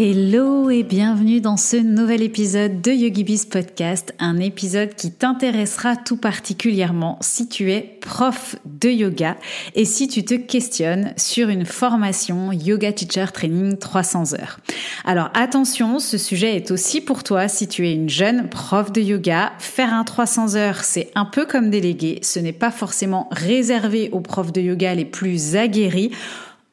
Hello 0.00 0.70
et 0.70 0.84
bienvenue 0.84 1.40
dans 1.40 1.56
ce 1.56 1.76
nouvel 1.76 2.22
épisode 2.22 2.80
de 2.80 2.92
YogiBiz 2.92 3.46
Podcast, 3.46 4.14
un 4.20 4.38
épisode 4.38 4.94
qui 4.94 5.10
t'intéressera 5.10 5.96
tout 5.96 6.16
particulièrement 6.16 7.18
si 7.20 7.48
tu 7.48 7.72
es 7.72 7.98
prof 8.00 8.54
de 8.64 8.90
yoga 8.90 9.36
et 9.74 9.84
si 9.84 10.06
tu 10.06 10.24
te 10.24 10.34
questionnes 10.34 11.14
sur 11.16 11.48
une 11.48 11.66
formation 11.66 12.52
Yoga 12.52 12.92
Teacher 12.92 13.24
Training 13.34 13.76
300 13.76 14.34
heures. 14.34 14.60
Alors 15.04 15.30
attention, 15.34 15.98
ce 15.98 16.16
sujet 16.16 16.54
est 16.54 16.70
aussi 16.70 17.00
pour 17.00 17.24
toi 17.24 17.48
si 17.48 17.66
tu 17.66 17.88
es 17.88 17.92
une 17.92 18.08
jeune 18.08 18.48
prof 18.48 18.92
de 18.92 19.00
yoga. 19.00 19.50
Faire 19.58 19.92
un 19.92 20.04
300 20.04 20.54
heures, 20.54 20.84
c'est 20.84 21.10
un 21.16 21.24
peu 21.24 21.44
comme 21.44 21.70
délégué, 21.70 22.20
ce 22.22 22.38
n'est 22.38 22.52
pas 22.52 22.70
forcément 22.70 23.28
réservé 23.32 24.10
aux 24.12 24.20
profs 24.20 24.52
de 24.52 24.60
yoga 24.60 24.94
les 24.94 25.06
plus 25.06 25.56
aguerris 25.56 26.12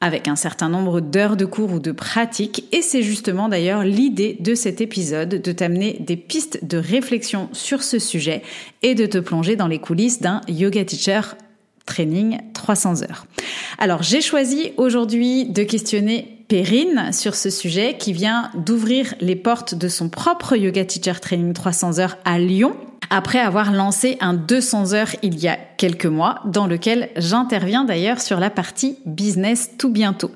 avec 0.06 0.28
un 0.28 0.36
certain 0.36 0.68
nombre 0.68 1.00
d'heures 1.00 1.36
de 1.36 1.44
cours 1.44 1.72
ou 1.72 1.78
de 1.78 1.92
pratiques. 1.92 2.64
Et 2.72 2.80
c'est 2.80 3.02
justement 3.02 3.48
d'ailleurs 3.48 3.82
l'idée 3.82 4.36
de 4.40 4.54
cet 4.54 4.80
épisode, 4.80 5.28
de 5.28 5.52
t'amener 5.52 5.98
des 6.00 6.16
pistes 6.16 6.64
de 6.64 6.78
réflexion 6.78 7.48
sur 7.52 7.82
ce 7.82 7.98
sujet 7.98 8.42
et 8.82 8.94
de 8.94 9.04
te 9.04 9.18
plonger 9.18 9.56
dans 9.56 9.66
les 9.66 9.78
coulisses 9.78 10.20
d'un 10.20 10.40
yoga 10.48 10.84
teacher 10.84 11.20
training 11.84 12.38
300 12.54 13.02
heures. 13.02 13.26
Alors 13.78 14.02
j'ai 14.02 14.20
choisi 14.20 14.72
aujourd'hui 14.76 15.44
de 15.46 15.62
questionner 15.62 16.36
Perrine 16.48 17.10
sur 17.12 17.34
ce 17.34 17.50
sujet 17.50 17.96
qui 17.98 18.12
vient 18.12 18.50
d'ouvrir 18.54 19.14
les 19.20 19.34
portes 19.34 19.74
de 19.74 19.88
son 19.88 20.08
propre 20.08 20.56
yoga 20.56 20.84
teacher 20.84 21.18
training 21.20 21.52
300 21.52 21.98
heures 21.98 22.18
à 22.24 22.38
Lyon 22.38 22.76
après 23.10 23.38
avoir 23.38 23.72
lancé 23.72 24.16
un 24.20 24.34
200 24.34 24.92
heures 24.92 25.10
il 25.22 25.38
y 25.38 25.48
a 25.48 25.58
quelques 25.76 26.06
mois, 26.06 26.40
dans 26.46 26.66
lequel 26.66 27.10
j'interviens 27.16 27.84
d'ailleurs 27.84 28.20
sur 28.20 28.40
la 28.40 28.50
partie 28.50 28.98
business 29.04 29.70
tout 29.78 29.90
bientôt. 29.90 30.30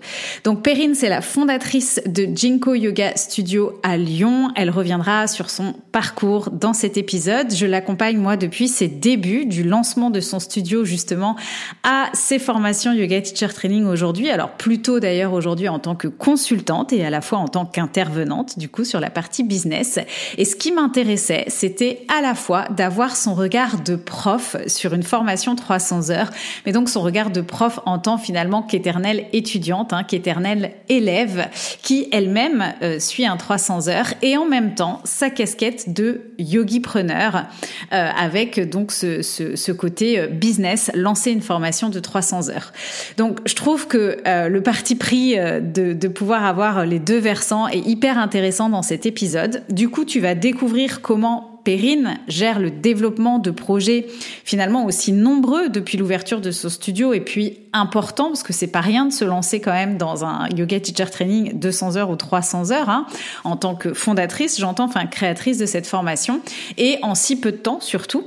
Donc 0.44 0.62
Perrine, 0.62 0.94
c'est 0.94 1.08
la 1.08 1.20
fondatrice 1.20 2.00
de 2.06 2.28
Jinko 2.34 2.74
Yoga 2.74 3.16
Studio 3.16 3.80
à 3.82 3.96
Lyon. 3.96 4.50
Elle 4.54 4.70
reviendra 4.70 5.26
sur 5.26 5.50
son 5.50 5.74
parcours 5.92 6.50
dans 6.50 6.72
cet 6.72 6.96
épisode. 6.96 7.52
Je 7.52 7.66
l'accompagne 7.66 8.18
moi 8.18 8.36
depuis 8.36 8.68
ses 8.68 8.88
débuts, 8.88 9.46
du 9.46 9.62
lancement 9.62 10.10
de 10.10 10.20
son 10.20 10.38
studio 10.38 10.84
justement 10.84 11.36
à 11.82 12.10
ses 12.12 12.38
formations 12.38 12.92
Yoga 12.92 13.20
Teacher 13.20 13.52
Training 13.52 13.84
aujourd'hui. 13.84 14.30
Alors 14.30 14.50
plutôt 14.50 15.00
d'ailleurs 15.00 15.32
aujourd'hui 15.32 15.68
en 15.68 15.78
tant 15.78 15.94
que 15.94 16.08
consultante 16.08 16.92
et 16.92 17.04
à 17.04 17.10
la 17.10 17.20
fois 17.20 17.38
en 17.38 17.48
tant 17.48 17.64
qu'intervenante 17.64 18.58
du 18.58 18.68
coup 18.68 18.84
sur 18.84 19.00
la 19.00 19.10
partie 19.10 19.42
business. 19.42 19.98
Et 20.36 20.44
ce 20.44 20.56
qui 20.56 20.72
m'intéressait, 20.72 21.44
c'était 21.48 22.04
à 22.08 22.20
la 22.20 22.34
fois 22.34 22.59
d'avoir 22.68 23.16
son 23.16 23.34
regard 23.34 23.80
de 23.80 23.96
prof 23.96 24.56
sur 24.66 24.94
une 24.94 25.02
formation 25.02 25.54
300 25.54 26.10
heures, 26.10 26.30
mais 26.66 26.72
donc 26.72 26.88
son 26.88 27.00
regard 27.00 27.30
de 27.30 27.40
prof 27.40 27.80
en 27.86 27.98
tant 27.98 28.18
finalement 28.18 28.62
qu'éternelle 28.62 29.26
étudiante, 29.32 29.92
hein, 29.92 30.04
qu'éternelle 30.04 30.72
élève, 30.88 31.48
qui 31.82 32.08
elle-même 32.12 32.74
euh, 32.82 32.98
suit 32.98 33.26
un 33.26 33.36
300 33.36 33.88
heures, 33.88 34.14
et 34.22 34.36
en 34.36 34.44
même 34.44 34.74
temps 34.74 35.00
sa 35.04 35.30
casquette 35.30 35.92
de 35.92 36.32
yogi-preneur, 36.38 37.46
euh, 37.92 38.08
avec 38.18 38.68
donc 38.68 38.92
ce, 38.92 39.22
ce, 39.22 39.56
ce, 39.56 39.72
côté 39.72 40.18
euh, 40.18 40.26
business, 40.26 40.90
lancer 40.94 41.30
une 41.30 41.42
formation 41.42 41.88
de 41.88 42.00
300 42.00 42.50
heures. 42.50 42.72
Donc 43.16 43.38
je 43.46 43.54
trouve 43.54 43.86
que 43.86 44.18
le 44.24 44.62
parti 44.62 44.94
pris 44.94 45.36
de, 45.36 45.92
de 45.92 46.08
pouvoir 46.08 46.44
avoir 46.44 46.84
les 46.84 46.98
deux 46.98 47.18
versants 47.18 47.68
est 47.68 47.78
hyper 47.78 48.18
intéressant 48.18 48.68
dans 48.68 48.82
cet 48.82 49.06
épisode. 49.06 49.62
Du 49.68 49.88
coup, 49.88 50.04
tu 50.04 50.20
vas 50.20 50.34
découvrir 50.34 51.00
comment 51.00 51.49
Perrine 51.64 52.18
gère 52.28 52.58
le 52.58 52.70
développement 52.70 53.38
de 53.38 53.50
projets 53.50 54.06
finalement 54.44 54.84
aussi 54.84 55.12
nombreux 55.12 55.68
depuis 55.68 55.98
l'ouverture 55.98 56.40
de 56.40 56.50
son 56.50 56.68
studio 56.68 57.12
et 57.12 57.20
puis 57.20 57.58
important 57.72 58.28
parce 58.28 58.42
que 58.42 58.52
c'est 58.52 58.66
pas 58.66 58.80
rien 58.80 59.06
de 59.06 59.12
se 59.12 59.24
lancer 59.24 59.60
quand 59.60 59.72
même 59.72 59.96
dans 59.96 60.24
un 60.24 60.48
yoga 60.48 60.80
teacher 60.80 61.10
training 61.10 61.58
200 61.58 61.96
heures 61.96 62.10
ou 62.10 62.16
300 62.16 62.72
heures 62.72 62.88
hein, 62.88 63.06
en 63.44 63.56
tant 63.56 63.74
que 63.74 63.94
fondatrice, 63.94 64.58
j'entends, 64.58 64.84
enfin 64.84 65.06
créatrice 65.06 65.58
de 65.58 65.66
cette 65.66 65.86
formation 65.86 66.40
et 66.78 66.98
en 67.02 67.14
si 67.14 67.38
peu 67.38 67.52
de 67.52 67.56
temps 67.56 67.80
surtout. 67.80 68.24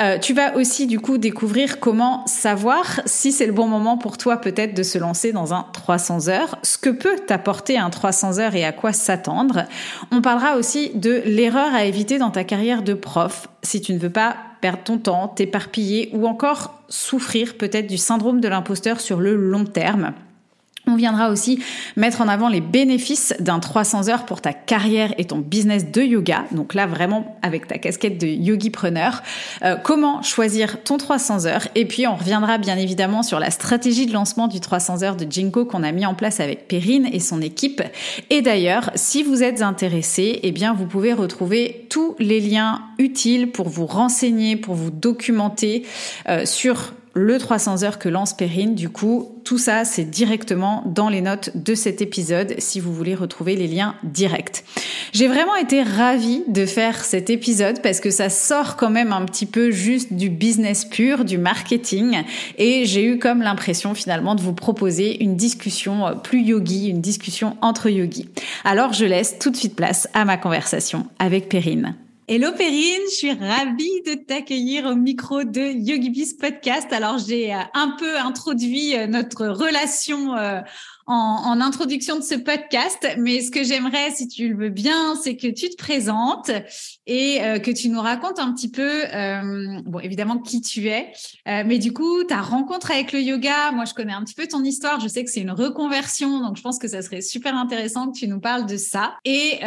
Euh, 0.00 0.18
tu 0.18 0.34
vas 0.34 0.56
aussi 0.56 0.86
du 0.86 1.00
coup 1.00 1.18
découvrir 1.18 1.80
comment 1.80 2.26
savoir 2.26 3.00
si 3.06 3.32
c'est 3.32 3.46
le 3.46 3.52
bon 3.52 3.66
moment 3.66 3.96
pour 3.96 4.18
toi 4.18 4.36
peut-être 4.36 4.74
de 4.74 4.82
se 4.82 4.98
lancer 4.98 5.32
dans 5.32 5.54
un 5.54 5.66
300 5.72 6.28
heures, 6.28 6.58
ce 6.62 6.78
que 6.78 6.90
peut 6.90 7.16
t'apporter 7.26 7.78
un 7.78 7.90
300 7.90 8.38
heures 8.38 8.54
et 8.54 8.64
à 8.64 8.72
quoi 8.72 8.92
s'attendre. 8.92 9.64
On 10.10 10.20
parlera 10.20 10.56
aussi 10.56 10.90
de 10.94 11.22
l'erreur 11.24 11.74
à 11.74 11.84
éviter 11.84 12.18
dans 12.18 12.30
ta 12.30 12.44
carrière 12.44 12.71
de 12.80 12.94
prof 12.94 13.48
si 13.62 13.82
tu 13.82 13.92
ne 13.92 13.98
veux 13.98 14.10
pas 14.10 14.36
perdre 14.62 14.84
ton 14.84 14.96
temps, 14.96 15.28
t'éparpiller 15.28 16.08
ou 16.14 16.26
encore 16.26 16.82
souffrir 16.88 17.58
peut-être 17.58 17.86
du 17.86 17.98
syndrome 17.98 18.40
de 18.40 18.48
l'imposteur 18.48 19.00
sur 19.00 19.20
le 19.20 19.36
long 19.36 19.64
terme. 19.64 20.14
On 20.92 20.96
viendra 20.96 21.30
aussi 21.30 21.58
mettre 21.96 22.20
en 22.20 22.28
avant 22.28 22.50
les 22.50 22.60
bénéfices 22.60 23.32
d'un 23.40 23.60
300 23.60 24.10
heures 24.10 24.26
pour 24.26 24.42
ta 24.42 24.52
carrière 24.52 25.14
et 25.16 25.24
ton 25.24 25.38
business 25.38 25.90
de 25.90 26.02
yoga. 26.02 26.44
Donc 26.50 26.74
là, 26.74 26.86
vraiment 26.86 27.38
avec 27.40 27.66
ta 27.66 27.78
casquette 27.78 28.20
de 28.20 28.26
yogi-preneur. 28.26 29.22
Euh, 29.62 29.76
comment 29.82 30.20
choisir 30.20 30.82
ton 30.82 30.98
300 30.98 31.46
heures? 31.46 31.66
Et 31.74 31.86
puis, 31.86 32.06
on 32.06 32.14
reviendra 32.14 32.58
bien 32.58 32.76
évidemment 32.76 33.22
sur 33.22 33.38
la 33.38 33.50
stratégie 33.50 34.04
de 34.04 34.12
lancement 34.12 34.48
du 34.48 34.60
300 34.60 35.02
heures 35.02 35.16
de 35.16 35.26
Jinko 35.30 35.64
qu'on 35.64 35.82
a 35.82 35.92
mis 35.92 36.04
en 36.04 36.14
place 36.14 36.40
avec 36.40 36.68
Perrine 36.68 37.08
et 37.10 37.20
son 37.20 37.40
équipe. 37.40 37.82
Et 38.28 38.42
d'ailleurs, 38.42 38.90
si 38.94 39.22
vous 39.22 39.42
êtes 39.42 39.62
intéressé, 39.62 40.40
eh 40.42 40.52
bien, 40.52 40.74
vous 40.74 40.84
pouvez 40.84 41.14
retrouver 41.14 41.86
tous 41.88 42.16
les 42.18 42.40
liens 42.40 42.82
utiles 42.98 43.50
pour 43.50 43.70
vous 43.70 43.86
renseigner, 43.86 44.56
pour 44.56 44.74
vous 44.74 44.90
documenter 44.90 45.86
euh, 46.28 46.44
sur 46.44 46.92
le 47.14 47.38
300 47.38 47.82
heures 47.82 47.98
que 47.98 48.08
lance 48.08 48.34
Perrine. 48.34 48.74
Du 48.74 48.88
coup, 48.88 49.40
tout 49.44 49.58
ça, 49.58 49.84
c'est 49.84 50.04
directement 50.04 50.82
dans 50.86 51.08
les 51.08 51.20
notes 51.20 51.50
de 51.54 51.74
cet 51.74 52.00
épisode 52.00 52.54
si 52.58 52.80
vous 52.80 52.92
voulez 52.92 53.14
retrouver 53.14 53.56
les 53.56 53.66
liens 53.66 53.94
directs. 54.02 54.64
J'ai 55.12 55.28
vraiment 55.28 55.56
été 55.56 55.82
ravie 55.82 56.42
de 56.48 56.64
faire 56.64 57.04
cet 57.04 57.28
épisode 57.28 57.82
parce 57.82 58.00
que 58.00 58.10
ça 58.10 58.30
sort 58.30 58.76
quand 58.76 58.90
même 58.90 59.12
un 59.12 59.24
petit 59.24 59.46
peu 59.46 59.70
juste 59.70 60.12
du 60.12 60.30
business 60.30 60.84
pur, 60.84 61.24
du 61.24 61.38
marketing 61.38 62.22
et 62.56 62.86
j'ai 62.86 63.04
eu 63.04 63.18
comme 63.18 63.42
l'impression 63.42 63.94
finalement 63.94 64.34
de 64.34 64.40
vous 64.40 64.54
proposer 64.54 65.22
une 65.22 65.36
discussion 65.36 66.18
plus 66.22 66.42
yogi, 66.42 66.88
une 66.88 67.00
discussion 67.00 67.56
entre 67.60 67.90
yogis. 67.90 68.28
Alors, 68.64 68.92
je 68.92 69.04
laisse 69.04 69.38
tout 69.38 69.50
de 69.50 69.56
suite 69.56 69.76
place 69.76 70.08
à 70.14 70.24
ma 70.24 70.36
conversation 70.36 71.06
avec 71.18 71.48
Perrine. 71.48 71.94
Hello 72.28 72.52
Perrine, 72.52 73.02
je 73.10 73.16
suis 73.16 73.32
ravie 73.32 74.00
de 74.06 74.14
t'accueillir 74.14 74.86
au 74.86 74.94
micro 74.94 75.42
de 75.42 75.60
YogiBiz 75.60 76.34
Podcast. 76.34 76.92
Alors 76.92 77.18
j'ai 77.18 77.52
euh, 77.52 77.58
un 77.74 77.96
peu 77.98 78.16
introduit 78.16 78.96
euh, 78.96 79.08
notre 79.08 79.48
relation 79.48 80.36
euh, 80.36 80.60
en, 81.06 81.60
introduction 81.60 82.16
de 82.16 82.22
ce 82.22 82.36
podcast, 82.36 83.08
mais 83.18 83.40
ce 83.40 83.50
que 83.50 83.64
j'aimerais, 83.64 84.12
si 84.12 84.28
tu 84.28 84.48
le 84.48 84.56
veux 84.56 84.68
bien, 84.68 85.16
c'est 85.16 85.36
que 85.36 85.48
tu 85.48 85.68
te 85.68 85.76
présentes 85.76 86.52
et 87.06 87.42
euh, 87.42 87.58
que 87.58 87.70
tu 87.70 87.88
nous 87.88 88.00
racontes 88.00 88.38
un 88.38 88.52
petit 88.52 88.70
peu, 88.70 89.04
euh, 89.12 89.80
bon, 89.84 89.98
évidemment, 90.00 90.38
qui 90.38 90.60
tu 90.60 90.88
es, 90.88 91.12
euh, 91.48 91.62
mais 91.66 91.78
du 91.78 91.92
coup, 91.92 92.24
ta 92.24 92.40
rencontre 92.40 92.90
avec 92.90 93.12
le 93.12 93.20
yoga, 93.20 93.72
moi, 93.72 93.84
je 93.84 93.94
connais 93.94 94.12
un 94.12 94.22
petit 94.22 94.34
peu 94.34 94.46
ton 94.46 94.62
histoire, 94.62 95.00
je 95.00 95.08
sais 95.08 95.24
que 95.24 95.30
c'est 95.30 95.40
une 95.40 95.50
reconversion, 95.50 96.40
donc 96.40 96.56
je 96.56 96.62
pense 96.62 96.78
que 96.78 96.88
ça 96.88 97.02
serait 97.02 97.20
super 97.20 97.56
intéressant 97.56 98.10
que 98.10 98.18
tu 98.18 98.28
nous 98.28 98.40
parles 98.40 98.66
de 98.66 98.76
ça. 98.76 99.14
Et 99.24 99.60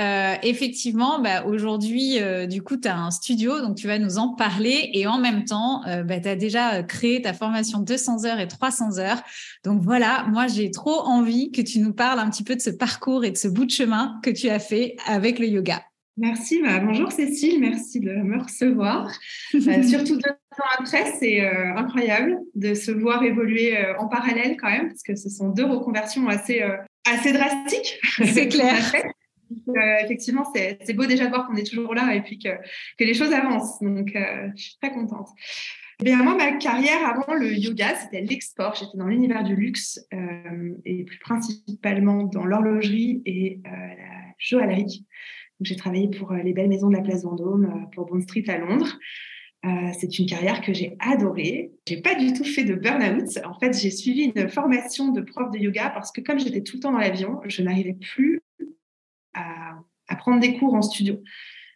effectivement, 0.43 1.19
bah, 1.19 1.45
aujourd'hui, 1.45 2.19
du 2.47 2.61
coup, 2.61 2.77
tu 2.77 2.87
un 2.87 3.11
studio, 3.11 3.61
donc 3.61 3.75
tu 3.75 3.87
vas 3.87 3.99
nous 3.99 4.17
en 4.17 4.29
parler, 4.29 4.89
et 4.93 5.07
en 5.07 5.17
même 5.17 5.45
temps, 5.45 5.81
bah, 6.05 6.19
tu 6.19 6.35
déjà 6.37 6.83
créé 6.83 7.21
ta 7.21 7.33
formation 7.33 7.79
200 7.79 8.25
heures 8.25 8.39
et 8.39 8.47
300 8.47 8.99
heures. 8.99 9.21
Donc 9.63 9.81
voilà, 9.81 10.25
moi, 10.29 10.47
j'ai 10.47 10.71
trop 10.71 11.01
envie 11.01 11.51
que 11.51 11.61
tu 11.61 11.79
nous 11.79 11.93
parles 11.93 12.19
un 12.19 12.29
petit 12.29 12.43
peu 12.43 12.55
de 12.55 12.61
ce 12.61 12.69
parcours 12.69 13.25
et 13.25 13.31
de 13.31 13.37
ce 13.37 13.47
bout 13.47 13.65
de 13.65 13.71
chemin 13.71 14.19
que 14.23 14.29
tu 14.29 14.49
as 14.49 14.59
fait 14.59 14.95
avec 15.07 15.39
le 15.39 15.47
yoga. 15.47 15.81
Merci, 16.17 16.61
bah, 16.61 16.79
bonjour 16.79 17.11
Cécile, 17.11 17.59
merci 17.59 17.99
de 17.99 18.13
me 18.13 18.41
recevoir. 18.41 19.11
Euh, 19.55 19.83
surtout 19.83 20.17
deux 20.17 20.29
ans 20.29 20.69
après, 20.79 21.05
c'est 21.19 21.41
euh, 21.41 21.75
incroyable 21.75 22.37
de 22.55 22.73
se 22.73 22.91
voir 22.91 23.23
évoluer 23.23 23.77
euh, 23.77 23.97
en 23.97 24.07
parallèle 24.07 24.57
quand 24.57 24.69
même, 24.69 24.89
parce 24.89 25.01
que 25.01 25.15
ce 25.15 25.29
sont 25.29 25.49
deux 25.49 25.65
reconversions 25.65 26.27
assez, 26.27 26.61
assez 27.05 27.31
drastiques. 27.31 27.99
C'est 28.23 28.47
clair. 28.49 28.75
effectivement, 30.03 30.43
c'est 30.53 30.93
beau 30.93 31.05
déjà 31.05 31.25
de 31.25 31.29
voir 31.29 31.47
qu'on 31.47 31.55
est 31.55 31.65
toujours 31.65 31.95
là 31.95 32.13
et 32.15 32.21
puis 32.21 32.37
que, 32.37 32.49
que 32.97 33.03
les 33.03 33.13
choses 33.13 33.31
avancent. 33.31 33.79
Donc, 33.81 34.11
je 34.13 34.61
suis 34.61 34.77
très 34.81 34.91
contente. 34.91 35.29
Eh 36.01 36.03
bien, 36.03 36.17
moi, 36.17 36.35
ma 36.35 36.53
carrière 36.53 37.07
avant 37.07 37.33
le 37.33 37.53
yoga, 37.53 37.95
c'était 37.95 38.21
l'export. 38.21 38.75
J'étais 38.75 38.97
dans 38.97 39.07
l'univers 39.07 39.43
du 39.43 39.55
luxe 39.55 39.99
et 40.85 41.03
plus 41.05 41.19
principalement 41.19 42.23
dans 42.23 42.45
l'horlogerie 42.45 43.21
et 43.25 43.61
la 43.63 44.33
joaillerie. 44.37 45.05
J'ai 45.61 45.75
travaillé 45.75 46.09
pour 46.09 46.33
les 46.33 46.53
belles 46.53 46.69
maisons 46.69 46.89
de 46.89 46.95
la 46.95 47.01
place 47.01 47.23
Vendôme, 47.23 47.89
pour 47.93 48.05
Bond 48.05 48.21
Street 48.21 48.43
à 48.47 48.57
Londres. 48.57 48.99
c'est 49.97 50.19
une 50.19 50.25
carrière 50.25 50.61
que 50.61 50.73
j'ai 50.73 50.97
adorée. 50.99 51.71
J'ai 51.87 52.01
pas 52.01 52.15
du 52.15 52.33
tout 52.33 52.43
fait 52.43 52.65
de 52.65 52.75
burn-out. 52.75 53.39
En 53.45 53.57
fait, 53.59 53.77
j'ai 53.77 53.91
suivi 53.91 54.31
une 54.35 54.49
formation 54.49 55.11
de 55.11 55.21
prof 55.21 55.49
de 55.51 55.57
yoga 55.57 55.89
parce 55.91 56.11
que 56.11 56.21
comme 56.21 56.39
j'étais 56.39 56.61
tout 56.61 56.77
le 56.77 56.81
temps 56.81 56.91
dans 56.91 56.99
l'avion, 56.99 57.39
je 57.45 57.61
n'arrivais 57.61 57.93
plus 57.93 58.41
à, 59.35 60.15
prendre 60.17 60.39
des 60.39 60.57
cours 60.57 60.73
en 60.73 60.81
studio. 60.81 61.21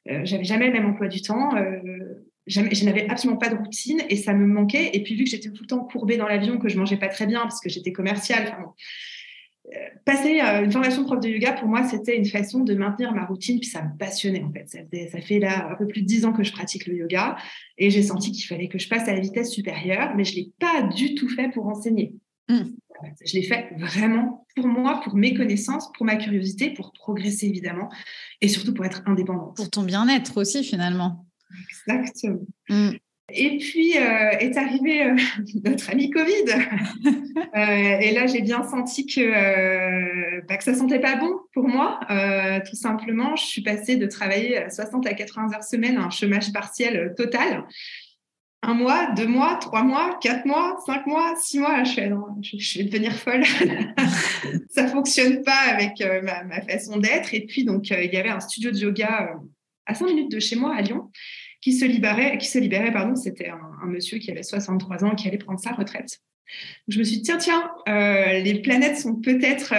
Euh, 0.09 0.21
j'avais 0.23 0.43
jamais 0.43 0.67
le 0.67 0.73
même 0.73 0.85
emploi 0.85 1.07
du 1.07 1.21
temps. 1.21 1.55
Euh, 1.55 1.79
je 2.47 2.85
n'avais 2.85 3.07
absolument 3.09 3.37
pas 3.37 3.49
de 3.49 3.55
routine 3.55 4.01
et 4.09 4.15
ça 4.15 4.33
me 4.33 4.45
manquait. 4.45 4.89
Et 4.93 5.03
puis, 5.03 5.15
vu 5.15 5.25
que 5.25 5.29
j'étais 5.29 5.51
tout 5.51 5.63
le 5.63 5.67
temps 5.67 5.83
courbée 5.83 6.17
dans 6.17 6.27
l'avion, 6.27 6.57
que 6.57 6.67
je 6.67 6.77
mangeais 6.79 6.97
pas 6.97 7.09
très 7.09 7.27
bien 7.27 7.41
parce 7.41 7.61
que 7.61 7.69
j'étais 7.69 7.91
commerciale, 7.91 8.57
euh, 8.59 8.65
passer 10.05 10.39
une 10.39 10.71
formation 10.71 11.03
prof 11.05 11.19
de 11.19 11.29
yoga, 11.29 11.53
pour 11.53 11.67
moi, 11.67 11.83
c'était 11.83 12.17
une 12.17 12.25
façon 12.25 12.63
de 12.63 12.73
maintenir 12.73 13.13
ma 13.13 13.25
routine, 13.25 13.59
puis 13.59 13.69
ça 13.69 13.83
me 13.83 13.97
passionnait 13.97 14.43
en 14.43 14.51
fait. 14.51 14.67
Ça, 14.67 15.21
fait 15.21 15.39
là 15.39 15.69
un 15.71 15.75
peu 15.75 15.87
plus 15.87 16.01
de 16.01 16.07
dix 16.07 16.25
ans 16.25 16.33
que 16.33 16.43
je 16.43 16.51
pratique 16.51 16.87
le 16.87 16.95
yoga 16.95 17.37
et 17.77 17.89
j'ai 17.89 18.03
senti 18.03 18.31
qu'il 18.31 18.45
fallait 18.45 18.67
que 18.67 18.79
je 18.79 18.89
passe 18.89 19.07
à 19.07 19.13
la 19.13 19.19
vitesse 19.19 19.51
supérieure, 19.51 20.13
mais 20.15 20.23
je 20.23 20.35
l'ai 20.35 20.51
pas 20.59 20.83
du 20.83 21.15
tout 21.15 21.29
fait 21.29 21.49
pour 21.49 21.67
enseigner. 21.67 22.15
Mmh. 22.47 22.63
Je 23.25 23.33
l'ai 23.33 23.43
fait 23.43 23.69
vraiment 23.77 24.45
pour 24.55 24.67
moi, 24.67 25.01
pour 25.03 25.15
mes 25.15 25.33
connaissances, 25.33 25.91
pour 25.93 26.05
ma 26.05 26.15
curiosité, 26.15 26.71
pour 26.71 26.91
progresser 26.91 27.47
évidemment, 27.47 27.89
et 28.41 28.47
surtout 28.47 28.73
pour 28.73 28.85
être 28.85 29.01
indépendante. 29.05 29.55
Pour 29.55 29.69
ton 29.69 29.83
bien-être 29.83 30.37
aussi 30.37 30.63
finalement. 30.63 31.25
Exactement. 31.69 32.41
Mm. 32.69 32.91
Et 33.33 33.57
puis 33.57 33.97
euh, 33.97 34.31
est 34.39 34.57
arrivé 34.57 35.03
euh, 35.03 35.15
notre 35.63 35.89
ami 35.89 36.09
Covid. 36.09 36.45
Euh, 37.55 37.99
et 37.99 38.11
là, 38.11 38.27
j'ai 38.27 38.41
bien 38.41 38.63
senti 38.63 39.05
que, 39.05 40.45
bah, 40.45 40.57
que 40.57 40.63
ça 40.63 40.73
sentait 40.75 40.99
pas 40.99 41.15
bon 41.15 41.31
pour 41.53 41.67
moi. 41.67 41.99
tout 42.69 42.75
simplement, 42.75 43.35
je 43.35 43.43
suis 43.43 43.61
passée 43.61 43.95
de 43.95 44.05
travailler 44.05 44.65
60 44.69 45.07
à 45.07 45.13
80 45.13 45.53
heures 45.53 45.63
semaine 45.63 45.97
à 45.97 46.03
un 46.03 46.09
chômage 46.09 46.51
partiel 46.51 47.13
total 47.17 47.65
un 48.61 48.73
mois, 48.73 49.11
deux 49.15 49.25
mois, 49.25 49.55
trois 49.55 49.83
mois, 49.83 50.19
quatre 50.21 50.45
mois, 50.45 50.77
cinq 50.85 51.07
mois, 51.07 51.33
six 51.37 51.59
mois. 51.59 51.83
Je, 51.83 52.01
je, 52.57 52.79
vais 52.79 52.83
devenir 52.85 53.13
folle. 53.13 53.43
ça 54.69 54.87
fonctionne 54.87 55.41
pas 55.43 55.61
avec 55.69 56.03
ma, 56.23 56.61
façon 56.61 56.97
d'être. 56.97 57.33
Et 57.33 57.45
puis, 57.45 57.63
donc, 57.63 57.89
il 57.89 58.13
y 58.13 58.17
avait 58.17 58.29
un 58.29 58.41
studio 58.41 58.71
de 58.71 58.77
yoga 58.77 59.33
à 59.85 59.95
cinq 59.95 60.07
minutes 60.07 60.31
de 60.31 60.39
chez 60.39 60.55
moi, 60.55 60.75
à 60.75 60.81
Lyon, 60.81 61.09
qui 61.61 61.73
se 61.73 61.85
libérait. 61.85 62.91
Pardon, 62.91 63.15
C'était 63.15 63.49
un, 63.49 63.85
monsieur 63.87 64.17
qui 64.17 64.31
avait 64.31 64.43
63 64.43 65.03
ans 65.03 65.15
qui 65.15 65.27
allait 65.27 65.37
prendre 65.37 65.59
sa 65.59 65.71
retraite. 65.71 66.19
je 66.87 66.99
me 66.99 67.03
suis 67.03 67.17
dit, 67.17 67.23
tiens, 67.23 67.37
tiens, 67.37 67.71
les 67.87 68.61
planètes 68.61 68.97
sont 68.97 69.15
peut-être 69.15 69.69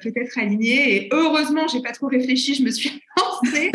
peut-être 0.00 0.38
alignées. 0.38 0.96
Et 0.96 1.08
heureusement, 1.12 1.66
j'ai 1.68 1.80
pas 1.80 1.92
trop 1.92 2.08
réfléchi. 2.08 2.54
Je 2.54 2.62
me 2.62 2.70
suis 2.70 3.00
lancée. 3.16 3.72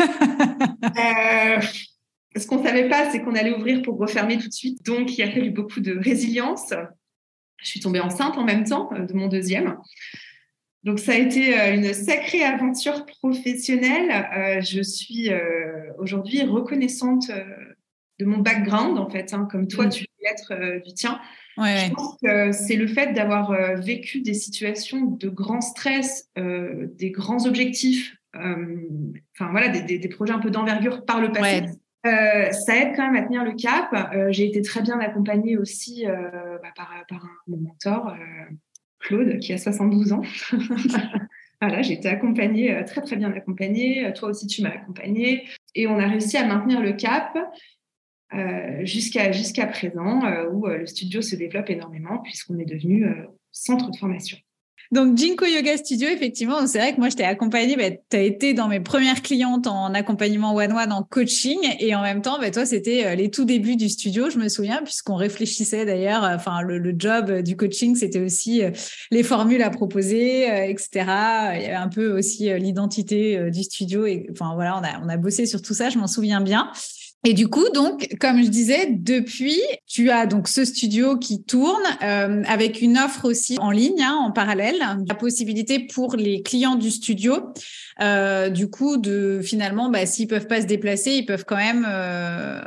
Ce 2.36 2.46
qu'on 2.46 2.60
ne 2.60 2.66
savait 2.66 2.88
pas, 2.88 3.10
c'est 3.10 3.22
qu'on 3.22 3.34
allait 3.34 3.52
ouvrir 3.52 3.82
pour 3.82 3.98
refermer 3.98 4.38
tout 4.38 4.48
de 4.48 4.52
suite. 4.52 4.84
Donc, 4.84 5.18
il 5.18 5.22
a 5.22 5.30
fallu 5.30 5.50
beaucoup 5.50 5.80
de 5.80 5.98
résilience. 5.98 6.72
Je 7.58 7.66
suis 7.66 7.80
tombée 7.80 8.00
enceinte 8.00 8.38
en 8.38 8.44
même 8.44 8.64
temps 8.64 8.90
euh, 8.92 9.04
de 9.04 9.12
mon 9.14 9.26
deuxième. 9.26 9.76
Donc, 10.84 10.98
ça 10.98 11.12
a 11.12 11.16
été 11.16 11.58
euh, 11.58 11.74
une 11.74 11.92
sacrée 11.92 12.42
aventure 12.42 13.04
professionnelle. 13.06 14.10
Euh, 14.10 14.60
je 14.60 14.82
suis 14.82 15.30
aujourd'hui 15.98 16.42
reconnaissante 16.42 17.30
de 18.18 18.24
mon 18.24 18.38
background, 18.38 18.98
en 18.98 19.08
fait, 19.08 19.32
hein, 19.32 19.48
comme 19.50 19.66
toi, 19.66 19.86
mm. 19.86 19.90
tu 19.90 20.04
veux 20.04 20.30
être 20.30 20.82
du 20.84 20.94
tien. 20.94 21.20
Je 21.56 21.92
pense 21.92 22.16
que 22.22 22.52
c'est 22.52 22.76
le 22.76 22.86
fait 22.86 23.12
d'avoir 23.12 23.52
vécu 23.76 24.22
des 24.22 24.32
situations 24.32 25.02
de 25.02 25.28
grand 25.28 25.60
stress, 25.60 26.30
des 26.36 27.10
grands 27.10 27.46
objectifs, 27.46 28.16
enfin 28.34 29.50
voilà, 29.50 29.68
des, 29.68 30.08
projets 30.08 30.32
un 30.32 30.38
peu 30.38 30.50
d'envergure 30.50 31.04
par 31.04 31.20
le 31.20 31.32
passé. 31.32 31.66
Euh, 32.06 32.50
ça 32.52 32.76
aide 32.76 32.96
quand 32.96 33.10
même 33.10 33.22
à 33.22 33.26
tenir 33.26 33.44
le 33.44 33.52
cap. 33.52 33.92
Euh, 34.14 34.28
j'ai 34.30 34.46
été 34.46 34.62
très 34.62 34.80
bien 34.80 34.98
accompagnée 35.00 35.58
aussi 35.58 36.06
euh, 36.06 36.58
bah, 36.62 36.70
par, 36.74 36.90
par 37.08 37.24
un, 37.24 37.30
mon 37.46 37.58
mentor, 37.58 38.14
Claude, 39.00 39.38
qui 39.38 39.52
a 39.52 39.58
72 39.58 40.12
ans. 40.12 40.22
voilà, 41.60 41.82
j'ai 41.82 41.94
été 41.94 42.08
accompagnée, 42.08 42.82
très 42.86 43.00
très 43.00 43.16
bien 43.16 43.32
accompagnée. 43.32 44.12
Toi 44.14 44.30
aussi, 44.30 44.46
tu 44.46 44.62
m'as 44.62 44.70
accompagnée. 44.70 45.44
Et 45.74 45.86
on 45.86 45.98
a 45.98 46.06
réussi 46.06 46.36
à 46.36 46.46
maintenir 46.46 46.80
le 46.80 46.92
cap 46.92 47.36
jusqu'à 48.82 49.32
jusqu'à 49.32 49.66
présent, 49.66 50.22
où 50.52 50.66
le 50.66 50.86
studio 50.86 51.20
se 51.22 51.34
développe 51.36 51.70
énormément, 51.70 52.18
puisqu'on 52.18 52.58
est 52.58 52.64
devenu 52.64 53.06
centre 53.50 53.90
de 53.90 53.96
formation. 53.96 54.38
Donc, 54.92 55.16
Jinko 55.16 55.46
Yoga 55.46 55.76
Studio, 55.76 56.08
effectivement, 56.08 56.66
c'est 56.66 56.78
vrai 56.78 56.94
que 56.94 56.98
moi, 56.98 57.08
je 57.08 57.16
t'ai 57.16 57.24
accompagnée. 57.24 57.76
Bah, 57.76 57.90
tu 58.10 58.16
as 58.16 58.22
été 58.22 58.54
dans 58.54 58.66
mes 58.66 58.80
premières 58.80 59.22
clientes 59.22 59.68
en 59.68 59.94
accompagnement 59.94 60.52
one-one 60.54 60.92
en 60.92 61.04
coaching. 61.04 61.58
Et 61.78 61.94
en 61.94 62.02
même 62.02 62.22
temps, 62.22 62.38
bah, 62.40 62.50
toi, 62.50 62.66
c'était 62.66 63.06
euh, 63.06 63.14
les 63.14 63.30
tout 63.30 63.44
débuts 63.44 63.76
du 63.76 63.88
studio, 63.88 64.30
je 64.30 64.38
me 64.38 64.48
souviens, 64.48 64.82
puisqu'on 64.82 65.14
réfléchissait 65.14 65.84
d'ailleurs. 65.84 66.24
Euh, 66.24 66.34
enfin, 66.34 66.60
le, 66.62 66.94
job 66.98 67.42
du 67.42 67.56
coaching, 67.56 67.94
c'était 67.94 68.18
aussi 68.18 68.64
euh, 68.64 68.70
les 69.12 69.22
formules 69.22 69.62
à 69.62 69.70
proposer, 69.70 70.42
etc. 70.68 70.90
Il 71.54 71.62
y 71.62 71.66
avait 71.66 71.74
un 71.74 71.88
peu 71.88 72.10
aussi 72.10 72.52
l'identité 72.58 73.50
du 73.50 73.62
studio. 73.62 74.06
Et 74.06 74.26
enfin, 74.32 74.54
voilà, 74.54 74.76
on 74.76 74.82
a, 74.82 75.00
on 75.04 75.08
a 75.08 75.16
bossé 75.16 75.46
sur 75.46 75.62
tout 75.62 75.72
ça, 75.72 75.88
je 75.88 75.98
m'en 75.98 76.08
souviens 76.08 76.40
bien. 76.40 76.72
Et 77.24 77.34
du 77.34 77.48
coup, 77.48 77.68
donc, 77.74 78.08
comme 78.18 78.42
je 78.42 78.48
disais, 78.48 78.88
depuis, 78.90 79.60
tu 79.86 80.10
as 80.10 80.26
donc 80.26 80.48
ce 80.48 80.64
studio 80.64 81.18
qui 81.18 81.42
tourne 81.42 81.82
euh, 82.02 82.42
avec 82.46 82.80
une 82.80 82.96
offre 82.96 83.28
aussi 83.28 83.58
en 83.58 83.70
ligne, 83.70 84.02
hein, 84.02 84.18
en 84.22 84.32
parallèle, 84.32 84.78
la 85.06 85.14
possibilité 85.14 85.80
pour 85.80 86.16
les 86.16 86.42
clients 86.42 86.76
du 86.76 86.90
studio, 86.90 87.52
euh, 88.00 88.48
du 88.48 88.70
coup, 88.70 88.96
de 88.96 89.40
finalement, 89.42 89.90
bah, 89.90 90.06
s'ils 90.06 90.28
peuvent 90.28 90.46
pas 90.46 90.62
se 90.62 90.66
déplacer, 90.66 91.12
ils 91.12 91.26
peuvent 91.26 91.44
quand 91.46 91.56
même 91.56 91.86
euh, 91.86 92.62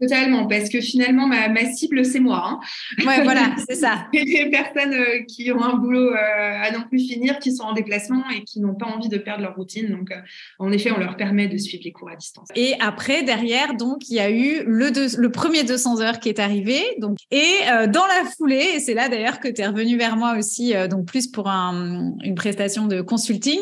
Totalement, 0.00 0.46
parce 0.46 0.68
que 0.68 0.80
finalement, 0.80 1.26
ma, 1.26 1.48
ma 1.48 1.64
cible, 1.72 2.04
c'est 2.04 2.20
moi. 2.20 2.42
Hein. 2.46 3.04
Ouais, 3.04 3.24
voilà, 3.24 3.56
c'est 3.68 3.74
ça. 3.74 4.06
les 4.12 4.48
personnes 4.48 4.94
euh, 4.94 5.24
qui 5.26 5.50
ont 5.50 5.62
un 5.62 5.74
boulot 5.74 6.12
euh, 6.12 6.16
à 6.16 6.70
non 6.70 6.84
plus 6.88 7.00
finir, 7.00 7.40
qui 7.40 7.52
sont 7.52 7.64
en 7.64 7.72
déplacement 7.72 8.22
et 8.30 8.44
qui 8.44 8.60
n'ont 8.60 8.74
pas 8.74 8.86
envie 8.86 9.08
de 9.08 9.18
perdre 9.18 9.42
leur 9.42 9.56
routine. 9.56 9.90
Donc, 9.90 10.12
euh, 10.12 10.20
en 10.60 10.70
effet, 10.70 10.92
on 10.92 10.98
leur 10.98 11.16
permet 11.16 11.48
de 11.48 11.58
suivre 11.58 11.82
les 11.84 11.90
cours 11.90 12.10
à 12.10 12.14
distance. 12.14 12.46
Et 12.54 12.74
après, 12.78 13.24
derrière, 13.24 13.74
donc, 13.74 14.08
il 14.08 14.14
y 14.14 14.20
a 14.20 14.30
eu 14.30 14.62
le, 14.66 14.90
le 15.18 15.30
premier 15.32 15.64
200 15.64 16.00
heures 16.00 16.20
qui 16.20 16.28
est 16.28 16.38
arrivé. 16.38 16.80
Donc, 16.98 17.18
et 17.32 17.58
dans 17.88 18.06
la 18.06 18.24
foulée, 18.36 18.74
et 18.76 18.80
c'est 18.80 18.94
là 18.94 19.08
d'ailleurs 19.08 19.40
que 19.40 19.48
tu 19.48 19.62
es 19.62 19.66
revenu 19.66 19.96
vers 19.96 20.16
moi 20.16 20.36
aussi, 20.38 20.74
donc 20.88 21.06
plus 21.06 21.26
pour 21.26 21.48
un, 21.48 22.12
une 22.22 22.34
prestation 22.34 22.86
de 22.86 23.00
consulting, 23.00 23.58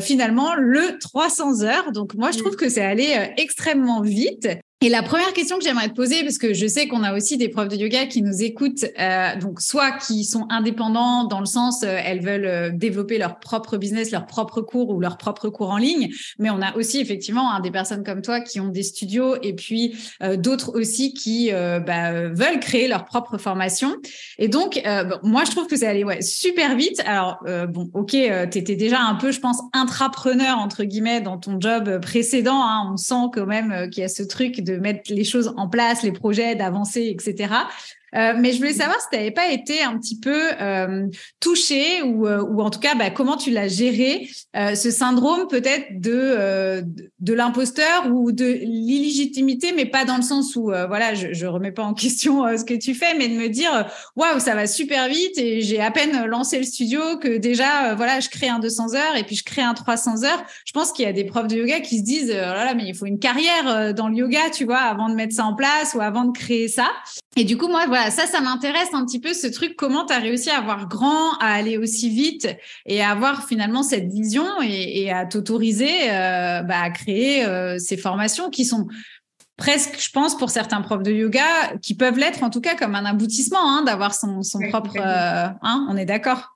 finalement, 0.00 0.54
le 0.54 0.98
300 0.98 1.62
heures. 1.62 1.92
Donc, 1.92 2.14
moi, 2.14 2.30
je 2.30 2.38
trouve 2.38 2.56
que 2.56 2.68
c'est 2.68 2.84
allé 2.84 3.08
extrêmement 3.36 4.02
vite. 4.02 4.48
Et 4.80 4.90
la 4.90 5.02
première 5.02 5.32
question 5.32 5.58
que 5.58 5.64
j'aimerais 5.64 5.88
te 5.88 5.94
poser, 5.94 6.22
parce 6.22 6.38
que 6.38 6.54
je 6.54 6.64
sais 6.68 6.86
qu'on 6.86 7.02
a 7.02 7.12
aussi 7.12 7.36
des 7.36 7.48
profs 7.48 7.66
de 7.66 7.74
yoga 7.74 8.06
qui 8.06 8.22
nous 8.22 8.44
écoutent, 8.44 8.84
euh, 9.00 9.34
donc 9.40 9.60
soit 9.60 9.90
qui 9.90 10.22
sont 10.22 10.46
indépendants 10.50 11.24
dans 11.24 11.40
le 11.40 11.46
sens 11.46 11.82
euh, 11.82 11.98
elles 12.04 12.20
veulent 12.20 12.46
euh, 12.46 12.70
développer 12.72 13.18
leur 13.18 13.40
propre 13.40 13.76
business, 13.76 14.12
leur 14.12 14.26
propre 14.26 14.60
cours 14.60 14.90
ou 14.90 15.00
leur 15.00 15.18
propre 15.18 15.48
cours 15.48 15.70
en 15.70 15.78
ligne, 15.78 16.10
mais 16.38 16.48
on 16.50 16.62
a 16.62 16.76
aussi 16.76 17.00
effectivement 17.00 17.50
hein, 17.50 17.58
des 17.58 17.72
personnes 17.72 18.04
comme 18.04 18.22
toi 18.22 18.40
qui 18.40 18.60
ont 18.60 18.68
des 18.68 18.84
studios 18.84 19.34
et 19.42 19.52
puis 19.52 19.96
euh, 20.22 20.36
d'autres 20.36 20.78
aussi 20.78 21.12
qui 21.12 21.50
bah, 21.50 22.28
veulent 22.28 22.60
créer 22.60 22.86
leur 22.86 23.04
propre 23.04 23.36
formation. 23.36 23.96
Et 24.38 24.46
donc 24.46 24.80
moi 25.24 25.42
je 25.44 25.50
trouve 25.50 25.66
que 25.66 25.76
ça 25.76 25.88
allait 25.88 26.04
ouais 26.04 26.22
super 26.22 26.76
vite. 26.76 27.02
Alors 27.04 27.38
bon 27.68 27.90
ok, 27.94 28.10
tu 28.10 28.58
étais 28.58 28.76
déjà 28.76 29.00
un 29.00 29.14
peu 29.14 29.32
je 29.32 29.40
pense 29.40 29.60
intrapreneur 29.72 30.58
entre 30.58 30.84
guillemets 30.84 31.20
dans 31.20 31.38
ton 31.38 31.60
job 31.60 32.00
précédent. 32.00 32.62
Hein, 32.62 32.90
on 32.92 32.96
sent 32.96 33.30
quand 33.32 33.46
même 33.46 33.88
qu'il 33.90 34.02
y 34.02 34.04
a 34.04 34.08
ce 34.08 34.22
truc 34.22 34.60
mettre 34.76 35.12
les 35.12 35.24
choses 35.24 35.52
en 35.56 35.68
place, 35.68 36.02
les 36.02 36.12
projets, 36.12 36.54
d'avancer, 36.54 37.06
etc. 37.08 37.54
Euh, 38.14 38.34
mais 38.38 38.52
je 38.52 38.58
voulais 38.58 38.72
savoir 38.72 38.98
si 39.00 39.06
tu 39.10 39.16
n'avais 39.16 39.30
pas 39.30 39.50
été 39.50 39.82
un 39.82 39.98
petit 39.98 40.18
peu 40.18 40.40
euh, 40.60 41.06
touché 41.40 42.02
ou, 42.02 42.26
euh, 42.26 42.42
ou 42.42 42.62
en 42.62 42.70
tout 42.70 42.80
cas 42.80 42.94
bah, 42.94 43.10
comment 43.10 43.36
tu 43.36 43.50
l'as 43.50 43.68
géré 43.68 44.28
ce 44.54 44.90
syndrome 44.90 45.46
peut-être 45.48 46.00
de, 46.00 46.82
de, 47.20 47.32
l'imposteur 47.32 48.08
ou 48.12 48.32
de 48.32 48.44
l'illégitimité, 48.44 49.72
mais 49.72 49.86
pas 49.86 50.04
dans 50.04 50.16
le 50.16 50.22
sens 50.22 50.56
où 50.56 50.64
voilà 50.64 51.14
je, 51.14 51.32
je 51.32 51.46
remets 51.46 51.70
pas 51.70 51.84
en 51.84 51.94
question 51.94 52.44
ce 52.56 52.64
que 52.64 52.74
tu 52.74 52.94
fais, 52.94 53.14
mais 53.16 53.28
de 53.28 53.34
me 53.34 53.48
dire 53.48 53.86
waouh 54.16 54.40
ça 54.40 54.56
va 54.56 54.66
super 54.66 55.08
vite 55.08 55.38
et 55.38 55.60
j'ai 55.60 55.80
à 55.80 55.92
peine 55.92 56.26
lancé 56.26 56.58
le 56.58 56.64
studio 56.64 57.00
que 57.18 57.36
déjà 57.36 57.94
voilà 57.94 58.18
je 58.18 58.28
crée 58.28 58.48
un 58.48 58.58
200 58.58 58.94
heures 58.94 59.16
et 59.16 59.22
puis 59.22 59.36
je 59.36 59.44
crée 59.44 59.62
un 59.62 59.74
300 59.74 60.24
heures. 60.24 60.42
Je 60.64 60.72
pense 60.72 60.90
qu'il 60.90 61.04
y 61.04 61.08
a 61.08 61.12
des 61.12 61.24
profs 61.24 61.46
de 61.46 61.56
yoga 61.56 61.80
qui 61.80 61.98
se 61.98 62.04
disent 62.04 62.32
oh 62.32 62.34
là 62.34 62.64
là 62.64 62.74
mais 62.74 62.84
il 62.86 62.96
faut 62.96 63.06
une 63.06 63.20
carrière 63.20 63.94
dans 63.94 64.08
le 64.08 64.16
yoga 64.16 64.50
tu 64.52 64.64
vois 64.64 64.78
avant 64.78 65.08
de 65.08 65.14
mettre 65.14 65.34
ça 65.34 65.44
en 65.44 65.54
place 65.54 65.94
ou 65.94 66.00
avant 66.00 66.24
de 66.24 66.36
créer 66.36 66.66
ça. 66.66 66.88
Et 67.38 67.44
du 67.44 67.56
coup, 67.56 67.68
moi, 67.68 67.84
voilà, 67.86 67.97
ça, 68.10 68.26
ça 68.26 68.40
m'intéresse 68.40 68.92
un 68.92 69.04
petit 69.04 69.20
peu 69.20 69.32
ce 69.32 69.46
truc. 69.46 69.74
Comment 69.76 70.06
tu 70.06 70.12
as 70.12 70.18
réussi 70.18 70.50
à 70.50 70.58
avoir 70.58 70.88
grand, 70.88 71.34
à 71.38 71.52
aller 71.52 71.78
aussi 71.78 72.08
vite 72.10 72.48
et 72.86 73.02
à 73.02 73.10
avoir 73.10 73.46
finalement 73.46 73.82
cette 73.82 74.08
vision 74.12 74.46
et, 74.62 75.10
à 75.10 75.26
t'autoriser 75.26 76.10
euh, 76.10 76.62
bah, 76.62 76.80
à 76.82 76.90
créer 76.90 77.44
euh, 77.44 77.78
ces 77.78 77.96
formations 77.96 78.50
qui 78.50 78.64
sont 78.64 78.88
presque, 79.56 80.00
je 80.00 80.10
pense, 80.10 80.36
pour 80.36 80.50
certains 80.50 80.80
profs 80.82 81.02
de 81.02 81.12
yoga, 81.12 81.76
qui 81.82 81.94
peuvent 81.94 82.18
l'être 82.18 82.42
en 82.42 82.50
tout 82.50 82.60
cas 82.60 82.76
comme 82.76 82.94
un 82.94 83.04
aboutissement 83.04 83.58
hein, 83.62 83.82
d'avoir 83.82 84.14
son, 84.14 84.42
son 84.42 84.60
propre. 84.68 84.96
Euh, 84.96 85.48
hein, 85.62 85.86
on 85.90 85.96
est 85.96 86.06
d'accord 86.06 86.54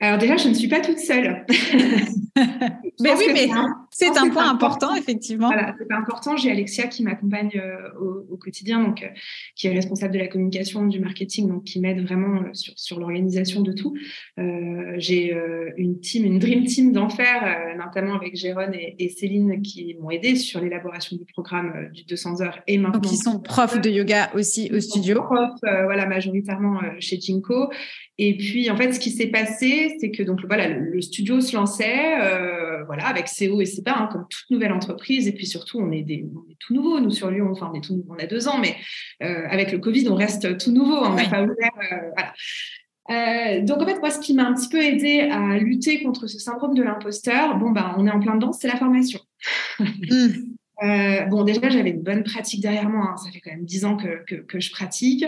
alors 0.00 0.18
déjà, 0.18 0.36
je 0.36 0.48
ne 0.48 0.54
suis 0.54 0.68
pas 0.68 0.80
toute 0.80 0.98
seule. 0.98 1.46
mais 3.00 3.14
oui, 3.14 3.26
mais 3.32 3.48
c'est 3.96 4.18
un 4.18 4.28
point 4.28 4.50
important, 4.50 4.92
effectivement. 4.96 5.46
Voilà, 5.46 5.72
c'est 5.78 5.92
important. 5.94 6.36
J'ai 6.36 6.50
Alexia 6.50 6.88
qui 6.88 7.04
m'accompagne 7.04 7.52
euh, 7.54 8.24
au, 8.28 8.36
quotidien, 8.36 8.82
donc 8.82 9.04
euh, 9.04 9.06
qui 9.54 9.68
est 9.68 9.72
responsable 9.72 10.12
de 10.14 10.18
la 10.18 10.26
communication, 10.26 10.84
du 10.86 10.98
marketing, 10.98 11.48
donc 11.48 11.62
qui 11.62 11.78
m'aide 11.78 12.04
vraiment 12.04 12.42
euh, 12.42 12.52
sur, 12.54 12.72
sur 12.76 12.98
l'organisation 12.98 13.60
de 13.60 13.72
tout. 13.72 13.94
j'ai 14.96 15.32
une 15.76 16.00
team, 16.00 16.24
une 16.24 16.40
dream 16.40 16.64
team 16.64 16.92
d'enfer, 16.92 17.76
notamment 17.78 18.16
avec 18.16 18.34
Jérôme 18.34 18.72
et, 18.74 19.08
Céline 19.08 19.62
qui 19.62 19.94
m'ont 20.00 20.10
aidé 20.10 20.34
sur 20.34 20.60
l'élaboration 20.60 21.16
du 21.16 21.24
programme 21.26 21.90
du 21.92 22.04
200 22.04 22.40
heures 22.40 22.58
et 22.66 22.78
maintenant. 22.78 22.98
Donc, 22.98 23.12
ils 23.12 23.16
sont 23.16 23.38
profs 23.38 23.80
de 23.80 23.90
yoga 23.90 24.30
aussi 24.34 24.70
au 24.74 24.80
studio. 24.80 25.22
Profs, 25.22 25.60
voilà, 25.62 26.06
majoritairement 26.06 26.80
chez 26.98 27.20
Jinko. 27.20 27.70
Et 28.18 28.36
puis, 28.36 28.70
en 28.70 28.76
fait, 28.76 28.92
ce 28.92 29.00
qui 29.00 29.10
s'est 29.10 29.28
passé, 29.28 29.96
c'est 30.00 30.10
que 30.10 30.22
donc 30.22 30.40
voilà, 30.46 30.68
le, 30.68 31.00
studio 31.00 31.40
se 31.40 31.54
lançait, 31.54 32.16
voilà, 32.86 33.06
avec 33.06 33.26
CO 33.26 33.60
et 33.60 33.66
CEPA, 33.84 33.98
hein, 33.98 34.08
comme 34.10 34.26
toute 34.28 34.50
nouvelle 34.50 34.72
entreprise. 34.72 35.28
Et 35.28 35.32
puis 35.32 35.46
surtout, 35.46 35.78
on 35.80 35.90
est, 35.92 36.02
des, 36.02 36.26
on 36.34 36.50
est 36.50 36.56
tout 36.58 36.74
nouveau, 36.74 37.00
nous 37.00 37.10
sur 37.10 37.30
Lyon. 37.30 37.48
Enfin, 37.50 37.70
on 37.72 37.76
est 37.76 37.82
tout, 37.82 38.04
on 38.08 38.14
a 38.14 38.26
deux 38.26 38.48
ans, 38.48 38.58
mais 38.58 38.76
euh, 39.22 39.46
avec 39.48 39.72
le 39.72 39.78
Covid, 39.78 40.08
on 40.08 40.14
reste 40.14 40.58
tout 40.58 40.72
nouveau. 40.72 40.96
On 40.96 41.14
n'a 41.14 41.28
pas 41.28 41.42
ouvert, 41.42 41.70
euh, 41.92 42.10
voilà. 43.08 43.60
donc 43.60 43.82
en 43.82 43.86
fait, 43.86 43.98
moi, 44.00 44.10
ce 44.10 44.20
qui 44.20 44.34
m'a 44.34 44.46
un 44.46 44.54
petit 44.54 44.68
peu 44.68 44.82
aidé 44.82 45.20
à 45.20 45.58
lutter 45.58 46.02
contre 46.02 46.26
ce 46.26 46.38
syndrome 46.38 46.74
de 46.74 46.82
l'imposteur, 46.82 47.58
bon 47.58 47.70
ben, 47.70 47.94
on 47.98 48.06
est 48.06 48.10
en 48.10 48.20
plein 48.20 48.34
dedans, 48.34 48.52
c'est 48.52 48.68
la 48.68 48.76
formation. 48.76 49.20
Mm. 49.78 51.28
bon, 51.30 51.44
déjà, 51.44 51.68
j'avais 51.68 51.90
une 51.90 52.02
bonne 52.02 52.24
pratique 52.24 52.60
derrière 52.60 52.88
moi. 52.88 53.10
Hein. 53.12 53.16
Ça 53.16 53.30
fait 53.30 53.40
quand 53.40 53.50
même 53.50 53.64
dix 53.64 53.84
ans 53.84 53.96
que, 53.96 54.24
que, 54.26 54.36
que 54.36 54.60
je 54.60 54.70
pratique. 54.70 55.24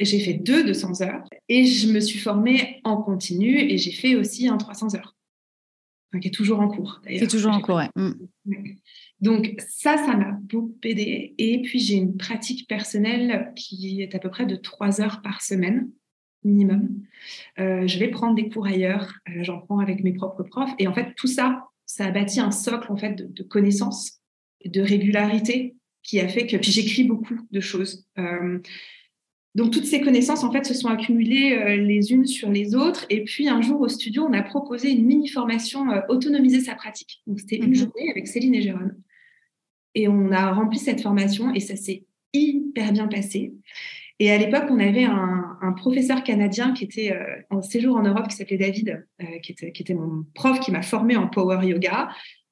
J'ai 0.00 0.18
fait 0.20 0.32
deux 0.32 0.64
200 0.64 1.02
heures 1.02 1.22
et 1.48 1.66
je 1.66 1.92
me 1.92 2.00
suis 2.00 2.18
formée 2.18 2.80
en 2.84 2.96
continu 2.96 3.58
et 3.58 3.76
j'ai 3.76 3.92
fait 3.92 4.16
aussi 4.16 4.48
un 4.48 4.56
300 4.56 4.94
heures, 4.94 5.09
qui 6.18 6.28
est 6.28 6.32
toujours 6.34 6.60
en 6.60 6.68
cours. 6.68 7.00
Qui 7.06 7.14
est 7.14 7.30
toujours 7.30 7.52
en 7.52 7.60
cours, 7.60 7.82
mm. 7.94 8.12
Donc 9.20 9.54
ça, 9.58 9.96
ça 9.96 10.16
m'a 10.16 10.32
beaucoup 10.42 10.74
aidé. 10.82 11.34
Et 11.38 11.62
puis 11.62 11.78
j'ai 11.78 11.94
une 11.94 12.16
pratique 12.16 12.66
personnelle 12.68 13.52
qui 13.54 14.02
est 14.02 14.14
à 14.14 14.18
peu 14.18 14.30
près 14.30 14.46
de 14.46 14.56
trois 14.56 15.00
heures 15.00 15.22
par 15.22 15.42
semaine 15.42 15.90
minimum. 16.42 17.02
Euh, 17.58 17.86
je 17.86 17.98
vais 17.98 18.08
prendre 18.08 18.34
des 18.34 18.48
cours 18.48 18.66
ailleurs, 18.66 19.12
euh, 19.28 19.44
j'en 19.44 19.60
prends 19.60 19.78
avec 19.78 20.02
mes 20.02 20.12
propres 20.12 20.42
profs. 20.42 20.72
Et 20.78 20.86
en 20.86 20.94
fait, 20.94 21.14
tout 21.16 21.26
ça, 21.26 21.64
ça 21.86 22.06
a 22.06 22.10
bâti 22.10 22.40
un 22.40 22.50
socle 22.50 22.90
en 22.90 22.96
fait 22.96 23.32
de, 23.32 23.42
connaissances, 23.42 24.20
de 24.64 24.80
régularité 24.80 25.76
qui 26.02 26.18
a 26.20 26.28
fait 26.28 26.46
que 26.46 26.56
puis 26.56 26.72
j'écris 26.72 27.04
beaucoup 27.04 27.36
de 27.50 27.60
choses. 27.60 28.06
Euh, 28.18 28.58
donc 29.56 29.72
toutes 29.72 29.84
ces 29.84 30.00
connaissances 30.00 30.44
en 30.44 30.52
fait 30.52 30.64
se 30.64 30.74
sont 30.74 30.88
accumulées 30.88 31.54
euh, 31.54 31.76
les 31.76 32.12
unes 32.12 32.26
sur 32.26 32.50
les 32.50 32.74
autres. 32.74 33.04
Et 33.10 33.24
puis 33.24 33.48
un 33.48 33.60
jour 33.60 33.80
au 33.80 33.88
studio, 33.88 34.26
on 34.28 34.32
a 34.32 34.42
proposé 34.42 34.90
une 34.90 35.04
mini 35.04 35.28
formation 35.28 35.90
euh, 35.90 36.00
autonomiser 36.08 36.60
sa 36.60 36.74
pratique. 36.74 37.20
Donc 37.26 37.40
c'était 37.40 37.56
une 37.56 37.70
mhm. 37.70 37.74
journée 37.74 38.10
avec 38.10 38.28
Céline 38.28 38.54
et 38.54 38.62
Jérôme. 38.62 38.94
Et 39.96 40.06
on 40.06 40.30
a 40.30 40.52
rempli 40.52 40.78
cette 40.78 41.00
formation 41.00 41.52
et 41.52 41.60
ça 41.60 41.74
s'est 41.74 42.04
hyper 42.32 42.92
bien 42.92 43.08
passé. 43.08 43.52
Et 44.20 44.30
à 44.30 44.38
l'époque, 44.38 44.66
on 44.68 44.78
avait 44.78 45.04
un, 45.04 45.48
professeur 45.76 46.22
canadien 46.22 46.72
qui 46.72 46.84
était 46.84 47.12
euh, 47.12 47.42
en 47.48 47.62
séjour 47.62 47.96
en 47.96 48.02
Europe, 48.02 48.28
qui 48.28 48.36
s'appelait 48.36 48.58
David, 48.58 49.06
qui, 49.42 49.52
était, 49.52 49.72
qui, 49.72 49.82
était, 49.82 49.94
mon 49.94 50.26
prof, 50.34 50.60
qui 50.60 50.70
m'a 50.72 50.82
formé 50.82 51.16
en 51.16 51.26
power 51.26 51.66
yoga 51.66 52.10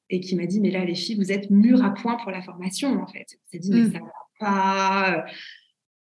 et 0.08 0.20
qui 0.20 0.34
m'a 0.34 0.46
dit, 0.46 0.60
mais 0.60 0.70
là, 0.70 0.84
les 0.84 0.94
filles, 0.94 1.16
vous 1.16 1.30
êtes 1.30 1.50
mûres 1.50 1.84
à 1.84 1.92
point 1.92 2.16
pour 2.16 2.30
la 2.30 2.40
formation, 2.40 3.02
en 3.02 3.06
fait. 3.06 3.38
s'est 3.46 3.58
dit, 3.58 3.70
mais 3.70 3.82
mm. 3.82 3.92
ça 3.92 3.98
va 3.98 4.06
pas 4.40 5.24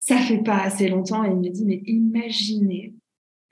ça 0.09 0.17
fait 0.17 0.43
pas 0.43 0.63
assez 0.63 0.89
longtemps. 0.89 1.23
Et 1.23 1.29
il 1.29 1.37
me 1.37 1.51
dit, 1.51 1.67
mais 1.67 1.83
imaginez 1.85 2.95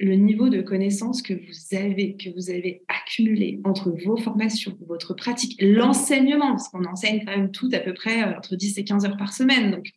le 0.00 0.14
niveau 0.14 0.48
de 0.48 0.62
connaissances 0.62 1.20
que 1.20 1.34
vous 1.34 1.76
avez, 1.76 2.16
que 2.16 2.30
vous 2.30 2.48
avez 2.50 2.82
accumulé 2.88 3.60
entre 3.64 3.90
vos 3.90 4.16
formations, 4.16 4.76
votre 4.86 5.12
pratique, 5.12 5.60
l'enseignement, 5.60 6.52
parce 6.52 6.68
qu'on 6.68 6.84
enseigne 6.84 7.24
quand 7.24 7.36
même 7.36 7.50
tout 7.50 7.68
à 7.72 7.80
peu 7.80 7.92
près 7.92 8.22
euh, 8.22 8.38
entre 8.38 8.56
10 8.56 8.78
et 8.78 8.84
15 8.84 9.04
heures 9.04 9.16
par 9.18 9.34
semaine. 9.34 9.70
Donc, 9.70 9.90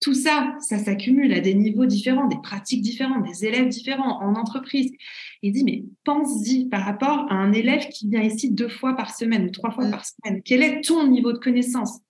tout 0.00 0.12
ça, 0.12 0.54
ça 0.60 0.76
s'accumule 0.76 1.32
à 1.32 1.40
des 1.40 1.54
niveaux 1.54 1.86
différents, 1.86 2.26
des 2.26 2.40
pratiques 2.42 2.82
différentes, 2.82 3.26
des 3.26 3.46
élèves 3.46 3.68
différents 3.68 4.20
en 4.20 4.34
entreprise. 4.34 4.92
Il 5.40 5.52
dit, 5.52 5.64
mais 5.64 5.84
pense-y 6.04 6.68
par 6.68 6.84
rapport 6.84 7.32
à 7.32 7.34
un 7.34 7.52
élève 7.52 7.88
qui 7.88 8.10
vient 8.10 8.22
ici 8.22 8.50
deux 8.52 8.68
fois 8.68 8.94
par 8.94 9.14
semaine 9.14 9.46
ou 9.46 9.50
trois 9.50 9.70
fois 9.70 9.86
mm. 9.86 9.90
par 9.90 10.04
semaine. 10.04 10.42
Quel 10.44 10.62
est 10.62 10.82
ton 10.82 11.06
niveau 11.08 11.32
de 11.32 11.38
connaissance? 11.38 12.00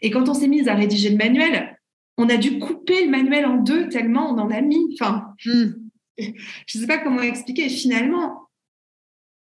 Et 0.00 0.10
quand 0.10 0.28
on 0.28 0.34
s'est 0.34 0.48
mis 0.48 0.68
à 0.68 0.74
rédiger 0.74 1.10
le 1.10 1.16
manuel, 1.16 1.78
on 2.22 2.28
a 2.28 2.36
dû 2.36 2.58
couper 2.58 3.04
le 3.04 3.10
manuel 3.10 3.46
en 3.46 3.56
deux 3.56 3.88
tellement 3.88 4.30
on 4.30 4.38
en 4.38 4.50
a 4.50 4.60
mis. 4.60 4.94
Enfin, 4.94 5.34
hmm. 5.44 5.74
je 6.18 6.78
ne 6.78 6.80
sais 6.80 6.86
pas 6.86 6.98
comment 6.98 7.22
expliquer. 7.22 7.68
finalement, 7.68 8.48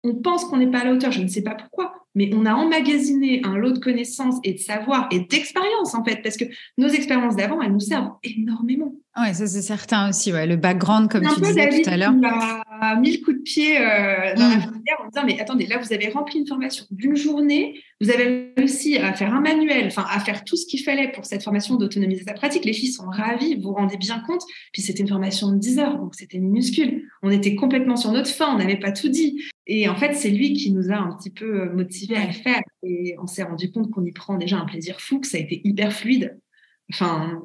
on 0.03 0.15
pense 0.15 0.45
qu'on 0.45 0.57
n'est 0.57 0.71
pas 0.71 0.79
à 0.79 0.85
la 0.85 0.93
hauteur. 0.93 1.11
Je 1.11 1.21
ne 1.21 1.27
sais 1.27 1.43
pas 1.43 1.55
pourquoi 1.55 2.03
mais 2.15 2.33
on 2.33 2.45
a 2.45 2.53
emmagasiné 2.53 3.41
un 3.43 3.57
lot 3.57 3.71
de 3.71 3.79
connaissances 3.79 4.39
et 4.43 4.53
de 4.53 4.59
savoir 4.59 5.07
et 5.11 5.21
d'expérience 5.21 5.95
en 5.95 6.03
fait, 6.03 6.21
parce 6.21 6.37
que 6.37 6.45
nos 6.77 6.87
expériences 6.87 7.35
d'avant, 7.35 7.61
elles 7.61 7.73
nous 7.73 7.79
servent 7.79 8.11
énormément. 8.23 8.95
Oui, 9.15 9.35
ça 9.35 9.45
c'est 9.45 9.61
certain 9.61 10.09
aussi, 10.09 10.33
ouais. 10.33 10.47
le 10.47 10.55
background 10.55 11.07
comme 11.07 11.23
tu 11.35 11.41
disais 11.41 11.83
tout 11.83 11.89
à 11.89 11.97
l'heure. 11.97 12.13
a 12.81 12.95
mis 12.95 13.15
le 13.15 13.23
coup 13.23 13.31
de 13.31 13.41
pied 13.43 13.77
euh, 13.77 14.33
dans 14.35 14.49
la 14.49 14.59
filière 14.59 14.97
mm. 14.99 15.03
en 15.03 15.07
disant, 15.09 15.23
mais 15.27 15.39
attendez, 15.39 15.67
là 15.67 15.77
vous 15.77 15.93
avez 15.93 16.09
rempli 16.09 16.39
une 16.39 16.47
formation 16.47 16.85
d'une 16.89 17.15
journée, 17.15 17.79
vous 18.01 18.09
avez 18.09 18.53
réussi 18.57 18.97
à 18.97 19.13
faire 19.13 19.31
un 19.31 19.41
manuel, 19.41 19.85
enfin 19.85 20.03
à 20.09 20.19
faire 20.19 20.43
tout 20.43 20.55
ce 20.55 20.65
qu'il 20.65 20.81
fallait 20.81 21.11
pour 21.11 21.25
cette 21.25 21.43
formation 21.43 21.75
d'autonomiser 21.75 22.23
sa 22.23 22.33
pratique. 22.33 22.65
Les 22.65 22.73
filles 22.73 22.91
sont 22.91 23.05
ravies, 23.05 23.53
vous 23.55 23.69
vous 23.69 23.73
rendez 23.73 23.97
bien 23.97 24.19
compte. 24.25 24.41
Puis 24.71 24.81
c'était 24.81 25.01
une 25.01 25.07
formation 25.07 25.51
de 25.51 25.59
10 25.59 25.77
heures, 25.77 25.99
donc 25.99 26.15
c'était 26.15 26.39
minuscule. 26.39 27.03
On 27.21 27.29
était 27.29 27.53
complètement 27.53 27.97
sur 27.97 28.11
notre 28.11 28.29
fin, 28.29 28.55
on 28.55 28.57
n'avait 28.57 28.79
pas 28.79 28.91
tout 28.91 29.09
dit. 29.09 29.43
Et 29.67 29.87
en 29.87 29.95
fait, 29.95 30.15
c'est 30.15 30.31
lui 30.31 30.53
qui 30.53 30.71
nous 30.71 30.91
a 30.91 30.95
un 30.95 31.15
petit 31.15 31.29
peu 31.29 31.61
euh, 31.61 31.73
motivés 31.73 32.17
à 32.17 32.25
le 32.25 32.33
faire. 32.33 32.61
Et 32.81 33.15
on 33.21 33.27
s'est 33.27 33.43
rendu 33.43 33.71
compte 33.71 33.91
qu'on 33.91 34.03
y 34.03 34.11
prend 34.11 34.37
déjà 34.37 34.57
un 34.57 34.65
plaisir 34.65 34.99
fou, 34.99 35.19
que 35.19 35.27
ça 35.27 35.37
a 35.37 35.41
été 35.41 35.61
hyper 35.63 35.93
fluide. 35.93 36.39
Enfin. 36.91 37.43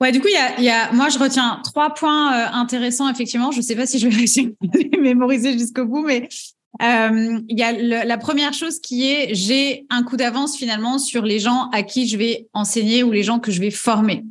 Ouais, 0.00 0.12
du 0.12 0.20
coup, 0.20 0.28
il 0.28 0.64
y 0.64 0.68
a, 0.70 0.92
moi, 0.92 1.08
je 1.08 1.18
retiens 1.18 1.60
trois 1.64 1.94
points 1.94 2.32
euh, 2.32 2.46
intéressants, 2.52 3.08
effectivement. 3.08 3.52
Je 3.52 3.58
ne 3.58 3.62
sais 3.62 3.76
pas 3.76 3.86
si 3.86 3.98
je 3.98 4.08
vais 4.08 4.14
réussir 4.14 4.50
à 4.62 4.78
les 4.78 4.98
mémoriser 4.98 5.52
jusqu'au 5.52 5.86
bout, 5.86 6.04
mais 6.04 6.28
euh, 6.82 7.40
il 7.48 7.58
y 7.58 7.62
a 7.62 8.04
la 8.04 8.18
première 8.18 8.52
chose 8.52 8.80
qui 8.80 9.08
est 9.08 9.32
j'ai 9.32 9.86
un 9.90 10.02
coup 10.02 10.16
d'avance 10.16 10.56
finalement 10.56 10.98
sur 10.98 11.22
les 11.22 11.38
gens 11.38 11.70
à 11.70 11.84
qui 11.84 12.08
je 12.08 12.16
vais 12.16 12.48
enseigner 12.52 13.04
ou 13.04 13.12
les 13.12 13.22
gens 13.22 13.38
que 13.38 13.52
je 13.52 13.60
vais 13.60 13.70
former. 13.70 14.24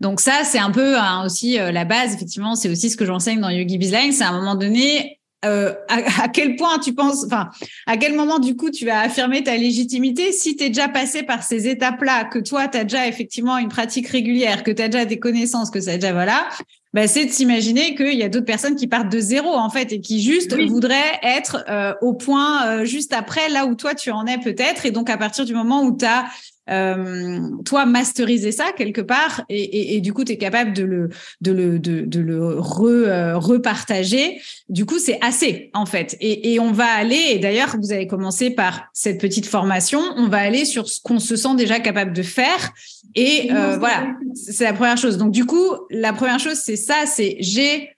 Donc 0.00 0.20
ça, 0.20 0.44
c'est 0.44 0.58
un 0.58 0.70
peu 0.70 0.96
hein, 0.96 1.26
aussi 1.26 1.58
la 1.58 1.84
base. 1.84 2.14
Effectivement, 2.14 2.54
c'est 2.54 2.70
aussi 2.70 2.88
ce 2.88 2.96
que 2.96 3.04
j'enseigne 3.04 3.40
dans 3.40 3.50
Yogi 3.50 3.76
Bizline. 3.76 4.12
C'est 4.12 4.24
à 4.24 4.30
un 4.30 4.40
moment 4.40 4.54
donné, 4.54 5.19
euh, 5.44 5.72
à, 5.88 6.28
quel 6.28 6.56
point 6.56 6.78
tu 6.78 6.92
penses, 6.92 7.24
enfin, 7.24 7.48
à 7.86 7.96
quel 7.96 8.14
moment 8.14 8.38
du 8.38 8.56
coup 8.56 8.70
tu 8.70 8.84
vas 8.84 9.00
affirmer 9.00 9.42
ta 9.42 9.56
légitimité 9.56 10.32
si 10.32 10.54
tu 10.54 10.64
es 10.64 10.68
déjà 10.68 10.88
passé 10.88 11.22
par 11.22 11.42
ces 11.42 11.66
étapes-là, 11.66 12.24
que 12.24 12.38
toi 12.38 12.68
tu 12.68 12.76
as 12.76 12.84
déjà 12.84 13.06
effectivement 13.08 13.56
une 13.56 13.68
pratique 13.68 14.08
régulière, 14.08 14.62
que 14.62 14.70
tu 14.70 14.82
as 14.82 14.88
déjà 14.88 15.06
des 15.06 15.18
connaissances, 15.18 15.70
que 15.70 15.80
ça 15.80 15.94
déjà 15.94 16.12
voilà, 16.12 16.46
bah, 16.92 17.06
c'est 17.06 17.24
de 17.24 17.30
s'imaginer 17.30 17.94
qu'il 17.94 18.18
y 18.18 18.22
a 18.22 18.28
d'autres 18.28 18.46
personnes 18.46 18.74
qui 18.74 18.86
partent 18.86 19.10
de 19.10 19.20
zéro 19.20 19.54
en 19.54 19.70
fait 19.70 19.92
et 19.92 20.00
qui 20.00 20.20
juste 20.20 20.60
voudraient 20.68 21.20
être 21.22 21.64
euh, 21.68 21.94
au 22.02 22.14
point 22.14 22.66
euh, 22.66 22.84
juste 22.84 23.12
après 23.12 23.48
là 23.48 23.64
où 23.66 23.74
toi 23.74 23.94
tu 23.94 24.10
en 24.10 24.26
es 24.26 24.38
peut-être 24.38 24.86
et 24.86 24.90
donc 24.90 25.08
à 25.08 25.16
partir 25.16 25.44
du 25.44 25.54
moment 25.54 25.84
où 25.84 25.96
tu 25.96 26.04
as 26.04 26.26
euh, 26.70 27.40
toi 27.64 27.86
masteriser 27.86 28.52
ça 28.52 28.72
quelque 28.76 29.00
part 29.00 29.44
et, 29.48 29.96
et, 29.96 30.00
du 30.00 30.12
coup 30.12 30.24
tu 30.24 30.32
es 30.32 30.36
capable 30.36 30.72
de 30.72 30.84
le 30.84 31.08
de 31.40 31.52
le 31.52 31.78
de, 31.78 32.02
de 32.02 32.20
le 32.20 32.58
re, 32.58 32.84
euh, 32.84 33.38
repartager. 33.38 34.40
Du 34.68 34.86
coup 34.86 34.98
c'est 34.98 35.18
assez 35.20 35.70
en 35.74 35.86
fait. 35.86 36.16
Et, 36.20 36.52
et 36.52 36.60
on 36.60 36.72
va 36.72 36.86
aller 36.86 37.20
et 37.30 37.38
d'ailleurs 37.38 37.76
vous 37.80 37.92
avez 37.92 38.06
commencé 38.06 38.50
par 38.50 38.84
cette 38.92 39.20
petite 39.20 39.46
formation 39.46 40.00
on 40.16 40.28
va 40.28 40.38
aller 40.38 40.64
sur 40.64 40.88
ce 40.88 41.00
qu'on 41.00 41.18
se 41.18 41.36
sent 41.36 41.56
déjà 41.56 41.80
capable 41.80 42.12
de 42.12 42.22
faire. 42.22 42.72
Et 43.14 43.50
euh, 43.52 43.76
voilà 43.78 44.14
c'est 44.34 44.64
la 44.64 44.72
première 44.72 44.98
chose. 44.98 45.18
Donc 45.18 45.32
du 45.32 45.44
coup 45.44 45.74
la 45.90 46.12
première 46.12 46.38
chose 46.38 46.60
c'est 46.62 46.76
ça 46.76 47.06
c'est 47.06 47.36
j'ai 47.40 47.90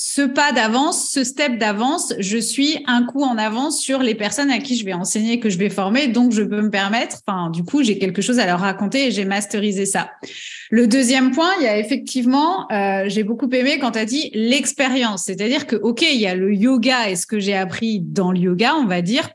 ce 0.00 0.22
pas 0.22 0.52
d'avance, 0.52 1.10
ce 1.10 1.24
step 1.24 1.58
d'avance, 1.58 2.14
je 2.20 2.38
suis 2.38 2.84
un 2.86 3.04
coup 3.04 3.24
en 3.24 3.36
avance 3.36 3.80
sur 3.80 3.98
les 3.98 4.14
personnes 4.14 4.48
à 4.48 4.58
qui 4.58 4.76
je 4.76 4.84
vais 4.84 4.92
enseigner, 4.92 5.40
que 5.40 5.50
je 5.50 5.58
vais 5.58 5.70
former, 5.70 6.06
donc 6.06 6.30
je 6.30 6.42
peux 6.42 6.62
me 6.62 6.70
permettre, 6.70 7.16
enfin, 7.26 7.50
du 7.50 7.64
coup, 7.64 7.82
j'ai 7.82 7.98
quelque 7.98 8.22
chose 8.22 8.38
à 8.38 8.46
leur 8.46 8.60
raconter 8.60 9.08
et 9.08 9.10
j'ai 9.10 9.24
masterisé 9.24 9.86
ça. 9.86 10.12
Le 10.70 10.86
deuxième 10.86 11.32
point, 11.32 11.50
il 11.58 11.64
y 11.64 11.66
a 11.66 11.78
effectivement, 11.78 12.70
euh, 12.70 13.08
j'ai 13.08 13.24
beaucoup 13.24 13.50
aimé 13.50 13.80
quand 13.80 13.90
tu 13.90 13.98
as 13.98 14.04
dit 14.04 14.30
l'expérience, 14.34 15.24
c'est-à-dire 15.24 15.66
que, 15.66 15.74
OK, 15.74 16.02
il 16.02 16.20
y 16.20 16.28
a 16.28 16.36
le 16.36 16.54
yoga 16.54 17.10
et 17.10 17.16
ce 17.16 17.26
que 17.26 17.40
j'ai 17.40 17.56
appris 17.56 17.98
dans 17.98 18.30
le 18.30 18.38
yoga, 18.38 18.76
on 18.76 18.86
va 18.86 19.02
dire, 19.02 19.28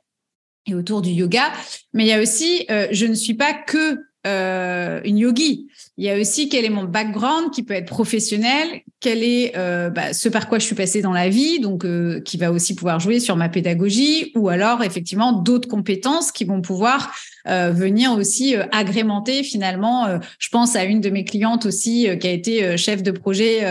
et 0.65 0.75
autour 0.75 1.01
du 1.01 1.10
yoga, 1.10 1.51
mais 1.91 2.05
il 2.05 2.08
y 2.08 2.13
a 2.13 2.22
aussi, 2.22 2.65
euh, 2.72 2.88
je 2.89 3.05
ne 3.05 3.15
suis 3.15 3.34
pas 3.34 3.53
que 3.53 4.00
euh, 4.25 5.01
une 5.03 5.17
yogi. 5.17 5.67
Il 5.98 6.06
y 6.06 6.10
a 6.10 6.20
aussi 6.20 6.50
quel 6.50 6.66
est 6.66 6.70
mon 6.70 6.86
background 6.86 7.52
qui 7.52 7.62
peut 7.64 7.76
être 7.76 7.88
professionnel, 7.88 8.82
quel 9.00 9.24
est 9.24 9.56
euh, 9.56 9.90
bah, 9.90 10.14
ce 10.14 10.28
par 10.28 10.50
quoi 10.50 10.58
je 10.58 10.66
suis 10.66 10.76
passée 10.76 11.02
dans 11.02 11.12
la 11.12 11.30
vie, 11.30 11.60
donc 11.60 11.86
euh, 11.86 12.20
qui 12.22 12.38
va 12.38 12.52
aussi 12.52 12.74
pouvoir 12.74 13.00
jouer 13.00 13.20
sur 13.20 13.36
ma 13.36 13.48
pédagogie, 13.48 14.32
ou 14.36 14.50
alors 14.50 14.84
effectivement 14.84 15.34
d'autres 15.34 15.68
compétences 15.68 16.32
qui 16.32 16.46
vont 16.46 16.62
pouvoir 16.62 17.14
euh, 17.48 17.72
venir 17.72 18.14
aussi 18.14 18.56
euh, 18.56 18.64
agrémenter 18.72 19.44
finalement. 19.44 20.06
Euh, 20.06 20.20
je 20.40 20.50
pense 20.50 20.76
à 20.76 20.86
une 20.86 21.02
de 21.02 21.10
mes 21.10 21.26
clientes 21.26 21.66
aussi 21.66 22.08
qui 22.20 22.28
a 22.28 22.32
été 22.32 22.78
chef 22.78 23.04
de 23.04 23.12
projet 23.12 23.62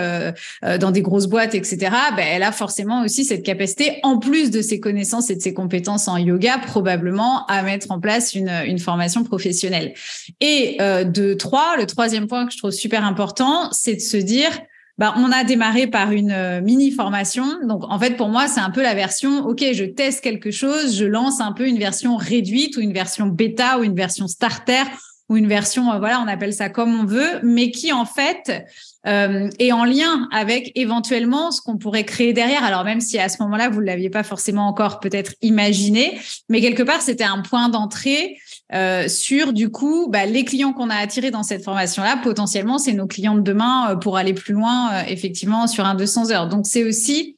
dans 0.62 0.90
des 0.90 1.02
grosses 1.02 1.26
boîtes, 1.26 1.54
etc. 1.54 1.78
Ben, 2.16 2.24
elle 2.26 2.42
a 2.42 2.52
forcément 2.52 3.02
aussi 3.02 3.24
cette 3.24 3.42
capacité, 3.42 3.98
en 4.02 4.18
plus 4.18 4.50
de 4.50 4.62
ses 4.62 4.80
connaissances 4.80 5.30
et 5.30 5.36
de 5.36 5.40
ses 5.40 5.54
compétences 5.54 6.08
en 6.08 6.16
yoga, 6.16 6.58
probablement 6.58 7.46
à 7.46 7.62
mettre 7.62 7.90
en 7.90 8.00
place 8.00 8.34
une, 8.34 8.50
une 8.66 8.78
formation 8.78 9.24
professionnelle. 9.24 9.94
Et 10.40 10.78
de 10.78 11.34
trois, 11.34 11.76
le 11.76 11.86
troisième 11.86 12.26
point 12.26 12.46
que 12.46 12.52
je 12.52 12.58
trouve 12.58 12.70
super 12.70 13.04
important, 13.04 13.70
c'est 13.72 13.94
de 13.94 14.00
se 14.00 14.16
dire 14.16 14.50
bah, 14.98 15.14
on 15.16 15.32
a 15.32 15.44
démarré 15.44 15.86
par 15.86 16.12
une 16.12 16.32
euh, 16.32 16.60
mini 16.60 16.90
formation. 16.90 17.46
Donc, 17.66 17.84
en 17.88 17.98
fait, 17.98 18.16
pour 18.16 18.28
moi, 18.28 18.46
c'est 18.46 18.60
un 18.60 18.70
peu 18.70 18.82
la 18.82 18.94
version, 18.94 19.44
OK, 19.46 19.64
je 19.72 19.84
teste 19.84 20.22
quelque 20.22 20.50
chose, 20.50 20.96
je 20.96 21.04
lance 21.04 21.40
un 21.40 21.52
peu 21.52 21.66
une 21.66 21.78
version 21.78 22.16
réduite 22.16 22.76
ou 22.76 22.80
une 22.80 22.92
version 22.92 23.26
bêta 23.26 23.78
ou 23.78 23.84
une 23.84 23.96
version 23.96 24.28
starter 24.28 24.84
ou 25.28 25.36
une 25.36 25.48
version, 25.48 25.90
euh, 25.92 25.98
voilà, 25.98 26.20
on 26.20 26.28
appelle 26.28 26.52
ça 26.52 26.68
comme 26.68 26.94
on 26.98 27.04
veut, 27.04 27.40
mais 27.42 27.70
qui, 27.70 27.92
en 27.92 28.04
fait, 28.04 28.64
euh, 29.06 29.48
est 29.58 29.72
en 29.72 29.84
lien 29.84 30.28
avec 30.30 30.70
éventuellement 30.74 31.50
ce 31.50 31.62
qu'on 31.62 31.78
pourrait 31.78 32.04
créer 32.04 32.32
derrière. 32.32 32.62
Alors, 32.62 32.84
même 32.84 33.00
si 33.00 33.18
à 33.18 33.28
ce 33.28 33.42
moment-là, 33.42 33.70
vous 33.70 33.80
ne 33.80 33.86
l'aviez 33.86 34.10
pas 34.10 34.22
forcément 34.22 34.68
encore 34.68 35.00
peut-être 35.00 35.32
imaginé, 35.40 36.20
mais 36.48 36.60
quelque 36.60 36.82
part, 36.82 37.00
c'était 37.00 37.24
un 37.24 37.40
point 37.40 37.68
d'entrée 37.68 38.36
euh, 38.74 39.06
sur 39.06 39.52
du 39.52 39.70
coup 39.70 40.08
bah, 40.08 40.24
les 40.24 40.44
clients 40.46 40.72
qu'on 40.72 40.88
a 40.88 40.94
attirés 40.94 41.30
dans 41.30 41.42
cette 41.42 41.62
formation-là. 41.62 42.18
Potentiellement, 42.22 42.78
c'est 42.78 42.94
nos 42.94 43.06
clients 43.06 43.34
de 43.34 43.40
demain 43.40 43.90
euh, 43.90 43.96
pour 43.96 44.16
aller 44.16 44.32
plus 44.32 44.54
loin, 44.54 44.92
euh, 44.92 45.02
effectivement, 45.08 45.66
sur 45.66 45.84
un 45.84 45.94
200 45.94 46.30
heures. 46.30 46.48
Donc, 46.48 46.66
c'est 46.66 46.84
aussi 46.84 47.36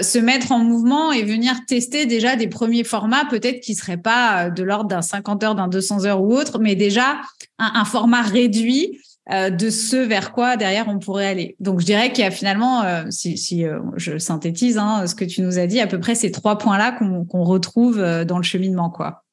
se 0.00 0.16
mettre 0.16 0.50
en 0.50 0.60
mouvement 0.60 1.12
et 1.12 1.24
venir 1.24 1.56
tester 1.68 2.06
déjà 2.06 2.36
des 2.36 2.48
premiers 2.48 2.84
formats, 2.84 3.26
peut-être 3.28 3.60
qui 3.60 3.74
seraient 3.74 3.98
pas 3.98 4.48
de 4.48 4.62
l'ordre 4.62 4.88
d'un 4.88 5.02
50 5.02 5.44
heures, 5.44 5.54
d'un 5.54 5.68
200 5.68 6.06
heures 6.06 6.22
ou 6.22 6.34
autre, 6.34 6.58
mais 6.58 6.74
déjà 6.74 7.20
un, 7.58 7.84
format 7.84 8.22
réduit 8.22 8.98
de 9.30 9.68
ce 9.68 9.96
vers 9.96 10.32
quoi 10.32 10.56
derrière 10.56 10.88
on 10.88 10.98
pourrait 10.98 11.26
aller. 11.26 11.54
Donc 11.60 11.80
je 11.80 11.84
dirais 11.84 12.12
qu'il 12.12 12.24
y 12.24 12.26
a 12.26 12.30
finalement, 12.30 12.82
si, 13.10 13.36
si 13.36 13.66
je 13.96 14.16
synthétise 14.16 14.78
hein, 14.78 15.06
ce 15.06 15.14
que 15.14 15.26
tu 15.26 15.42
nous 15.42 15.58
as 15.58 15.66
dit, 15.66 15.80
à 15.80 15.86
peu 15.86 16.00
près 16.00 16.14
ces 16.14 16.30
trois 16.30 16.56
points-là 16.56 16.92
qu'on 16.92 17.44
retrouve 17.44 17.98
dans 18.24 18.38
le 18.38 18.42
cheminement, 18.42 18.88
quoi 18.88 19.23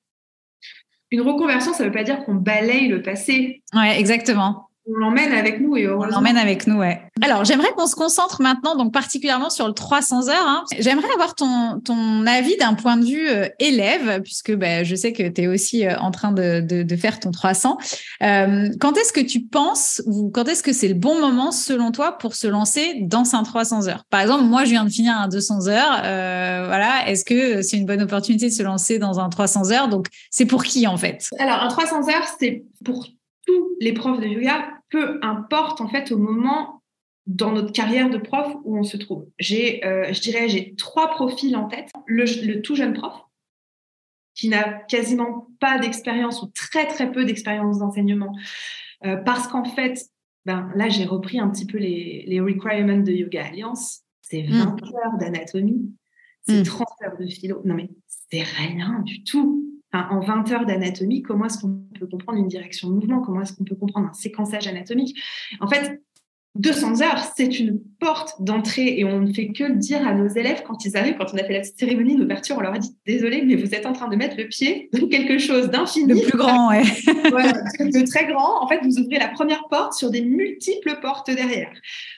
une 1.11 1.21
reconversion, 1.21 1.73
ça 1.73 1.83
ne 1.83 1.89
veut 1.89 1.93
pas 1.93 2.03
dire 2.03 2.23
qu'on 2.23 2.35
balaye 2.35 2.87
le 2.87 3.01
passé. 3.01 3.61
Ouais, 3.73 3.99
exactement 3.99 4.70
on 4.87 4.93
l'emmène 4.95 5.31
avec 5.31 5.61
nous 5.61 5.77
et 5.77 5.87
on 5.87 6.03
l'emmène 6.03 6.37
avec 6.37 6.65
nous, 6.65 6.77
ouais. 6.77 7.01
Alors, 7.21 7.45
j'aimerais 7.45 7.69
qu'on 7.77 7.85
se 7.85 7.95
concentre 7.95 8.41
maintenant, 8.41 8.75
donc 8.75 8.91
particulièrement 8.91 9.51
sur 9.51 9.67
le 9.67 9.73
300 9.73 10.27
heures. 10.29 10.47
Hein. 10.47 10.63
J'aimerais 10.79 11.11
avoir 11.13 11.35
ton, 11.35 11.79
ton 11.85 12.25
avis 12.25 12.57
d'un 12.57 12.73
point 12.73 12.97
de 12.97 13.05
vue 13.05 13.29
euh, 13.29 13.47
élève, 13.59 14.21
puisque 14.23 14.55
bah, 14.55 14.83
je 14.83 14.95
sais 14.95 15.13
que 15.13 15.27
tu 15.27 15.41
es 15.41 15.47
aussi 15.47 15.85
euh, 15.85 15.97
en 15.99 16.09
train 16.09 16.31
de, 16.31 16.61
de, 16.61 16.81
de, 16.81 16.95
faire 16.95 17.19
ton 17.19 17.29
300. 17.29 17.77
Euh, 18.23 18.69
quand 18.79 18.97
est-ce 18.97 19.13
que 19.13 19.21
tu 19.21 19.41
penses, 19.41 20.01
ou 20.07 20.31
quand 20.31 20.47
est-ce 20.47 20.63
que 20.63 20.73
c'est 20.73 20.87
le 20.87 20.95
bon 20.95 21.19
moment, 21.19 21.51
selon 21.51 21.91
toi, 21.91 22.17
pour 22.17 22.33
se 22.33 22.47
lancer 22.47 23.01
dans 23.01 23.35
un 23.35 23.43
300 23.43 23.87
heures? 23.87 24.05
Par 24.09 24.21
exemple, 24.21 24.45
moi, 24.45 24.65
je 24.65 24.71
viens 24.71 24.85
de 24.85 24.89
finir 24.89 25.13
un 25.15 25.27
200 25.27 25.67
heures. 25.67 26.01
Euh, 26.03 26.63
voilà, 26.65 27.07
est-ce 27.07 27.23
que 27.23 27.61
c'est 27.61 27.77
une 27.77 27.85
bonne 27.85 28.01
opportunité 28.01 28.47
de 28.47 28.53
se 28.53 28.63
lancer 28.63 28.97
dans 28.97 29.19
un 29.19 29.29
300 29.29 29.71
heures? 29.71 29.89
Donc, 29.89 30.07
c'est 30.31 30.45
pour 30.45 30.63
qui, 30.63 30.87
en 30.87 30.97
fait? 30.97 31.29
Alors, 31.37 31.61
un 31.61 31.67
300 31.67 32.09
heures, 32.09 32.27
c'est 32.39 32.63
pour 32.83 33.05
tous 33.51 33.77
les 33.79 33.93
profs 33.93 34.19
de 34.19 34.27
yoga, 34.27 34.71
peu 34.89 35.19
importe 35.21 35.81
en 35.81 35.87
fait 35.87 36.11
au 36.11 36.17
moment 36.17 36.81
dans 37.27 37.51
notre 37.51 37.71
carrière 37.71 38.09
de 38.09 38.17
prof 38.17 38.55
où 38.63 38.77
on 38.77 38.83
se 38.83 38.97
trouve. 38.97 39.27
J'ai, 39.39 39.85
euh, 39.85 40.11
je 40.11 40.21
dirais, 40.21 40.49
j'ai 40.49 40.75
trois 40.75 41.09
profils 41.09 41.55
en 41.55 41.67
tête. 41.67 41.89
Le, 42.07 42.61
tout 42.61 42.75
jeune 42.75 42.93
prof, 42.93 43.13
qui 44.33 44.49
n'a 44.49 44.63
quasiment 44.63 45.47
pas 45.59 45.77
d'expérience 45.79 46.41
ou 46.41 46.47
très 46.47 46.87
très 46.87 47.11
peu 47.11 47.25
d'expérience 47.25 47.79
d'enseignement, 47.79 48.35
euh, 49.05 49.17
parce 49.17 49.47
qu'en 49.47 49.65
fait, 49.65 50.05
ben, 50.45 50.71
là 50.75 50.89
j'ai 50.89 51.05
repris 51.05 51.39
un 51.39 51.49
petit 51.49 51.65
peu 51.65 51.77
les, 51.77 52.25
les 52.27 52.39
requirements 52.39 52.97
de 52.97 53.11
Yoga 53.11 53.45
Alliance. 53.45 54.01
C'est 54.21 54.43
20 54.43 54.65
mm. 54.65 54.95
heures 54.95 55.17
d'anatomie, 55.19 55.93
c'est 56.47 56.63
30 56.63 56.87
mm. 56.87 57.05
heures 57.05 57.17
de 57.17 57.27
philo. 57.27 57.61
Non 57.65 57.75
mais 57.75 57.89
c'est 58.07 58.43
rien 58.43 59.01
du 59.05 59.23
tout 59.23 59.70
en 59.93 60.19
20 60.19 60.51
heures 60.51 60.65
d'anatomie, 60.65 61.21
comment 61.21 61.45
est-ce 61.45 61.59
qu'on 61.59 61.83
peut 61.99 62.07
comprendre 62.07 62.39
une 62.39 62.47
direction 62.47 62.89
de 62.89 62.93
mouvement? 62.93 63.21
Comment 63.21 63.41
est-ce 63.41 63.53
qu'on 63.53 63.63
peut 63.63 63.75
comprendre 63.75 64.07
un 64.09 64.13
séquençage 64.13 64.67
anatomique? 64.67 65.17
En 65.59 65.67
fait, 65.67 66.01
200 66.55 67.01
heures, 67.01 67.23
c'est 67.37 67.59
une 67.59 67.81
porte 67.99 68.41
d'entrée 68.41 68.99
et 68.99 69.05
on 69.05 69.21
ne 69.21 69.31
fait 69.31 69.53
que 69.53 69.71
dire 69.71 70.05
à 70.05 70.13
nos 70.13 70.27
élèves 70.27 70.63
quand 70.67 70.83
ils 70.83 70.97
arrivent, 70.97 71.15
quand 71.17 71.33
on 71.33 71.37
a 71.37 71.43
fait 71.43 71.53
la 71.53 71.63
cérémonie 71.63 72.17
d'ouverture, 72.17 72.57
on 72.57 72.61
leur 72.61 72.73
a 72.73 72.79
dit 72.79 72.93
désolé, 73.05 73.41
mais 73.41 73.55
vous 73.55 73.73
êtes 73.73 73.85
en 73.85 73.93
train 73.93 74.09
de 74.09 74.17
mettre 74.17 74.35
le 74.37 74.49
pied 74.49 74.89
dans 74.91 75.07
quelque 75.07 75.37
chose 75.37 75.69
d'infini. 75.69 76.13
De 76.13 76.27
plus 76.27 76.37
grand, 76.37 76.69
ouais. 76.69 76.83
de 76.83 78.05
très 78.05 78.27
grand. 78.27 78.61
En 78.61 78.67
fait, 78.67 78.79
vous 78.83 78.99
ouvrez 78.99 79.17
la 79.17 79.29
première 79.29 79.63
porte 79.69 79.93
sur 79.93 80.09
des 80.09 80.21
multiples 80.21 80.99
portes 81.01 81.31
derrière. 81.31 81.71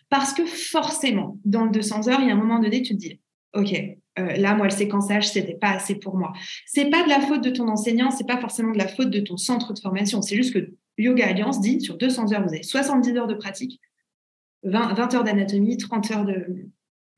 Parce 0.10 0.34
que 0.34 0.46
forcément, 0.46 1.38
dans 1.46 1.66
le 1.66 1.72
200 1.72 2.08
heures, 2.08 2.20
il 2.22 2.28
y 2.28 2.32
a 2.32 2.34
un 2.34 2.38
moment 2.38 2.60
donné, 2.60 2.82
tu 2.82 2.94
te 2.96 3.00
dis, 3.00 3.20
OK, 3.54 3.72
euh, 4.20 4.36
là, 4.36 4.56
moi, 4.56 4.68
le 4.68 4.72
séquençage, 4.72 5.30
c'était 5.30 5.56
pas 5.56 5.72
assez 5.72 5.96
pour 5.96 6.16
moi. 6.16 6.34
C'est 6.66 6.90
pas 6.90 7.04
de 7.04 7.10
la 7.10 7.20
faute 7.20 7.44
de 7.44 7.50
ton 7.50 7.68
enseignant, 7.68 8.12
c'est 8.12 8.28
pas 8.28 8.40
forcément 8.40 8.72
de 8.72 8.78
la 8.78 8.88
faute 8.88 9.10
de 9.10 9.20
ton 9.20 9.38
centre 9.38 9.74
de 9.74 9.80
formation. 9.80 10.22
C'est 10.22 10.36
juste 10.36 10.54
que 10.54 10.74
Yoga 10.98 11.28
Alliance 11.28 11.62
dit 11.62 11.82
sur 11.82 11.98
200 11.98 12.34
heures, 12.34 12.44
vous 12.44 12.54
avez 12.54 12.64
70 12.64 13.18
heures 13.18 13.28
de 13.28 13.34
pratique, 13.34 13.82
20, 14.64 15.14
heures 15.16 15.24
d'anatomie, 15.24 15.78
30 15.78 16.12
heures 16.12 16.26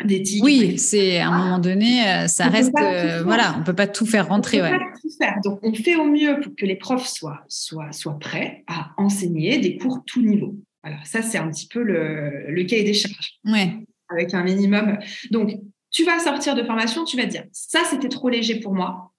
d'éthique. 0.03 0.43
Oui, 0.43 0.77
c'est 0.77 1.19
à 1.19 1.29
un 1.29 1.37
moment 1.37 1.59
donné, 1.59 2.07
euh, 2.07 2.27
ça 2.27 2.47
reste, 2.47 2.73
euh, 2.79 3.23
voilà, 3.23 3.55
on 3.59 3.63
peut 3.63 3.75
pas 3.75 3.87
tout 3.87 4.05
faire 4.05 4.29
rentrer. 4.29 4.61
On 4.61 4.69
peut 4.69 4.77
pas 4.77 4.99
tout 5.01 5.09
faire. 5.17 5.35
Donc, 5.43 5.59
on 5.63 5.73
fait 5.73 5.95
au 5.95 6.05
mieux 6.05 6.39
pour 6.41 6.55
que 6.55 6.65
les 6.65 6.75
profs 6.75 7.07
soient, 7.07 7.43
soient, 7.49 7.91
soient 7.91 8.19
prêts 8.19 8.63
à 8.67 8.91
enseigner 8.97 9.57
des 9.59 9.77
cours 9.77 10.03
tout 10.05 10.21
niveau. 10.21 10.55
Voilà, 10.83 10.99
ça, 11.03 11.21
c'est 11.21 11.37
un 11.37 11.49
petit 11.49 11.67
peu 11.67 11.83
le, 11.83 12.45
le 12.49 12.63
cahier 12.63 12.83
des 12.83 12.93
charges. 12.93 13.39
Ouais. 13.43 13.73
Avec 14.09 14.33
un 14.33 14.43
minimum. 14.43 14.97
Donc, 15.31 15.51
tu 15.95 16.03
vas 16.03 16.19
sortir 16.19 16.55
de 16.55 16.63
formation, 16.63 17.05
tu 17.05 17.15
vas 17.15 17.23
te 17.23 17.29
dire, 17.29 17.45
ça, 17.53 17.79
c'était 17.89 18.09
trop 18.09 18.27
léger 18.27 18.59
pour 18.59 18.73
moi. 18.73 19.13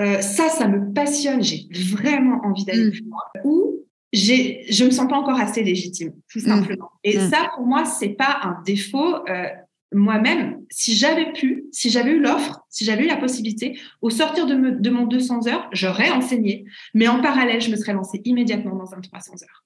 Euh, 0.00 0.22
ça, 0.22 0.48
ça 0.48 0.66
me 0.66 0.94
passionne, 0.94 1.42
j'ai 1.42 1.68
vraiment 1.92 2.40
envie 2.42 2.64
d'aller 2.64 2.86
mm. 2.86 2.90
plus 2.90 3.04
loin. 3.04 3.20
Ou 3.44 3.84
je 4.10 4.82
ne 4.82 4.86
me 4.86 4.90
sens 4.90 5.06
pas 5.06 5.16
encore 5.16 5.38
assez 5.38 5.62
légitime, 5.62 6.12
tout 6.32 6.38
mm. 6.38 6.48
simplement. 6.48 6.90
Et 7.04 7.18
mm. 7.18 7.30
ça, 7.30 7.50
pour 7.54 7.66
moi, 7.66 7.84
c'est 7.84 8.08
pas 8.08 8.40
un 8.44 8.62
défaut. 8.64 9.16
Euh, 9.28 9.46
moi-même, 9.92 10.62
si 10.70 10.96
j'avais 10.96 11.32
pu, 11.32 11.66
si 11.70 11.90
j'avais 11.90 12.12
eu 12.12 12.20
l'offre, 12.20 12.60
si 12.70 12.86
j'avais 12.86 13.04
eu 13.04 13.08
la 13.08 13.18
possibilité, 13.18 13.78
au 14.00 14.08
sortir 14.08 14.46
de, 14.46 14.54
de 14.54 14.90
mon 14.90 15.04
200 15.04 15.48
heures, 15.48 15.68
j'aurais 15.72 16.10
enseigné. 16.10 16.64
Mais 16.94 17.08
en 17.08 17.20
parallèle, 17.20 17.60
je 17.60 17.70
me 17.70 17.76
serais 17.76 17.92
lancée 17.92 18.22
immédiatement 18.24 18.74
dans 18.74 18.94
un 18.94 19.02
300 19.02 19.34
heures. 19.42 19.64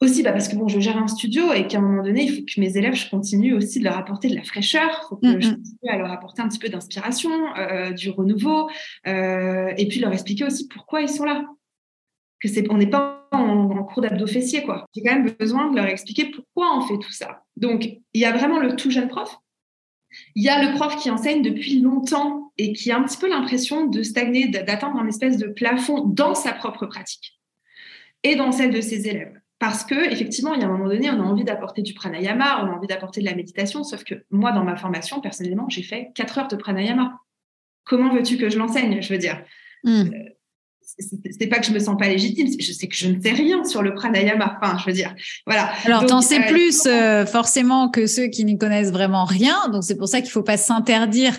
Aussi, 0.00 0.22
bah, 0.22 0.32
parce 0.32 0.48
que 0.48 0.56
bon, 0.56 0.66
je 0.66 0.80
gère 0.80 0.96
un 0.96 1.08
studio 1.08 1.52
et 1.52 1.66
qu'à 1.66 1.76
un 1.76 1.82
moment 1.82 2.02
donné, 2.02 2.24
il 2.24 2.34
faut 2.34 2.42
que 2.42 2.58
mes 2.58 2.74
élèves, 2.78 2.94
je 2.94 3.10
continue 3.10 3.52
aussi 3.52 3.80
de 3.80 3.84
leur 3.84 3.98
apporter 3.98 4.28
de 4.28 4.34
la 4.34 4.42
fraîcheur. 4.42 4.88
Il 4.88 5.08
faut 5.08 5.16
que 5.16 5.26
mm, 5.26 5.42
je 5.42 5.48
mm. 5.48 5.56
continue 5.56 5.90
à 5.90 5.98
leur 5.98 6.10
apporter 6.10 6.40
un 6.40 6.48
petit 6.48 6.58
peu 6.58 6.70
d'inspiration, 6.70 7.30
euh, 7.56 7.92
du 7.92 8.08
renouveau, 8.08 8.70
euh, 9.06 9.74
et 9.76 9.88
puis 9.88 10.00
leur 10.00 10.12
expliquer 10.12 10.44
aussi 10.44 10.68
pourquoi 10.68 11.02
ils 11.02 11.08
sont 11.08 11.24
là. 11.24 11.44
Que 12.40 12.48
c'est, 12.48 12.64
on 12.70 12.78
n'est 12.78 12.88
pas 12.88 13.28
en, 13.32 13.84
cours 13.84 14.00
d'abdos 14.00 14.26
fessiers, 14.26 14.62
quoi. 14.62 14.86
J'ai 14.94 15.02
quand 15.02 15.14
même 15.14 15.30
besoin 15.38 15.70
de 15.70 15.76
leur 15.76 15.84
expliquer 15.84 16.30
pourquoi 16.30 16.78
on 16.78 16.80
fait 16.80 16.98
tout 16.98 17.12
ça. 17.12 17.44
Donc, 17.56 17.84
il 17.84 18.20
y 18.20 18.24
a 18.24 18.32
vraiment 18.32 18.58
le 18.58 18.76
tout 18.76 18.90
jeune 18.90 19.08
prof. 19.08 19.38
Il 20.34 20.42
y 20.42 20.48
a 20.48 20.64
le 20.64 20.74
prof 20.76 20.96
qui 20.96 21.10
enseigne 21.10 21.42
depuis 21.42 21.78
longtemps 21.80 22.52
et 22.56 22.72
qui 22.72 22.90
a 22.90 22.98
un 22.98 23.02
petit 23.04 23.18
peu 23.18 23.28
l'impression 23.28 23.86
de 23.86 24.02
stagner, 24.02 24.48
d'atteindre 24.48 24.98
un 24.98 25.06
espèce 25.06 25.36
de 25.36 25.46
plafond 25.46 26.06
dans 26.06 26.34
sa 26.34 26.52
propre 26.52 26.86
pratique 26.86 27.38
et 28.22 28.36
dans 28.36 28.50
celle 28.50 28.72
de 28.72 28.80
ses 28.80 29.06
élèves. 29.06 29.39
Parce 29.60 29.84
que 29.84 30.10
effectivement, 30.10 30.54
il 30.54 30.62
y 30.62 30.64
a 30.64 30.66
un 30.66 30.70
moment 30.70 30.88
donné, 30.88 31.10
on 31.10 31.20
a 31.20 31.22
envie 31.22 31.44
d'apporter 31.44 31.82
du 31.82 31.92
pranayama, 31.92 32.64
on 32.64 32.72
a 32.72 32.74
envie 32.74 32.86
d'apporter 32.86 33.20
de 33.20 33.26
la 33.26 33.34
méditation, 33.34 33.84
sauf 33.84 34.04
que 34.04 34.14
moi, 34.30 34.52
dans 34.52 34.64
ma 34.64 34.74
formation, 34.74 35.20
personnellement, 35.20 35.68
j'ai 35.68 35.82
fait 35.82 36.08
4 36.14 36.38
heures 36.38 36.48
de 36.48 36.56
pranayama. 36.56 37.18
Comment 37.84 38.12
veux-tu 38.12 38.38
que 38.38 38.48
je 38.48 38.58
l'enseigne 38.58 39.02
Je 39.02 39.12
veux 39.12 39.18
dire, 39.18 39.44
euh, 39.86 40.04
c'est 41.38 41.46
pas 41.46 41.58
que 41.58 41.66
je 41.66 41.72
me 41.72 41.78
sens 41.78 41.98
pas 41.98 42.08
légitime, 42.08 42.48
je 42.58 42.72
sais 42.72 42.88
que 42.88 42.96
je 42.96 43.08
ne 43.08 43.20
sais 43.20 43.32
rien 43.32 43.62
sur 43.64 43.82
le 43.82 43.94
pranayama. 43.94 44.58
Enfin, 44.62 44.78
je 44.78 44.86
veux 44.86 44.94
dire, 44.94 45.14
voilà. 45.46 45.70
Alors, 45.84 46.06
t'en 46.06 46.22
sais 46.22 46.40
euh, 46.40 46.48
plus 46.48 46.86
euh, 46.86 47.26
forcément 47.26 47.90
que 47.90 48.06
ceux 48.06 48.28
qui 48.28 48.46
n'y 48.46 48.56
connaissent 48.56 48.92
vraiment 48.92 49.24
rien. 49.24 49.68
Donc, 49.68 49.84
c'est 49.84 49.96
pour 49.96 50.08
ça 50.08 50.22
qu'il 50.22 50.30
faut 50.30 50.42
pas 50.42 50.56
s'interdire 50.56 51.38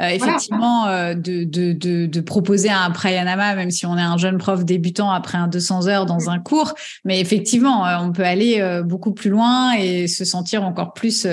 euh, 0.00 0.08
effectivement 0.08 0.86
euh, 0.86 1.14
de, 1.14 1.44
de, 1.44 1.72
de, 1.72 2.06
de, 2.06 2.20
proposer 2.20 2.70
un 2.70 2.90
prayanama, 2.90 3.54
même 3.54 3.70
si 3.70 3.84
on 3.86 3.98
est 3.98 4.02
un 4.02 4.16
jeune 4.16 4.38
prof 4.38 4.64
débutant 4.64 5.10
après 5.10 5.36
un 5.36 5.48
200 5.48 5.88
heures 5.88 6.06
dans 6.06 6.30
un 6.30 6.38
cours. 6.38 6.74
Mais 7.04 7.20
effectivement, 7.20 7.86
euh, 7.86 7.98
on 8.00 8.12
peut 8.12 8.24
aller 8.24 8.62
beaucoup 8.84 9.12
plus 9.12 9.30
loin 9.30 9.72
et 9.72 10.08
se 10.08 10.24
sentir 10.24 10.64
encore 10.64 10.94
plus 10.94 11.26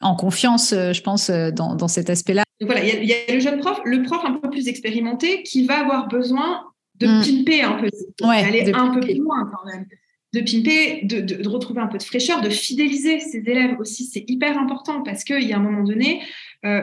en 0.00 0.14
confiance, 0.14 0.72
je 0.72 1.00
pense, 1.00 1.30
dans, 1.30 1.74
dans 1.74 1.88
cet 1.88 2.08
aspect-là. 2.08 2.44
Donc 2.60 2.70
voilà, 2.70 2.84
il 2.84 3.04
y, 3.04 3.12
a 3.12 3.34
le 3.34 3.40
jeune 3.40 3.60
prof, 3.60 3.80
le 3.84 4.02
prof 4.02 4.20
un 4.24 4.34
peu 4.34 4.50
plus 4.50 4.68
expérimenté 4.68 5.42
qui 5.42 5.64
va 5.64 5.80
avoir 5.80 6.08
besoin 6.08 6.62
de 6.96 7.06
mmh. 7.06 7.22
pimper 7.22 7.62
un 7.62 7.74
peu, 7.74 7.88
ouais, 8.26 8.44
aller 8.44 8.72
un 8.74 8.88
peu 8.88 9.00
plus 9.00 9.14
loin 9.14 9.50
quand 9.52 9.70
même. 9.70 9.86
de 10.32 10.40
pimper, 10.40 11.04
de, 11.04 11.48
retrouver 11.48 11.80
un 11.80 11.86
peu 11.86 11.98
de 11.98 12.02
fraîcheur, 12.02 12.40
de 12.40 12.50
fidéliser 12.50 13.20
ses 13.20 13.38
élèves 13.38 13.78
aussi. 13.78 14.04
C'est 14.04 14.24
hyper 14.28 14.58
important 14.58 15.02
parce 15.02 15.24
qu'il 15.24 15.44
y 15.44 15.52
a 15.52 15.56
un 15.56 15.62
moment 15.62 15.84
donné, 15.84 16.22
euh, 16.64 16.82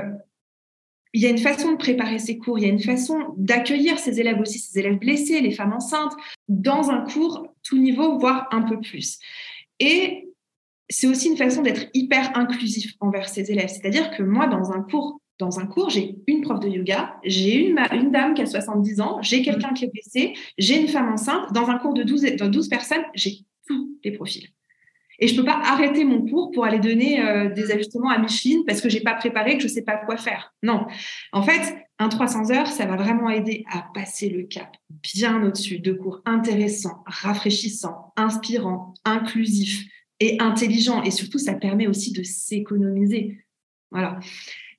il 1.16 1.22
y 1.22 1.28
a 1.28 1.30
une 1.30 1.38
façon 1.38 1.72
de 1.72 1.78
préparer 1.78 2.20
ses 2.20 2.38
cours, 2.38 2.60
il 2.60 2.64
y 2.64 2.66
a 2.66 2.74
une 2.74 2.82
façon 2.82 3.34
d'accueillir 3.38 3.98
ses 4.00 4.20
élèves 4.20 4.38
aussi, 4.42 4.60
ses 4.60 4.80
élèves 4.80 5.00
blessés, 5.00 5.40
les 5.40 5.52
femmes 5.52 5.72
enceintes, 5.72 6.12
dans 6.50 6.92
un 6.92 7.06
cours 7.06 7.48
tout 7.64 7.78
niveau, 7.78 8.20
voire 8.20 8.50
un 8.52 8.64
peu 8.64 8.82
plus. 8.82 9.20
Et 9.80 10.28
c'est 10.90 11.08
aussi 11.08 11.30
une 11.30 11.38
façon 11.38 11.62
d'être 11.62 11.88
hyper 11.94 12.38
inclusif 12.38 12.96
envers 13.00 13.30
ses 13.30 13.50
élèves. 13.50 13.70
C'est-à-dire 13.70 14.12
que 14.12 14.24
moi, 14.24 14.48
dans 14.48 14.74
un 14.74 14.82
cours, 14.82 15.22
dans 15.40 15.58
un 15.58 15.66
cours, 15.68 15.90
j'ai 15.90 16.18
une 16.28 16.42
prof 16.42 16.60
de 16.60 16.68
yoga, 16.68 17.16
j'ai 17.24 17.66
une, 17.66 18.12
dame 18.12 18.34
qui 18.34 18.42
a 18.42 18.46
70 18.46 19.00
ans, 19.00 19.22
j'ai 19.22 19.42
quelqu'un 19.42 19.74
qui 19.74 19.86
est 19.86 19.92
blessé, 19.92 20.34
j'ai 20.58 20.82
une 20.82 20.90
femme 20.90 21.14
enceinte. 21.14 21.54
Dans 21.54 21.70
un 21.70 21.78
cours 21.78 21.94
de 21.94 22.04
12, 22.04 22.24
de 22.24 22.46
12 22.46 22.68
personnes, 22.68 23.06
j'ai 23.14 23.38
tous 23.66 23.98
les 24.04 24.12
profils. 24.12 24.50
Et 25.20 25.28
je 25.28 25.34
ne 25.34 25.40
peux 25.40 25.46
pas 25.46 25.60
arrêter 25.64 26.04
mon 26.04 26.26
cours 26.26 26.52
pour 26.52 26.66
aller 26.66 26.80
donner 26.80 27.22
euh, 27.22 27.50
des 27.50 27.72
ajustements 27.72 28.10
à 28.10 28.18
Micheline 28.18 28.64
parce 28.66 28.82
que 28.82 28.90
je 28.90 28.98
n'ai 28.98 29.04
pas 29.04 29.14
préparé, 29.14 29.56
que 29.56 29.64
je 29.64 29.68
ne 29.68 29.72
sais 29.72 29.82
pas 29.82 29.98
quoi 29.98 30.18
faire. 30.18 30.54
Non. 30.64 30.86
En 31.32 31.42
fait, 31.42 31.76
un 32.00 32.10
300 32.10 32.52
heures, 32.52 32.68
ça 32.68 32.86
va 32.86 32.96
vraiment 32.96 33.30
aider 33.30 33.64
à 33.72 33.86
passer 33.94 34.30
le 34.30 34.44
cap 34.44 34.76
bien 34.90 35.42
au-dessus 35.44 35.80
de 35.80 35.94
cours 35.94 36.22
intéressants, 36.26 37.04
rafraîchissants, 37.06 38.14
inspirants, 38.18 38.94
inclusifs 39.06 39.86
et 40.20 40.38
intelligents. 40.42 41.04
Et 41.04 41.12
surtout, 41.12 41.40
ça 41.40 41.54
permet 41.54 41.88
aussi 41.88 42.12
de 42.12 42.24
s'économiser. 42.24 43.38
Voilà. 43.92 44.20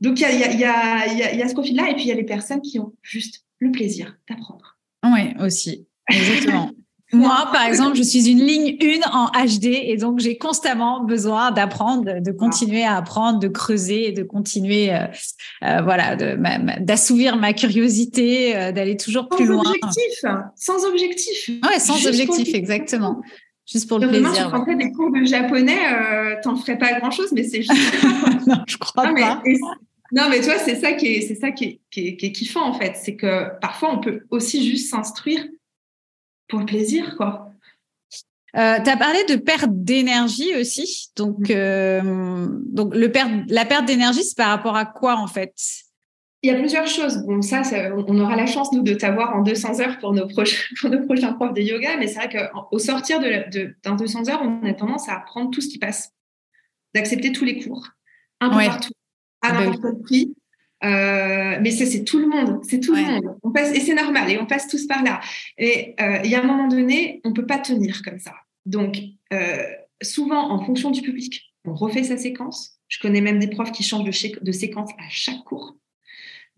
Donc, 0.00 0.20
il 0.20 0.26
y 0.26 0.58
y 0.58 0.64
a, 0.64 1.48
ce 1.48 1.54
profil-là. 1.54 1.90
Et 1.90 1.94
puis, 1.94 2.04
il 2.04 2.08
y 2.08 2.12
a 2.12 2.16
les 2.16 2.24
personnes 2.24 2.60
qui 2.60 2.78
ont 2.78 2.92
juste 3.02 3.46
le 3.58 3.70
plaisir 3.70 4.18
d'apprendre. 4.28 4.78
Oui, 5.04 5.34
aussi. 5.40 5.86
Exactement. 6.10 6.70
Moi, 7.16 7.48
par 7.52 7.64
exemple, 7.66 7.96
je 7.96 8.02
suis 8.02 8.28
une 8.30 8.40
ligne 8.40 8.76
1 8.80 9.10
en 9.10 9.26
HD 9.28 9.66
et 9.66 9.96
donc 9.96 10.18
j'ai 10.18 10.36
constamment 10.36 11.02
besoin 11.02 11.50
d'apprendre, 11.50 12.20
de 12.20 12.32
continuer 12.32 12.84
à 12.84 12.96
apprendre, 12.96 13.38
de 13.38 13.48
creuser 13.48 14.08
et 14.08 14.12
de 14.12 14.22
continuer, 14.22 14.92
euh, 14.92 15.06
euh, 15.64 15.80
voilà, 15.82 16.16
d'assouvir 16.80 17.36
ma 17.36 17.52
curiosité, 17.52 18.56
euh, 18.56 18.72
d'aller 18.72 18.96
toujours 18.96 19.28
plus 19.28 19.46
loin. 19.46 19.64
Sans 19.64 19.70
objectif, 19.70 20.24
sans 20.56 20.84
objectif. 20.84 21.50
Ouais, 21.68 21.78
sans 21.78 22.06
objectif, 22.06 22.54
exactement. 22.54 23.22
Juste 23.70 23.88
pour 23.88 23.98
le 23.98 24.08
plaisir. 24.08 24.28
Demain, 24.28 24.44
tu 24.44 24.48
prendrais 24.48 24.76
des 24.76 24.92
cours 24.92 25.10
de 25.10 25.24
japonais, 25.24 25.78
t'en 26.42 26.56
ferais 26.56 26.78
pas 26.78 27.00
grand 27.00 27.10
chose, 27.10 27.32
mais 27.32 27.42
c'est 27.42 27.62
juste. 27.62 27.72
non, 28.46 28.62
je 28.66 28.76
crois 28.76 29.04
pas. 29.04 29.42
non, 30.12 30.24
mais 30.30 30.40
toi, 30.40 30.54
c'est 30.64 30.76
ça 30.76 30.92
qui 30.92 31.06
est, 31.06 31.20
c'est 31.22 31.34
ça 31.34 31.50
qui 31.50 31.64
est, 31.64 31.80
qui 31.90 32.26
est 32.26 32.32
kiffant 32.32 32.68
en 32.68 32.74
fait, 32.74 32.92
c'est 32.94 33.16
que 33.16 33.58
parfois 33.60 33.92
on 33.92 33.98
peut 33.98 34.20
aussi 34.30 34.68
juste 34.68 34.90
s'instruire 34.90 35.44
pour 36.48 36.60
le 36.60 36.66
plaisir, 36.66 37.16
quoi. 37.16 37.52
Euh, 38.56 38.78
tu 38.82 38.88
as 38.88 38.96
parlé 38.96 39.22
de 39.28 39.36
perte 39.36 39.68
d'énergie 39.68 40.54
aussi. 40.58 41.10
Donc, 41.16 41.50
mm. 41.50 41.52
euh, 41.54 42.46
donc 42.66 42.94
le 42.94 43.12
la 43.48 43.64
perte 43.66 43.84
d'énergie, 43.84 44.24
c'est 44.24 44.36
par 44.36 44.48
rapport 44.48 44.76
à 44.76 44.86
quoi 44.86 45.16
en 45.16 45.26
fait? 45.26 45.54
Il 46.42 46.50
y 46.50 46.54
a 46.54 46.58
plusieurs 46.58 46.86
choses. 46.86 47.18
Bon, 47.26 47.42
ça, 47.42 47.62
on 47.92 48.20
aura 48.20 48.36
la 48.36 48.46
chance, 48.46 48.72
nous, 48.72 48.82
de 48.82 48.94
t'avoir 48.94 49.34
en 49.34 49.42
200 49.42 49.80
heures 49.80 49.98
pour 49.98 50.12
nos, 50.12 50.26
prochains, 50.26 50.62
pour 50.80 50.90
nos 50.90 51.04
prochains 51.04 51.32
profs 51.32 51.54
de 51.54 51.60
yoga. 51.60 51.96
Mais 51.98 52.06
c'est 52.06 52.20
vrai 52.20 52.28
qu'au 52.30 52.78
sortir 52.78 53.20
d'un 53.20 53.48
de, 53.50 53.74
200 53.84 54.28
heures, 54.28 54.42
on 54.42 54.64
a 54.64 54.72
tendance 54.72 55.08
à 55.08 55.16
apprendre 55.16 55.50
tout 55.50 55.60
ce 55.60 55.68
qui 55.68 55.78
passe, 55.78 56.12
d'accepter 56.94 57.32
tous 57.32 57.44
les 57.44 57.62
cours, 57.62 57.88
un 58.40 58.50
peu 58.50 58.64
partout, 58.64 58.92
à 59.42 59.48
ah 59.48 59.52
ben 59.52 59.64
n'importe 59.64 59.82
quel 59.82 60.02
prix. 60.02 60.34
Euh, 60.86 61.58
mais 61.60 61.70
c'est 61.70 62.04
tout 62.04 62.18
le 62.18 62.26
monde, 62.26 62.60
c'est 62.64 62.80
tout 62.80 62.94
le 62.94 63.02
monde. 63.02 63.36
On 63.42 63.50
passe, 63.50 63.74
et 63.74 63.80
c'est 63.80 63.94
normal, 63.94 64.30
et 64.30 64.38
on 64.38 64.46
passe 64.46 64.68
tous 64.68 64.86
par 64.86 65.02
là. 65.02 65.20
Et 65.58 65.94
euh, 66.00 66.20
il 66.24 66.30
y 66.30 66.34
a 66.34 66.42
un 66.42 66.46
moment 66.46 66.68
donné, 66.68 67.20
on 67.24 67.32
peut 67.32 67.46
pas 67.46 67.58
tenir 67.58 68.02
comme 68.02 68.18
ça. 68.18 68.34
Donc, 68.66 68.98
euh, 69.32 69.62
souvent, 70.02 70.50
en 70.50 70.64
fonction 70.64 70.90
du 70.90 71.02
public, 71.02 71.52
on 71.64 71.74
refait 71.74 72.04
sa 72.04 72.16
séquence. 72.16 72.78
Je 72.88 73.00
connais 73.00 73.20
même 73.20 73.38
des 73.38 73.48
profs 73.48 73.72
qui 73.72 73.82
changent 73.82 74.04
de, 74.04 74.44
de 74.44 74.52
séquence 74.52 74.90
à 74.98 75.08
chaque 75.10 75.42
cours. 75.44 75.76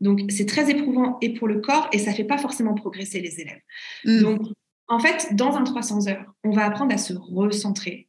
Donc, 0.01 0.21
c'est 0.29 0.47
très 0.47 0.71
éprouvant 0.71 1.19
et 1.23 1.33
pour 1.35 1.49
le 1.49 1.61
corps, 1.61 1.88
et 1.93 1.99
ça 1.99 2.12
fait 2.12 2.25
pas 2.25 2.38
forcément 2.38 2.75
progresser 2.75 3.21
les 3.21 3.41
élèves. 3.41 3.61
Mm. 4.05 4.21
Donc, 4.21 4.41
en 4.88 4.99
fait, 4.99 5.35
dans 5.35 5.57
un 5.57 5.64
300 5.64 6.09
heures, 6.09 6.35
on 6.45 6.51
va 6.51 6.64
apprendre 6.64 6.95
à 6.95 6.99
se 6.99 7.14
recentrer. 7.14 8.09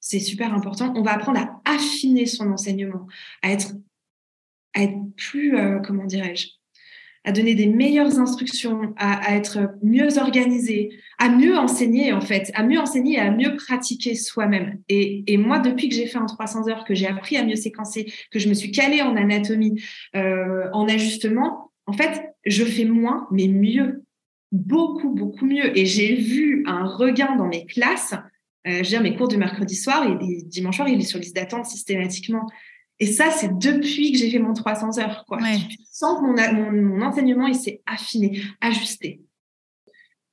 C'est 0.00 0.20
super 0.20 0.52
important. 0.52 0.92
On 0.96 1.02
va 1.02 1.12
apprendre 1.12 1.40
à 1.40 1.60
affiner 1.64 2.26
son 2.26 2.50
enseignement, 2.52 3.06
à 3.42 3.50
être 3.50 3.72
à 4.74 4.82
être 4.82 4.98
plus, 5.16 5.56
euh, 5.56 5.78
comment 5.80 6.04
dirais-je, 6.04 6.48
à 7.24 7.32
donner 7.32 7.54
des 7.54 7.66
meilleures 7.66 8.18
instructions, 8.20 8.94
à, 8.98 9.34
être 9.34 9.76
mieux 9.82 10.18
organisé, 10.18 10.90
à 11.18 11.30
mieux 11.30 11.56
enseigner 11.56 12.12
en 12.12 12.20
fait, 12.20 12.50
à 12.54 12.62
mieux 12.62 12.78
enseigner 12.78 13.14
et 13.14 13.20
à 13.20 13.30
mieux 13.30 13.56
pratiquer 13.56 14.14
soi-même. 14.14 14.78
Et, 14.90 15.36
moi, 15.38 15.58
depuis 15.58 15.88
que 15.88 15.94
j'ai 15.94 16.06
fait 16.06 16.18
un 16.18 16.26
300 16.26 16.68
heures, 16.68 16.84
que 16.84 16.94
j'ai 16.94 17.06
appris 17.06 17.38
à 17.38 17.44
mieux 17.44 17.56
séquencer, 17.56 18.12
que 18.30 18.38
je 18.38 18.48
me 18.48 18.54
suis 18.54 18.70
calée 18.70 19.00
en 19.00 19.16
anatomie, 19.16 19.82
euh, 20.14 20.68
en 20.74 20.86
ajustement, 20.86 21.72
en 21.86 21.94
fait, 21.94 22.34
je 22.44 22.64
fais 22.64 22.84
moins, 22.84 23.26
mais 23.30 23.48
mieux, 23.48 24.04
beaucoup, 24.52 25.10
beaucoup 25.10 25.46
mieux. 25.46 25.76
Et 25.78 25.86
j'ai 25.86 26.14
vu 26.14 26.62
un 26.66 26.84
regain 26.84 27.36
dans 27.36 27.48
mes 27.48 27.64
classes. 27.64 28.14
Euh, 28.66 28.82
je 28.82 28.96
veux 28.96 29.02
mes 29.02 29.16
cours 29.16 29.28
du 29.28 29.36
mercredi 29.38 29.76
soir 29.76 30.06
et 30.08 30.42
dimanche 30.44 30.76
soir, 30.76 30.88
il 30.88 30.98
est 30.98 31.02
sur 31.02 31.18
liste 31.18 31.36
d'attente 31.36 31.66
systématiquement. 31.66 32.46
Et 33.00 33.06
ça, 33.06 33.30
c'est 33.30 33.58
depuis 33.58 34.12
que 34.12 34.18
j'ai 34.18 34.30
fait 34.30 34.38
mon 34.38 34.52
300 34.52 34.98
heures. 34.98 35.24
Quoi. 35.26 35.38
Je 35.40 35.76
sens 35.90 36.20
que 36.20 36.24
mon, 36.24 36.72
mon, 36.72 37.04
enseignement 37.04 37.46
il 37.46 37.54
s'est 37.54 37.82
affiné, 37.86 38.40
ajusté. 38.60 39.20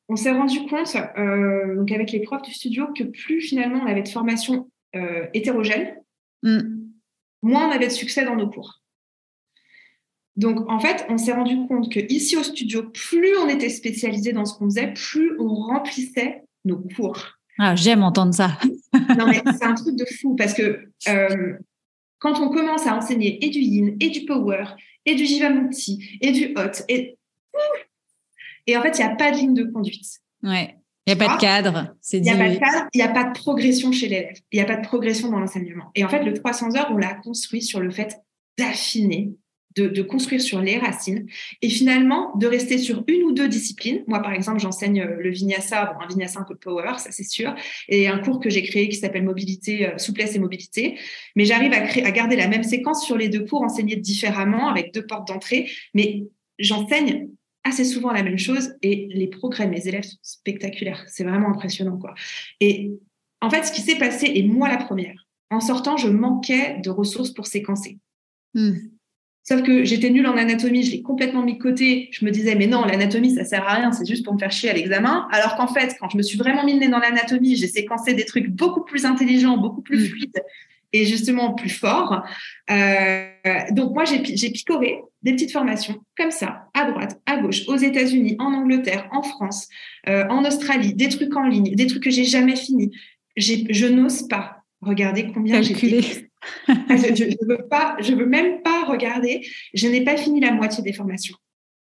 On 0.08 0.16
s'est 0.16 0.32
rendu 0.32 0.60
compte, 0.68 0.96
euh, 1.18 1.78
donc 1.78 1.92
avec 1.92 2.12
les 2.12 2.20
profs 2.20 2.42
du 2.42 2.54
studio, 2.54 2.88
que 2.96 3.04
plus 3.04 3.42
finalement 3.42 3.82
on 3.84 3.88
avait 3.88 4.04
de 4.04 4.10
formation 4.10 4.70
euh, 4.96 5.26
hétérogène, 5.34 5.96
mm. 6.44 6.60
moins 7.42 7.70
on 7.70 7.72
avait 7.72 7.88
de 7.88 7.94
succès 7.94 8.26
dans 8.26 8.36
nos 8.36 8.50
cours. 8.50 8.82
Donc 10.36 10.70
en 10.70 10.80
fait, 10.80 11.06
on 11.10 11.18
s'est 11.18 11.34
rendu 11.34 11.56
compte 11.68 11.92
que 11.92 12.00
ici 12.12 12.38
au 12.38 12.44
studio, 12.44 12.90
plus 12.90 13.38
on 13.38 13.48
était 13.48 13.70
spécialisé 13.70 14.34
dans 14.34 14.46
ce 14.46 14.58
qu'on 14.58 14.66
faisait, 14.66 14.94
plus 14.94 15.40
on 15.40 15.54
remplissait 15.54 16.44
nos 16.66 16.78
cours. 16.96 17.38
Ah, 17.58 17.76
j'aime 17.76 18.04
entendre 18.04 18.34
ça. 18.34 18.58
non 19.18 19.28
mais 19.28 19.42
c'est 19.58 19.66
un 19.66 19.76
truc 19.76 19.96
de 19.96 20.06
fou 20.20 20.36
parce 20.36 20.54
que 20.54 20.88
euh, 21.08 21.58
quand 22.22 22.40
on 22.40 22.50
commence 22.50 22.88
à 22.88 22.96
enseigner 22.96 23.44
et 23.44 23.50
du 23.50 23.60
yin, 23.60 23.98
et 24.00 24.10
du 24.10 24.26
power, 24.26 24.64
et 25.06 25.16
du 25.16 25.26
jivamukti, 25.26 26.20
et 26.22 26.32
du 26.32 26.54
hot, 26.56 26.84
et, 26.88 27.18
et 28.68 28.78
en 28.78 28.82
fait, 28.82 28.98
il 29.00 29.06
n'y 29.06 29.12
a 29.12 29.16
pas 29.16 29.32
de 29.32 29.38
ligne 29.38 29.56
de 29.56 29.64
conduite. 29.64 30.20
Ouais. 30.44 30.78
Il 31.08 31.16
n'y 31.16 31.22
a 31.22 31.28
pas 31.28 31.36
de 31.36 31.42
cadre. 31.42 31.96
Il 32.14 32.22
n'y 32.22 32.30
a 32.30 32.38
pas 32.38 32.50
de 32.50 32.60
cadre, 32.60 32.88
il 32.94 32.98
n'y 32.98 33.04
a 33.04 33.10
pas 33.10 33.24
de 33.24 33.34
progression 33.34 33.92
chez 33.92 34.08
l'élève. 34.08 34.38
Il 34.52 34.58
n'y 34.58 34.62
a 34.62 34.66
pas 34.66 34.78
de 34.78 34.86
progression 34.86 35.32
dans 35.32 35.40
l'enseignement. 35.40 35.90
Et 35.96 36.06
en 36.06 36.10
fait, 36.10 36.24
le 36.24 36.34
300 36.34 36.76
heures, 36.76 36.90
on 36.92 36.98
l'a 36.98 37.16
construit 37.16 37.64
sur 37.64 37.80
le 37.80 37.90
fait 37.90 38.16
d'affiner 38.58 39.34
de, 39.76 40.02
construire 40.02 40.42
sur 40.42 40.62
les 40.62 40.78
racines 40.78 41.28
et 41.62 41.70
finalement 41.70 42.36
de 42.38 42.48
rester 42.48 42.78
sur 42.78 43.04
une 43.08 43.24
ou 43.24 43.32
deux 43.32 43.48
disciplines. 43.48 44.04
Moi, 44.08 44.22
par 44.22 44.34
exemple, 44.34 44.60
j'enseigne 44.60 45.02
euh, 45.02 45.16
le 45.20 45.30
vinyasa, 45.30 45.94
bon, 45.94 46.02
un 46.02 46.08
vinyasa 46.08 46.40
un 46.40 46.44
peu 46.44 46.56
power, 46.56 46.94
ça 46.98 47.12
c'est 47.12 47.24
sûr, 47.24 47.54
et 47.88 48.08
un 48.08 48.20
cours 48.20 48.40
que 48.40 48.50
j'ai 48.50 48.64
créé 48.64 48.90
qui 48.90 48.98
s'appelle 48.98 49.24
mobilité, 49.24 49.88
euh, 49.88 49.98
souplesse 49.98 50.36
et 50.36 50.40
mobilité. 50.40 50.98
Mais 51.36 51.46
j'arrive 51.46 51.74
à, 51.74 51.84
à 51.84 52.12
garder 52.12 52.36
la 52.36 52.48
même 52.48 52.64
séquence 52.64 53.06
sur 53.06 53.18
les 53.18 53.30
deux 53.30 53.46
cours, 53.46 53.62
enseignés 53.62 53.96
différemment 53.96 54.68
avec 54.68 54.94
deux 54.94 55.06
portes 55.06 55.28
d'entrée, 55.28 55.70
mais 55.94 56.24
j'enseigne 56.60 57.30
assez 57.64 57.86
souvent 57.86 58.12
la 58.12 58.24
même 58.24 58.38
chose 58.38 58.74
et 58.82 59.08
les 59.12 59.28
progrès 59.28 59.66
de 59.66 59.72
mes 59.72 59.88
élèves 59.88 60.04
sont 60.04 60.18
spectaculaires. 60.22 61.04
C'est 61.08 61.24
vraiment 61.24 61.50
impressionnant, 61.50 61.98
quoi. 61.98 62.14
Et 62.60 62.92
en 63.42 63.50
fait, 63.50 63.64
ce 63.64 63.72
qui 63.72 63.82
s'est 63.82 63.98
passé, 63.98 64.32
et 64.34 64.44
moi 64.44 64.68
la 64.70 64.78
première, 64.78 65.28
en 65.50 65.60
sortant, 65.60 65.98
je 65.98 66.08
manquais 66.08 66.80
de 66.80 66.90
ressources 66.90 67.32
pour 67.32 67.46
séquencer. 67.46 68.00
Hmm. 68.54 68.78
Sauf 69.44 69.64
que 69.64 69.84
j'étais 69.84 70.12
nulle 70.12 70.28
en 70.28 70.38
anatomie, 70.38 70.84
je 70.84 70.92
l'ai 70.92 71.02
complètement 71.02 71.42
mis 71.42 71.56
de 71.56 71.62
côté. 71.62 72.10
Je 72.12 72.24
me 72.26 72.32
disais, 72.32 72.56
mais 72.56 72.68
non, 72.68 72.86
l'anatomie, 72.86 73.34
ça 73.34 73.44
sert 73.44 73.68
à 73.68 73.74
rien, 73.74 73.92
c'est 73.92 74.06
juste 74.06 74.24
pour 74.24 74.34
me 74.34 74.40
faire 74.40 74.52
chier 74.52 74.70
à 74.70 74.74
l'examen. 74.74 75.28
Alors 75.32 75.56
qu'en 75.56 75.68
fait, 75.68 75.96
quand 76.00 76.10
je 76.10 76.18
me 76.18 76.22
suis 76.22 76.38
vraiment 76.38 76.64
mis 76.64 76.74
le 76.74 76.80
nez 76.80 76.90
dans 76.90 77.00
l'anatomie, 77.00 77.56
j'ai 77.56 77.68
séquencé 77.68 78.14
des 78.14 78.26
trucs 78.26 78.50
beaucoup 78.50 78.84
plus 78.84 79.06
intelligents, 79.06 79.58
beaucoup 79.58 79.82
plus 79.82 79.98
mm. 79.98 80.08
fluides 80.08 80.44
et 80.94 81.06
justement 81.06 81.54
plus 81.54 81.70
forts. 81.70 82.24
Euh, 82.70 83.26
donc 83.72 83.94
moi, 83.94 84.04
j'ai 84.06 84.50
picoré 84.52 85.02
des 85.24 85.34
petites 85.34 85.52
formations 85.52 85.96
comme 86.18 86.32
ça, 86.32 86.68
à 86.74 86.92
droite, 86.92 87.20
à 87.26 87.38
gauche, 87.38 87.68
aux 87.68 87.78
États-Unis, 87.78 88.36
en 88.40 88.54
Angleterre, 88.54 89.08
en 89.12 89.24
France, 89.24 89.70
euh, 90.08 90.26
en 90.30 90.46
Australie, 90.46 90.94
des 90.94 91.10
trucs 91.10 91.36
en 91.36 91.48
ligne, 91.48 91.74
des 91.76 91.88
trucs 91.88 92.04
que 92.04 92.12
j'ai 92.12 92.26
jamais 92.26 92.56
finis. 92.56 92.92
Je 93.38 93.88
n'ose 93.88 94.28
pas 94.28 94.64
regarder 94.82 95.32
combien 95.34 95.62
j'ai 95.62 95.76
je, 95.76 97.24
ne 97.24 97.48
veux 97.48 97.68
pas, 97.70 97.96
je 98.00 98.14
veux 98.14 98.26
même 98.26 98.62
pas 98.62 98.71
regarder. 98.86 99.48
Je 99.74 99.88
n'ai 99.88 100.04
pas 100.04 100.18
fini 100.18 100.40
la 100.40 100.52
moitié 100.52 100.84
des 100.84 100.94
formations. 100.94 101.36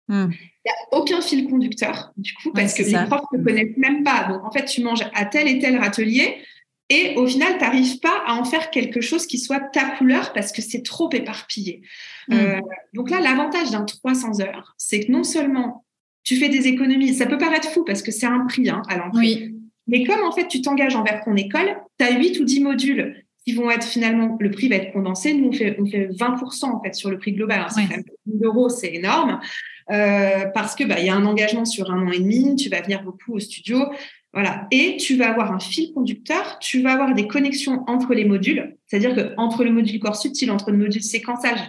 Hmm. 0.07 0.29
Il 0.31 0.69
n'y 0.69 0.71
a 0.71 0.99
aucun 0.99 1.21
fil 1.21 1.47
conducteur, 1.47 2.11
du 2.17 2.33
coup, 2.35 2.51
parce 2.51 2.73
que 2.73 2.83
les 2.83 3.05
profs 3.07 3.31
ne 3.33 3.43
connaissent 3.43 3.77
même 3.77 4.03
pas. 4.03 4.27
Donc, 4.29 4.43
en 4.43 4.51
fait, 4.51 4.65
tu 4.65 4.81
manges 4.81 5.03
à 5.13 5.25
tel 5.25 5.47
et 5.47 5.59
tel 5.59 5.77
râtelier 5.77 6.37
et 6.89 7.15
au 7.15 7.25
final, 7.25 7.53
tu 7.53 7.63
n'arrives 7.63 7.99
pas 7.99 8.21
à 8.27 8.35
en 8.35 8.43
faire 8.43 8.69
quelque 8.69 9.01
chose 9.01 9.25
qui 9.25 9.39
soit 9.39 9.59
ta 9.59 9.89
couleur 9.97 10.33
parce 10.33 10.51
que 10.51 10.61
c'est 10.61 10.83
trop 10.83 11.09
éparpillé. 11.11 11.81
Hmm. 12.27 12.33
Euh, 12.33 12.59
donc 12.93 13.09
là, 13.09 13.19
l'avantage 13.19 13.71
d'un 13.71 13.83
300 13.83 14.41
heures, 14.41 14.75
c'est 14.77 15.05
que 15.05 15.11
non 15.11 15.23
seulement 15.23 15.83
tu 16.23 16.35
fais 16.37 16.49
des 16.49 16.67
économies, 16.67 17.13
ça 17.13 17.25
peut 17.25 17.37
paraître 17.37 17.69
fou 17.69 17.83
parce 17.83 18.01
que 18.01 18.11
c'est 18.11 18.25
un 18.25 18.45
prix 18.45 18.69
hein, 18.69 18.83
à 18.87 18.97
l'entrée. 18.97 19.51
Mais 19.87 20.03
comme 20.03 20.23
en 20.23 20.31
fait, 20.31 20.47
tu 20.47 20.61
t'engages 20.61 20.95
envers 20.95 21.23
ton 21.23 21.35
école, 21.35 21.77
tu 21.99 22.05
as 22.05 22.17
8 22.17 22.39
ou 22.39 22.43
10 22.43 22.61
modules 22.61 23.24
qui 23.45 23.53
vont 23.53 23.69
être 23.69 23.85
finalement, 23.85 24.37
le 24.39 24.49
prix 24.49 24.69
va 24.69 24.75
être 24.77 24.91
condensé. 24.91 25.33
Nous, 25.33 25.49
on 25.49 25.51
fait, 25.51 25.77
on 25.79 25.85
fait 25.85 26.07
20% 26.07 26.65
en 26.65 26.81
fait 26.81 26.95
sur 26.95 27.11
le 27.11 27.17
prix 27.17 27.33
global. 27.33 27.59
Alors, 27.59 27.71
c'est 27.71 27.83
quand 27.83 27.95
même 27.95 28.03
1000 28.25 28.45
euros, 28.45 28.69
c'est 28.69 28.93
énorme. 28.93 29.39
Euh, 29.91 30.45
parce 30.53 30.73
que 30.75 30.83
bah, 30.83 30.95
il 30.99 31.05
y 31.05 31.09
a 31.09 31.15
un 31.15 31.25
engagement 31.25 31.65
sur 31.65 31.91
un 31.91 32.07
an 32.07 32.11
et 32.11 32.19
demi, 32.19 32.55
tu 32.55 32.69
vas 32.69 32.81
venir 32.81 33.03
beaucoup 33.03 33.33
au 33.33 33.39
studio, 33.39 33.85
voilà. 34.33 34.67
Et 34.71 34.97
tu 34.97 35.15
vas 35.15 35.29
avoir 35.29 35.53
un 35.53 35.59
fil 35.59 35.93
conducteur, 35.93 36.57
tu 36.59 36.81
vas 36.81 36.93
avoir 36.93 37.13
des 37.13 37.27
connexions 37.27 37.83
entre 37.87 38.15
les 38.15 38.25
modules, 38.25 38.77
c'est-à-dire 38.87 39.15
que 39.15 39.33
entre 39.37 39.63
le 39.63 39.71
module 39.71 39.99
corps 39.99 40.15
subtil, 40.15 40.49
entre 40.49 40.71
le 40.71 40.77
module 40.77 41.03
séquençage, 41.03 41.59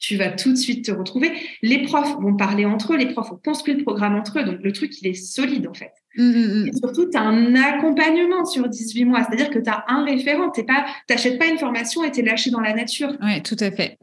tu 0.00 0.16
vas 0.16 0.30
tout 0.30 0.50
de 0.50 0.56
suite 0.56 0.86
te 0.86 0.90
retrouver. 0.90 1.30
Les 1.62 1.82
profs 1.82 2.18
vont 2.20 2.34
parler 2.34 2.64
entre 2.64 2.94
eux, 2.94 2.96
les 2.96 3.12
profs 3.12 3.30
ont 3.30 3.40
construit 3.42 3.74
le 3.74 3.84
programme 3.84 4.16
entre 4.16 4.40
eux, 4.40 4.44
donc 4.44 4.58
le 4.62 4.72
truc, 4.72 5.00
il 5.00 5.08
est 5.08 5.14
solide 5.14 5.68
en 5.68 5.74
fait. 5.74 5.92
Mmh, 6.16 6.22
mmh, 6.22 6.62
mmh. 6.64 6.68
Et 6.68 6.72
surtout, 6.76 7.08
tu 7.08 7.16
as 7.16 7.22
un 7.22 7.54
accompagnement 7.54 8.44
sur 8.44 8.68
18 8.68 9.04
mois, 9.04 9.24
c'est-à-dire 9.24 9.50
que 9.50 9.58
tu 9.58 9.70
as 9.70 9.84
un 9.88 10.04
référent, 10.04 10.50
tu 10.50 10.62
n'achètes 11.08 11.38
pas 11.38 11.46
une 11.46 11.58
formation 11.58 12.02
et 12.02 12.10
tu 12.10 12.20
es 12.20 12.22
lâché 12.22 12.50
dans 12.50 12.60
la 12.60 12.72
nature. 12.72 13.16
Oui, 13.22 13.42
tout 13.42 13.56
à 13.60 13.70
fait. 13.70 13.98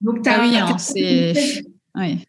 Donc, 0.00 0.22
tu 0.22 0.30
as, 0.30 0.40
ah 0.40 0.46
oui, 0.48 0.56
hein, 0.56 0.78
c'est... 0.78 1.34
Oui. 1.96 2.24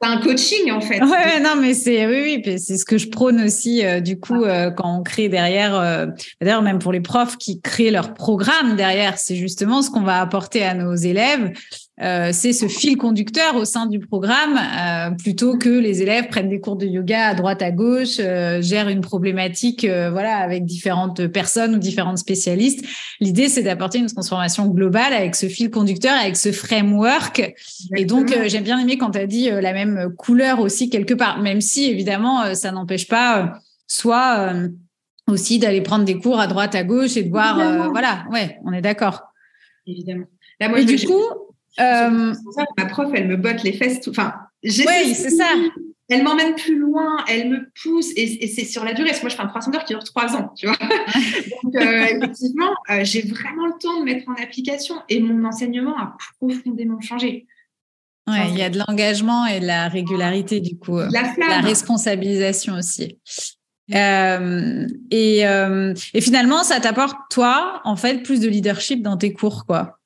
un 0.00 0.18
coaching 0.18 0.70
en 0.72 0.80
fait. 0.80 1.02
Ouais, 1.02 1.40
non, 1.40 1.56
mais 1.60 1.74
c'est 1.74 2.06
oui, 2.06 2.42
oui, 2.44 2.58
c'est 2.58 2.76
ce 2.76 2.84
que 2.84 2.98
je 2.98 3.08
prône 3.08 3.40
aussi 3.42 3.84
euh, 3.84 4.00
du 4.00 4.18
coup 4.18 4.44
euh, 4.44 4.70
quand 4.70 4.98
on 4.98 5.02
crée 5.02 5.28
derrière. 5.28 5.74
Euh, 5.74 6.06
d'ailleurs, 6.40 6.62
même 6.62 6.78
pour 6.78 6.92
les 6.92 7.00
profs 7.00 7.36
qui 7.36 7.60
créent 7.60 7.90
leur 7.90 8.14
programme 8.14 8.74
derrière, 8.74 9.18
c'est 9.18 9.36
justement 9.36 9.82
ce 9.82 9.90
qu'on 9.90 10.02
va 10.02 10.20
apporter 10.20 10.64
à 10.64 10.74
nos 10.74 10.94
élèves. 10.94 11.52
C'est 11.98 12.52
ce 12.52 12.66
fil 12.66 12.96
conducteur 12.96 13.54
au 13.56 13.64
sein 13.64 13.86
du 13.86 14.00
programme, 14.00 14.58
plutôt 15.18 15.56
que 15.56 15.68
les 15.68 16.02
élèves 16.02 16.28
prennent 16.28 16.48
des 16.48 16.58
cours 16.58 16.76
de 16.76 16.86
yoga 16.86 17.28
à 17.28 17.34
droite 17.34 17.62
à 17.62 17.70
gauche, 17.70 18.16
gèrent 18.16 18.88
une 18.88 19.02
problématique, 19.02 19.86
voilà, 19.86 20.38
avec 20.38 20.64
différentes 20.64 21.26
personnes 21.28 21.76
ou 21.76 21.78
différentes 21.78 22.18
spécialistes. 22.18 22.84
L'idée, 23.20 23.48
c'est 23.48 23.62
d'apporter 23.62 23.98
une 23.98 24.06
transformation 24.06 24.66
globale 24.66 25.12
avec 25.12 25.36
ce 25.36 25.46
fil 25.46 25.70
conducteur, 25.70 26.14
avec 26.18 26.36
ce 26.36 26.50
framework. 26.50 27.54
Et 27.96 28.04
donc, 28.04 28.34
j'aime 28.46 28.64
bien 28.64 28.78
aimé 28.80 28.98
quand 28.98 29.12
tu 29.12 29.18
as 29.18 29.26
dit 29.26 29.50
euh, 29.50 29.60
la 29.60 29.72
même 29.72 30.14
couleur 30.16 30.60
aussi 30.60 30.90
quelque 30.90 31.14
part, 31.14 31.40
même 31.40 31.60
si 31.60 31.90
évidemment 31.90 32.42
euh, 32.42 32.54
ça 32.54 32.72
n'empêche 32.72 33.08
pas 33.08 33.42
euh, 33.42 33.46
soit 33.86 34.52
aussi 35.28 35.58
d'aller 35.58 35.82
prendre 35.82 36.04
des 36.04 36.18
cours 36.18 36.40
à 36.40 36.46
droite 36.46 36.74
à 36.74 36.82
gauche 36.82 37.16
et 37.16 37.22
de 37.24 37.30
voir 37.30 37.90
voilà 37.90 38.24
ouais 38.30 38.58
on 38.64 38.72
est 38.72 38.80
d'accord 38.80 39.22
évidemment 39.86 40.26
et 40.76 40.84
du 40.84 41.06
coup 41.06 41.20
ma 41.78 42.86
prof 42.86 43.10
elle 43.14 43.28
me 43.28 43.36
botte 43.36 43.62
les 43.62 43.72
fesses 43.72 44.06
enfin 44.08 44.34
oui 44.64 45.14
c'est 45.14 45.30
ça 45.30 45.46
elle 46.08 46.24
m'emmène 46.24 46.54
plus 46.54 46.78
loin, 46.78 47.24
elle 47.26 47.48
me 47.48 47.70
pousse, 47.82 48.10
et, 48.16 48.46
c'est 48.46 48.64
sur 48.64 48.84
la 48.84 48.92
durée. 48.92 49.08
Parce 49.08 49.20
que 49.20 49.24
moi, 49.24 49.30
je 49.30 49.36
fais 49.36 49.42
un 49.42 49.46
300 49.46 49.74
heures 49.74 49.84
qui 49.84 49.94
dure 49.94 50.04
trois 50.04 50.36
ans, 50.36 50.52
tu 50.54 50.66
vois. 50.66 50.76
Donc, 51.62 51.74
effectivement, 51.74 52.74
j'ai 53.02 53.22
vraiment 53.22 53.66
le 53.66 53.72
temps 53.80 54.00
de 54.00 54.04
mettre 54.04 54.28
en 54.28 54.34
application, 54.34 54.96
et 55.08 55.20
mon 55.20 55.46
enseignement 55.46 55.96
a 55.98 56.16
profondément 56.38 57.00
changé. 57.00 57.46
Ouais, 58.28 58.50
il 58.50 58.58
y 58.58 58.62
a 58.62 58.70
de 58.70 58.78
l'engagement 58.78 59.46
et 59.46 59.58
de 59.58 59.66
la 59.66 59.88
régularité 59.88 60.60
du 60.60 60.78
coup, 60.78 60.98
euh, 60.98 61.08
la, 61.10 61.60
responsabilisation 61.60 62.74
aussi. 62.74 63.18
Euh, 63.92 64.86
et, 65.10 65.46
euh, 65.46 65.92
et, 66.14 66.20
finalement, 66.20 66.62
ça 66.62 66.78
t'apporte 66.78 67.16
toi, 67.30 67.80
en 67.84 67.96
fait, 67.96 68.22
plus 68.22 68.40
de 68.40 68.48
leadership 68.48 69.02
dans 69.02 69.16
tes 69.16 69.32
cours, 69.32 69.66
quoi. 69.66 69.98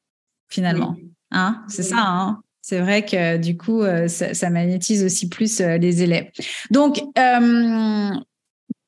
Finalement, 0.48 0.96
hein, 1.30 1.62
c'est 1.68 1.82
ça. 1.82 1.98
Hein 1.98 2.40
c'est 2.62 2.80
vrai 2.80 3.04
que 3.04 3.36
du 3.36 3.56
coup, 3.56 3.82
ça, 4.08 4.34
ça, 4.34 4.50
magnétise 4.50 5.04
aussi 5.04 5.28
plus 5.28 5.60
les 5.60 6.02
élèves. 6.02 6.32
Donc, 6.72 7.00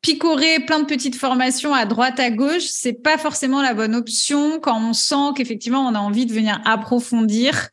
picorer 0.03 0.61
plein 0.61 0.81
de 0.81 0.87
petites 0.87 1.16
formations 1.16 1.74
à 1.74 1.85
droite 1.85 2.20
à 2.20 2.31
gauche, 2.31 2.64
c'est 2.68 2.92
pas 2.92 3.18
forcément 3.18 3.62
la 3.62 3.74
bonne 3.74 3.94
option 3.94 4.61
quand 4.61 4.81
on 4.81 4.92
sent 4.92 5.35
qu'effectivement 5.37 5.87
on 5.87 5.94
a 5.94 5.98
envie 5.98 6.27
de 6.27 6.33
venir 6.33 6.61
approfondir 6.64 7.68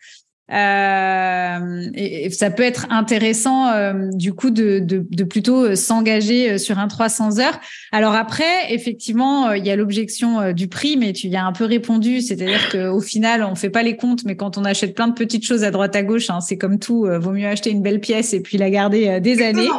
euh, 0.51 1.89
et, 1.95 2.29
ça 2.29 2.51
peut 2.51 2.63
être 2.63 2.86
intéressant 2.91 3.69
euh, 3.69 4.10
du 4.12 4.34
coup 4.34 4.51
de, 4.51 4.79
de, 4.79 5.03
de 5.10 5.23
plutôt 5.23 5.65
euh, 5.65 5.75
s'engager 5.75 6.51
euh, 6.51 6.58
sur 6.60 6.77
un 6.77 6.88
300 6.88 7.39
heures. 7.39 7.60
Alors 7.91 8.13
après, 8.13 8.71
effectivement, 8.73 9.53
il 9.53 9.65
y 9.65 9.71
a 9.71 9.75
l'objection 9.75 10.51
du 10.51 10.67
prix, 10.67 10.97
mais 10.97 11.13
tu 11.13 11.27
y 11.27 11.36
as 11.36 11.45
un 11.45 11.51
peu 11.51 11.65
répondu, 11.65 12.21
c'est-à-dire 12.21 12.69
qu'au 12.71 13.01
final, 13.01 13.43
on 13.43 13.55
fait 13.55 13.69
pas 13.69 13.84
les 13.84 13.95
comptes, 13.95 14.23
mais 14.25 14.36
quand 14.36 14.58
on 14.58 14.65
achète 14.65 14.95
plein 14.95 15.08
de 15.08 15.13
petites 15.13 15.45
choses 15.45 15.63
à 15.63 15.71
droite 15.71 15.95
à 15.95 16.03
gauche, 16.03 16.29
hein, 16.29 16.41
c'est 16.41 16.58
comme 16.58 16.77
tout, 16.77 17.08
vaut 17.19 17.31
mieux 17.31 17.47
acheter 17.47 17.71
une 17.71 17.81
belle 17.81 17.99
pièce 17.99 18.34
et 18.34 18.41
puis 18.41 18.58
la 18.58 18.69
garder 18.69 19.19
des 19.21 19.41
années. 19.41 19.69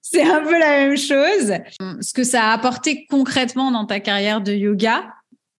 C'est 0.00 0.22
un 0.22 0.42
peu 0.42 0.58
la 0.58 0.70
même 0.70 0.96
chose. 0.96 1.52
Ce 2.00 2.12
que 2.12 2.24
ça 2.24 2.44
a 2.44 2.52
apporté 2.52 3.06
concrètement 3.08 3.70
dans 3.70 3.84
ta 3.84 4.00
carrière 4.00 4.40
de 4.40 4.52
yoga, 4.52 5.04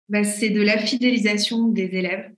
bah, 0.09 0.25
c'est 0.25 0.51
de 0.51 0.63
la 0.63 0.79
fidélisation 0.79 1.69
des 1.69 1.91
élèves 1.93 2.31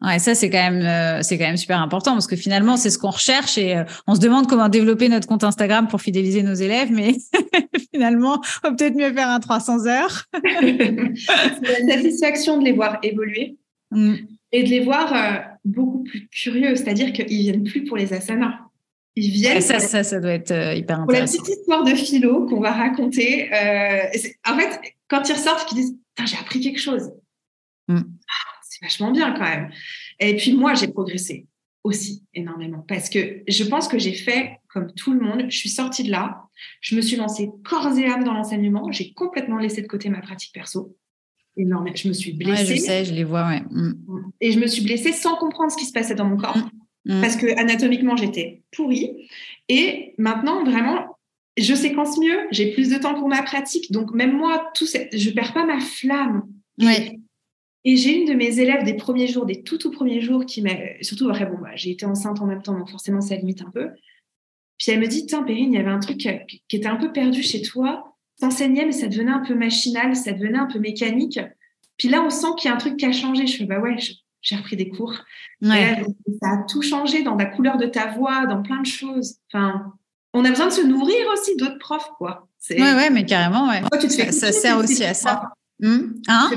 Ouais, 0.00 0.20
ça 0.20 0.36
c'est 0.36 0.48
quand 0.48 0.70
même 0.70 0.86
euh, 0.86 1.22
c'est 1.22 1.38
quand 1.38 1.46
même 1.46 1.56
super 1.56 1.80
important 1.80 2.12
parce 2.12 2.28
que 2.28 2.36
finalement 2.36 2.76
c'est 2.76 2.90
ce 2.90 2.98
qu'on 2.98 3.10
recherche 3.10 3.58
et 3.58 3.76
euh, 3.76 3.84
on 4.06 4.14
se 4.14 4.20
demande 4.20 4.46
comment 4.46 4.68
développer 4.68 5.08
notre 5.08 5.26
compte 5.26 5.42
Instagram 5.42 5.88
pour 5.88 6.00
fidéliser 6.00 6.44
nos 6.44 6.54
élèves, 6.54 6.92
mais 6.92 7.16
finalement 7.92 8.40
on 8.62 8.68
va 8.68 8.74
peut-être 8.76 8.94
mieux 8.94 9.12
faire 9.12 9.28
un 9.28 9.40
300 9.40 9.86
heures. 9.86 10.26
c'est 10.32 11.82
la 11.86 11.94
satisfaction 11.94 12.58
de 12.58 12.64
les 12.64 12.72
voir 12.72 12.98
évoluer 13.02 13.56
mm. 13.90 14.14
et 14.52 14.62
de 14.62 14.68
les 14.68 14.80
voir 14.80 15.12
euh, 15.12 15.40
beaucoup 15.64 16.04
plus 16.04 16.28
curieux, 16.28 16.76
c'est-à-dire 16.76 17.12
qu'ils 17.12 17.26
viennent 17.26 17.64
plus 17.64 17.82
pour 17.82 17.96
les 17.96 18.12
asanas. 18.12 18.54
Ils 19.16 19.32
viennent. 19.32 19.60
ça, 19.60 19.80
ça, 19.80 20.04
ça 20.04 20.20
doit 20.20 20.30
être 20.30 20.76
hyper 20.76 21.00
intéressant. 21.00 21.06
Pour 21.06 21.12
la 21.12 21.22
petite 21.22 21.48
histoire 21.58 21.82
de 21.82 21.94
philo 21.96 22.46
qu'on 22.46 22.60
va 22.60 22.70
raconter. 22.70 23.48
en 23.52 24.56
fait, 24.56 24.80
quand 25.08 25.28
ils 25.28 25.32
ressortent, 25.32 25.72
ils 25.72 25.74
disent 25.74 25.96
j'ai 26.24 26.36
appris 26.36 26.60
quelque 26.60 26.78
chose. 26.78 27.10
Mm 27.88 28.02
vachement 28.82 29.10
bien 29.10 29.32
quand 29.32 29.44
même. 29.44 29.70
Et 30.20 30.36
puis 30.36 30.52
moi, 30.52 30.74
j'ai 30.74 30.88
progressé 30.88 31.46
aussi 31.84 32.22
énormément 32.34 32.84
parce 32.86 33.08
que 33.08 33.42
je 33.46 33.64
pense 33.64 33.88
que 33.88 33.98
j'ai 33.98 34.12
fait 34.12 34.58
comme 34.68 34.92
tout 34.94 35.12
le 35.12 35.20
monde. 35.20 35.46
Je 35.48 35.56
suis 35.56 35.68
sortie 35.68 36.04
de 36.04 36.10
là, 36.10 36.48
je 36.80 36.96
me 36.96 37.00
suis 37.00 37.16
lancée 37.16 37.50
corps 37.64 37.96
et 37.96 38.06
âme 38.06 38.24
dans 38.24 38.34
l'enseignement. 38.34 38.90
J'ai 38.92 39.12
complètement 39.12 39.58
laissé 39.58 39.82
de 39.82 39.86
côté 39.86 40.08
ma 40.08 40.20
pratique 40.20 40.52
perso. 40.52 40.96
Énormément. 41.56 41.96
Je 41.96 42.08
me 42.08 42.12
suis 42.12 42.32
blessée. 42.32 42.72
Ouais, 42.72 42.76
je 42.76 42.80
sais, 42.80 43.04
je 43.04 43.12
les 43.12 43.24
vois, 43.24 43.46
ouais. 43.48 43.62
Mm. 43.70 43.94
Et 44.40 44.52
je 44.52 44.60
me 44.60 44.66
suis 44.66 44.82
blessée 44.82 45.12
sans 45.12 45.36
comprendre 45.36 45.72
ce 45.72 45.76
qui 45.76 45.86
se 45.86 45.92
passait 45.92 46.14
dans 46.14 46.24
mon 46.24 46.36
corps. 46.36 46.56
Mm. 46.56 47.18
Mm. 47.18 47.20
Parce 47.20 47.36
que 47.36 47.58
anatomiquement, 47.58 48.16
j'étais 48.16 48.62
pourrie. 48.70 49.28
Et 49.68 50.14
maintenant, 50.18 50.64
vraiment, 50.64 51.18
je 51.56 51.74
séquence 51.74 52.16
mieux, 52.18 52.46
j'ai 52.52 52.72
plus 52.72 52.90
de 52.90 52.98
temps 52.98 53.14
pour 53.14 53.28
ma 53.28 53.42
pratique. 53.42 53.90
Donc, 53.90 54.14
même 54.14 54.36
moi, 54.36 54.70
tout 54.74 54.86
je 54.86 55.30
perds 55.30 55.52
pas 55.52 55.66
ma 55.66 55.80
flamme. 55.80 56.44
Ouais. 56.80 57.17
Et 57.88 57.96
j'ai 57.96 58.20
une 58.20 58.28
de 58.28 58.34
mes 58.34 58.60
élèves 58.60 58.84
des 58.84 58.92
premiers 58.92 59.28
jours, 59.28 59.46
des 59.46 59.62
tout 59.62 59.78
tout 59.78 59.90
premiers 59.90 60.20
jours, 60.20 60.44
qui 60.44 60.60
m'a, 60.60 60.74
surtout 61.00 61.30
après, 61.30 61.46
bon, 61.46 61.56
bah, 61.56 61.70
j'ai 61.74 61.92
été 61.92 62.04
enceinte 62.04 62.38
en 62.38 62.44
même 62.44 62.60
temps, 62.60 62.78
donc 62.78 62.90
forcément 62.90 63.22
ça 63.22 63.34
limite 63.34 63.62
un 63.62 63.70
peu. 63.70 63.88
Puis 64.76 64.92
elle 64.92 65.00
me 65.00 65.06
dit, 65.06 65.24
tiens, 65.24 65.42
Perrine, 65.42 65.72
il 65.72 65.76
y 65.76 65.80
avait 65.80 65.88
un 65.88 65.98
truc 65.98 66.18
qui 66.18 66.76
était 66.76 66.86
un 66.86 66.96
peu 66.96 67.12
perdu 67.12 67.42
chez 67.42 67.62
toi. 67.62 68.14
T'enseignais, 68.40 68.84
mais 68.84 68.92
ça 68.92 69.06
devenait 69.06 69.30
un 69.30 69.38
peu 69.38 69.54
machinal, 69.54 70.14
ça 70.16 70.32
devenait 70.32 70.58
un 70.58 70.66
peu 70.66 70.78
mécanique. 70.78 71.40
Puis 71.96 72.08
là, 72.08 72.22
on 72.22 72.28
sent 72.28 72.48
qu'il 72.58 72.68
y 72.68 72.72
a 72.72 72.74
un 72.74 72.78
truc 72.78 72.98
qui 72.98 73.06
a 73.06 73.12
changé. 73.12 73.46
Je 73.46 73.56
fais, 73.56 73.64
bah 73.64 73.80
ouais, 73.80 73.96
j'ai 74.42 74.56
repris 74.56 74.76
des 74.76 74.90
cours. 74.90 75.14
ça 76.42 76.50
a 76.50 76.64
tout 76.68 76.82
changé 76.82 77.22
dans 77.22 77.36
la 77.36 77.46
couleur 77.46 77.78
de 77.78 77.86
ta 77.86 78.08
voix, 78.08 78.44
dans 78.44 78.60
plein 78.60 78.82
de 78.82 78.86
choses. 78.86 79.36
Enfin, 79.50 79.94
on 80.34 80.44
a 80.44 80.50
besoin 80.50 80.66
de 80.66 80.72
se 80.72 80.82
nourrir 80.82 81.26
aussi 81.32 81.56
d'autres 81.56 81.78
profs, 81.78 82.10
quoi. 82.18 82.50
Ouais, 82.68 82.80
ouais, 82.80 83.08
mais 83.08 83.24
carrément, 83.24 83.66
ouais. 83.70 83.80
ça, 84.30 84.52
sert 84.52 84.76
aussi 84.76 85.04
à 85.04 85.14
ça. 85.14 85.54
Hum, 85.82 86.20
hein? 86.28 86.50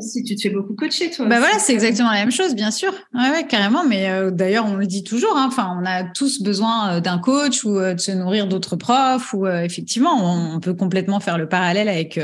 Si 0.00 0.22
tu 0.22 0.36
te 0.36 0.42
fais 0.42 0.50
beaucoup 0.50 0.74
coacher, 0.74 1.10
toi. 1.10 1.26
Bah 1.26 1.38
voilà, 1.38 1.58
c'est 1.58 1.72
exactement 1.72 2.10
la 2.10 2.20
même 2.20 2.30
chose, 2.30 2.54
bien 2.54 2.70
sûr. 2.70 2.92
Ouais, 3.14 3.30
ouais 3.30 3.46
carrément. 3.46 3.84
Mais 3.84 4.10
euh, 4.10 4.30
d'ailleurs, 4.30 4.66
on 4.66 4.76
le 4.76 4.86
dit 4.86 5.02
toujours. 5.02 5.36
Hein, 5.36 5.46
enfin, 5.48 5.76
on 5.80 5.84
a 5.84 6.04
tous 6.04 6.42
besoin 6.42 6.96
euh, 6.96 7.00
d'un 7.00 7.18
coach 7.18 7.64
ou 7.64 7.78
euh, 7.78 7.94
de 7.94 8.00
se 8.00 8.12
nourrir 8.12 8.46
d'autres 8.46 8.76
profs. 8.76 9.34
Ou 9.34 9.46
effectivement, 9.46 10.54
on, 10.54 10.60
peut 10.60 10.74
complètement 10.74 11.18
faire 11.18 11.38
le 11.38 11.48
parallèle 11.48 11.88
avec 11.88 12.20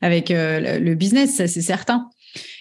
avec 0.00 0.30
le 0.30 0.94
business, 0.94 1.36
ça 1.36 1.46
c'est 1.46 1.60
certain. 1.60 2.08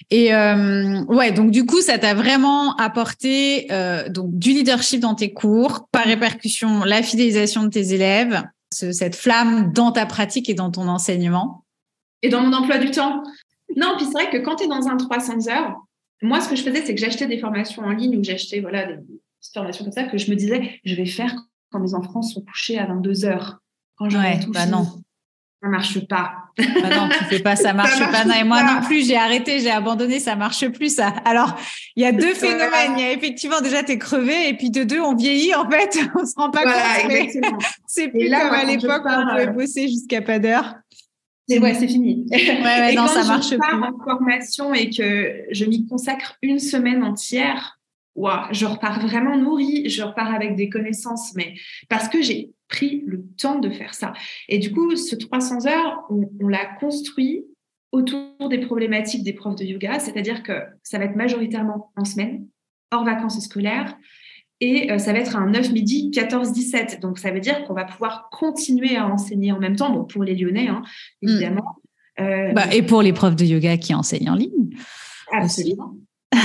Et 0.10 0.34
ouais, 0.34 1.32
donc 1.32 1.52
du 1.52 1.66
coup, 1.66 1.82
ça 1.82 1.98
t'a 1.98 2.14
vraiment 2.14 2.76
apporté 2.76 3.68
donc 4.10 4.38
du 4.38 4.50
leadership 4.50 5.00
dans 5.00 5.16
tes 5.16 5.34
cours, 5.34 5.88
par 5.92 6.04
répercussion, 6.04 6.84
la 6.84 7.02
fidélisation 7.04 7.64
de 7.64 7.70
tes 7.70 7.94
élèves, 7.94 8.44
cette 8.72 9.16
flamme 9.16 9.72
dans 9.72 9.92
ta 9.92 10.06
pratique 10.06 10.50
et 10.50 10.54
dans 10.54 10.72
ton 10.72 10.88
enseignement. 10.90 11.64
Et 12.22 12.30
dans 12.30 12.42
mon 12.42 12.52
emploi 12.54 12.80
du 12.80 12.92
temps? 12.92 13.24
Non, 13.76 13.96
puis 13.98 14.06
c'est 14.06 14.14
vrai 14.14 14.30
que 14.30 14.38
quand 14.38 14.56
tu 14.56 14.64
es 14.64 14.68
dans 14.68 14.88
un 14.88 14.98
300 14.98 15.48
heures, 15.50 15.76
moi, 16.22 16.42
ce 16.42 16.50
que 16.50 16.56
je 16.56 16.64
faisais, 16.64 16.84
c'est 16.86 16.96
que 16.96 17.02
j'achetais 17.02 17.28
des 17.28 17.38
formations 17.38 17.84
en 17.84 17.92
ligne 17.92 18.18
ou 18.18 18.24
j'achetais 18.24 18.60
voilà, 18.60 18.86
des 18.86 19.04
formations 19.54 19.84
comme 19.84 19.94
ça 19.94 20.06
que 20.06 20.18
je 20.18 20.32
me 20.32 20.36
disais, 20.36 20.80
je 20.84 20.96
vais 20.96 21.06
faire 21.06 21.36
quand 21.72 21.80
mes 21.80 21.94
enfants 21.94 22.22
sont 22.22 22.42
couchés 22.42 22.80
à 22.80 22.86
22 22.86 23.26
heures. 23.26 23.60
Quand 23.98 24.10
je 24.10 24.18
ouais, 24.18 24.40
bah 24.50 24.66
non. 24.66 24.86
Ça 25.62 25.70
marche 25.70 26.08
pas. 26.08 26.34
Bah 26.56 26.90
non, 26.96 27.10
tu 27.10 27.24
fais 27.26 27.40
pas, 27.40 27.56
ça 27.56 27.74
marche, 27.74 28.00
pas. 28.12 28.26
Non, 28.26 28.36
et 28.36 28.44
moi 28.44 28.62
non 28.62 28.82
plus, 28.86 29.08
j'ai 29.08 29.18
arrêté, 29.18 29.60
j'ai 29.60 29.72
abandonné, 29.72 30.20
ça 30.20 30.36
marche 30.36 30.68
plus, 30.70 30.96
ça. 30.96 31.08
Alors, 31.26 31.56
il 31.96 32.04
y 32.04 32.06
a 32.06 32.12
deux 32.12 32.34
phénomènes. 32.36 32.94
Il 32.96 33.02
y 33.02 33.06
a 33.06 33.12
effectivement, 33.12 33.60
déjà, 33.62 33.82
tu 33.82 33.94
es 33.94 33.98
crevé, 33.98 34.50
et 34.50 34.54
puis 34.54 34.70
de 34.70 34.84
deux, 34.84 35.00
on 35.00 35.16
vieillit, 35.16 35.56
en 35.56 35.68
fait. 35.68 35.98
On 36.16 36.26
se 36.26 36.36
rend 36.36 36.52
pas 36.52 36.64
compte. 36.64 37.54
C'est 37.88 38.10
plus 38.10 38.30
comme 38.30 38.54
à 38.54 38.66
l'époque 38.66 39.04
où 39.04 39.10
on 39.10 39.30
pouvait 39.30 39.48
euh, 39.48 39.52
bosser 39.52 39.88
jusqu'à 39.88 40.22
pas 40.22 40.38
d'heure. 40.38 40.76
C'est 41.48 41.60
ouais, 41.60 41.74
c'est 41.74 41.88
fini. 41.88 42.26
Ouais, 42.30 42.94
non, 42.96 43.08
ça 43.08 43.24
marche 43.24 43.52
je 43.52 43.56
pars 43.56 43.82
en 43.82 44.04
formation 44.04 44.74
et 44.74 44.90
que 44.90 45.46
je 45.52 45.66
m'y 45.66 45.88
consacre 45.88 46.38
une 46.42 46.60
semaine 46.60 47.04
entière, 47.04 47.80
je 48.52 48.66
repars 48.66 49.00
vraiment 49.00 49.38
nourrie, 49.38 49.90
je 49.90 50.04
repars 50.04 50.34
avec 50.34 50.56
des 50.56 50.70
connaissances, 50.70 51.34
mais 51.36 51.56
parce 51.90 52.10
que 52.10 52.22
j'ai 52.22 52.52
pris 52.68 53.04
le 53.06 53.24
temps 53.40 53.60
de 53.60 53.70
faire 53.70 53.94
ça. 53.94 54.14
Et 54.50 54.58
du 54.58 54.72
coup, 54.72 54.96
ce 54.96 55.16
300 55.16 55.68
heures, 55.68 56.04
on, 56.10 56.48
l'a 56.48 56.66
construit 56.80 57.46
autour 57.92 58.50
des 58.50 58.60
problématiques 58.60 59.24
des 59.24 59.34
profs 59.34 59.56
de 59.56 59.64
yoga, 59.64 60.00
c'est-à-dire 60.00 60.44
que 60.44 60.54
ça 60.84 60.98
va 60.98 61.06
être 61.06 61.16
majoritairement 61.16 61.92
en 61.96 62.04
semaine, 62.04 62.48
hors 62.92 63.06
vacances 63.06 63.40
scolaires, 63.40 63.98
et 64.60 64.92
euh, 64.92 64.98
ça 64.98 65.14
va 65.14 65.20
être 65.20 65.36
un 65.36 65.50
9 65.50 65.72
midi 65.72 66.12
14-17. 66.14 67.00
Donc 67.00 67.20
ça 67.20 67.32
veut 67.32 67.40
dire 67.40 67.64
qu'on 67.66 67.74
va 67.74 67.86
pouvoir 67.86 68.30
continuer 68.32 68.96
à 68.96 69.08
enseigner 69.08 69.52
en 69.52 69.60
même 69.60 69.76
temps, 69.76 69.92
bon, 69.92 70.04
pour 70.04 70.24
les 70.24 70.36
Lyonnais, 70.36 70.68
hein, 70.68 70.82
hmm. 71.22 71.30
évidemment. 71.30 71.76
Euh, 72.20 72.52
bah, 72.54 72.74
et 72.74 72.82
pour 72.82 73.02
les 73.02 73.14
profs 73.14 73.36
de 73.36 73.46
yoga 73.46 73.78
qui 73.78 73.94
enseignent 73.94 74.32
en 74.32 74.36
ligne. 74.36 74.70
Absolument. 75.32 75.96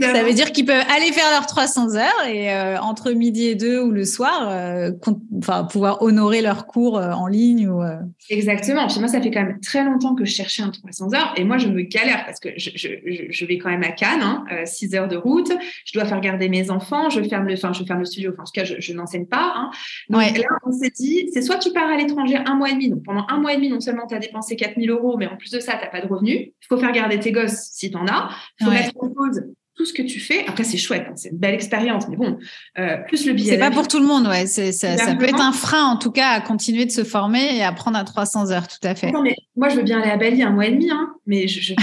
Ça 0.00 0.22
veut 0.22 0.34
dire 0.34 0.52
qu'ils 0.52 0.66
peuvent 0.66 0.84
aller 0.94 1.12
faire 1.12 1.30
leurs 1.30 1.46
300 1.46 1.96
heures 1.96 2.26
et 2.28 2.52
euh, 2.52 2.78
entre 2.80 3.12
midi 3.12 3.46
et 3.46 3.54
deux 3.54 3.80
ou 3.80 3.90
le 3.90 4.04
soir, 4.04 4.48
euh, 4.50 4.90
enfin 5.38 5.64
pouvoir 5.64 6.02
honorer 6.02 6.42
leurs 6.42 6.66
cours 6.66 6.98
euh, 6.98 7.12
en 7.12 7.26
ligne 7.26 7.68
ou. 7.68 7.82
Exactement. 8.30 8.88
Chez 8.88 9.00
moi, 9.00 9.08
ça 9.08 9.20
fait 9.20 9.30
quand 9.30 9.42
même 9.42 9.60
très 9.60 9.84
longtemps 9.84 10.14
que 10.14 10.24
je 10.24 10.32
cherchais 10.32 10.62
un 10.62 10.70
300 10.70 11.14
heures 11.14 11.32
et 11.36 11.44
moi, 11.44 11.58
je 11.58 11.68
me 11.68 11.82
galère 11.82 12.24
parce 12.26 12.40
que 12.40 12.50
je, 12.56 12.70
je, 12.74 12.88
je 13.30 13.44
vais 13.44 13.58
quand 13.58 13.70
même 13.70 13.82
à 13.82 13.92
Cannes, 13.92 14.22
hein, 14.22 14.44
6 14.64 14.94
heures 14.94 15.08
de 15.08 15.16
route. 15.16 15.52
Je 15.84 15.92
dois 15.92 16.04
faire 16.04 16.20
garder 16.20 16.48
mes 16.48 16.70
enfants. 16.70 17.10
Je 17.10 17.22
ferme 17.22 17.46
le, 17.46 17.54
enfin, 17.54 17.72
je 17.72 17.84
ferme 17.84 18.00
le 18.00 18.04
studio. 18.04 18.32
Enfin, 18.32 18.42
en 18.42 18.46
tout 18.46 18.52
cas, 18.52 18.64
je, 18.64 18.92
n'enseigne 18.92 19.26
pas. 19.26 19.52
Hein. 19.54 19.70
Donc 20.10 20.22
là, 20.36 20.48
on 20.64 20.72
s'est 20.72 20.92
dit, 20.94 21.30
c'est 21.32 21.42
soit 21.42 21.58
tu 21.58 21.72
pars 21.72 21.88
à 21.88 21.96
l'étranger 21.96 22.36
un 22.36 22.54
mois 22.54 22.70
et 22.70 22.72
demi. 22.72 22.90
Donc 22.90 23.04
pendant 23.04 23.24
un 23.28 23.38
mois 23.38 23.52
et 23.52 23.56
demi, 23.56 23.68
non 23.68 23.80
seulement 23.80 24.06
tu 24.06 24.14
as 24.14 24.18
dépensé 24.18 24.56
4000 24.56 24.90
euros, 24.90 25.16
mais 25.16 25.26
en 25.26 25.36
plus 25.36 25.50
de 25.50 25.60
ça, 25.60 25.72
tu 25.72 25.84
n'as 25.84 25.90
pas 25.90 26.00
de 26.00 26.06
revenus. 26.06 26.48
Il 26.48 26.66
faut 26.68 26.78
faire 26.78 26.92
garder 26.92 27.18
tes 27.18 27.32
gosses 27.32 27.70
si 27.72 27.90
tu 27.90 27.96
en 27.96 28.06
as. 28.06 28.30
Il 28.60 28.66
faut 28.66 28.72
mettre 28.72 28.92
en 28.98 29.08
pause 29.08 29.42
tout 29.78 29.84
ce 29.84 29.92
que 29.92 30.02
tu 30.02 30.18
fais. 30.18 30.44
Après, 30.48 30.64
c'est 30.64 30.76
chouette, 30.76 31.06
hein, 31.08 31.12
c'est 31.14 31.30
une 31.30 31.38
belle 31.38 31.54
expérience, 31.54 32.08
mais 32.08 32.16
bon, 32.16 32.36
euh, 32.78 32.96
plus 33.06 33.24
le 33.26 33.32
billet. 33.32 33.52
C'est 33.52 33.58
pas 33.58 33.70
pour 33.70 33.86
tout 33.86 34.00
le 34.00 34.06
monde, 34.06 34.26
ouais. 34.26 34.46
ça, 34.46 34.72
ça 34.72 35.14
peut 35.14 35.24
être 35.24 35.40
un 35.40 35.52
frein, 35.52 35.84
en 35.84 35.96
tout 35.96 36.10
cas, 36.10 36.30
à 36.30 36.40
continuer 36.40 36.84
de 36.84 36.90
se 36.90 37.04
former 37.04 37.56
et 37.56 37.62
à 37.62 37.70
prendre 37.70 37.96
à 37.96 38.02
300 38.02 38.50
heures, 38.50 38.66
tout 38.66 38.86
à 38.86 38.96
fait. 38.96 39.12
Non, 39.12 39.22
mais 39.22 39.36
moi, 39.56 39.68
je 39.68 39.76
veux 39.76 39.84
bien 39.84 40.00
aller 40.00 40.10
à 40.10 40.16
Bali 40.16 40.42
un 40.42 40.50
mois 40.50 40.66
et 40.66 40.72
demi, 40.72 40.90
hein, 40.90 41.14
mais 41.26 41.46
je, 41.46 41.60
je, 41.60 41.74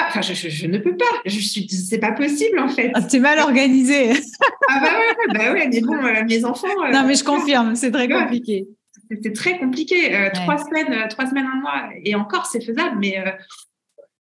Enfin, 0.00 0.22
je, 0.22 0.66
ne 0.66 0.78
peux 0.78 0.96
pas. 0.96 1.04
Je 1.24 1.38
suis, 1.38 1.68
c'est 1.68 1.98
pas 1.98 2.10
possible 2.10 2.58
en 2.58 2.68
fait. 2.68 2.90
Ah, 2.94 3.00
es 3.12 3.18
mal 3.20 3.38
organisé. 3.38 4.10
ah 4.68 4.80
bah 4.80 4.88
ouais, 4.88 5.38
bah 5.38 5.52
ouais, 5.52 5.68
mais 5.68 5.80
bon, 5.80 5.94
euh, 5.94 6.24
mes 6.28 6.44
enfants. 6.44 6.66
Euh, 6.84 6.90
non, 6.90 7.04
mais 7.06 7.14
je 7.14 7.22
confirme, 7.22 7.76
c'est 7.76 7.92
très 7.92 8.08
compliqué. 8.08 8.66
C'est 9.22 9.32
très 9.32 9.56
compliqué. 9.58 10.30
Trois 10.34 10.58
semaines, 10.58 11.06
trois 11.10 11.26
semaines, 11.26 11.46
un 11.46 11.60
mois, 11.60 11.90
et 12.02 12.16
encore, 12.16 12.46
c'est 12.46 12.60
faisable, 12.60 12.96
mais 12.98 13.22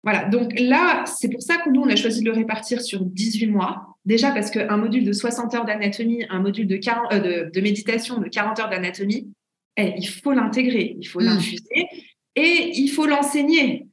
voilà, 0.02 0.24
donc 0.24 0.58
là, 0.58 1.04
c'est 1.06 1.28
pour 1.28 1.42
ça 1.42 1.58
que 1.58 1.70
nous, 1.70 1.82
on 1.82 1.88
a 1.88 1.96
choisi 1.96 2.20
de 2.20 2.26
le 2.26 2.32
répartir 2.32 2.82
sur 2.82 3.04
18 3.04 3.46
mois. 3.46 3.96
Déjà 4.04 4.32
parce 4.32 4.50
qu'un 4.50 4.76
module 4.76 5.04
de 5.04 5.12
60 5.12 5.54
heures 5.54 5.64
d'anatomie, 5.64 6.24
un 6.28 6.40
module 6.40 6.66
de, 6.66 6.76
40, 6.76 7.12
euh, 7.12 7.50
de, 7.50 7.60
méditation 7.60 8.18
de 8.18 8.28
40 8.28 8.58
heures 8.58 8.68
d'anatomie, 8.68 9.28
eh, 9.76 9.94
il 9.96 10.08
faut 10.08 10.32
l'intégrer, 10.32 10.96
il 10.98 11.06
faut 11.06 11.20
mm. 11.20 11.24
l'infuser 11.24 11.86
et 12.34 12.72
il 12.74 12.88
faut 12.88 13.06
l'enseigner. 13.06 13.86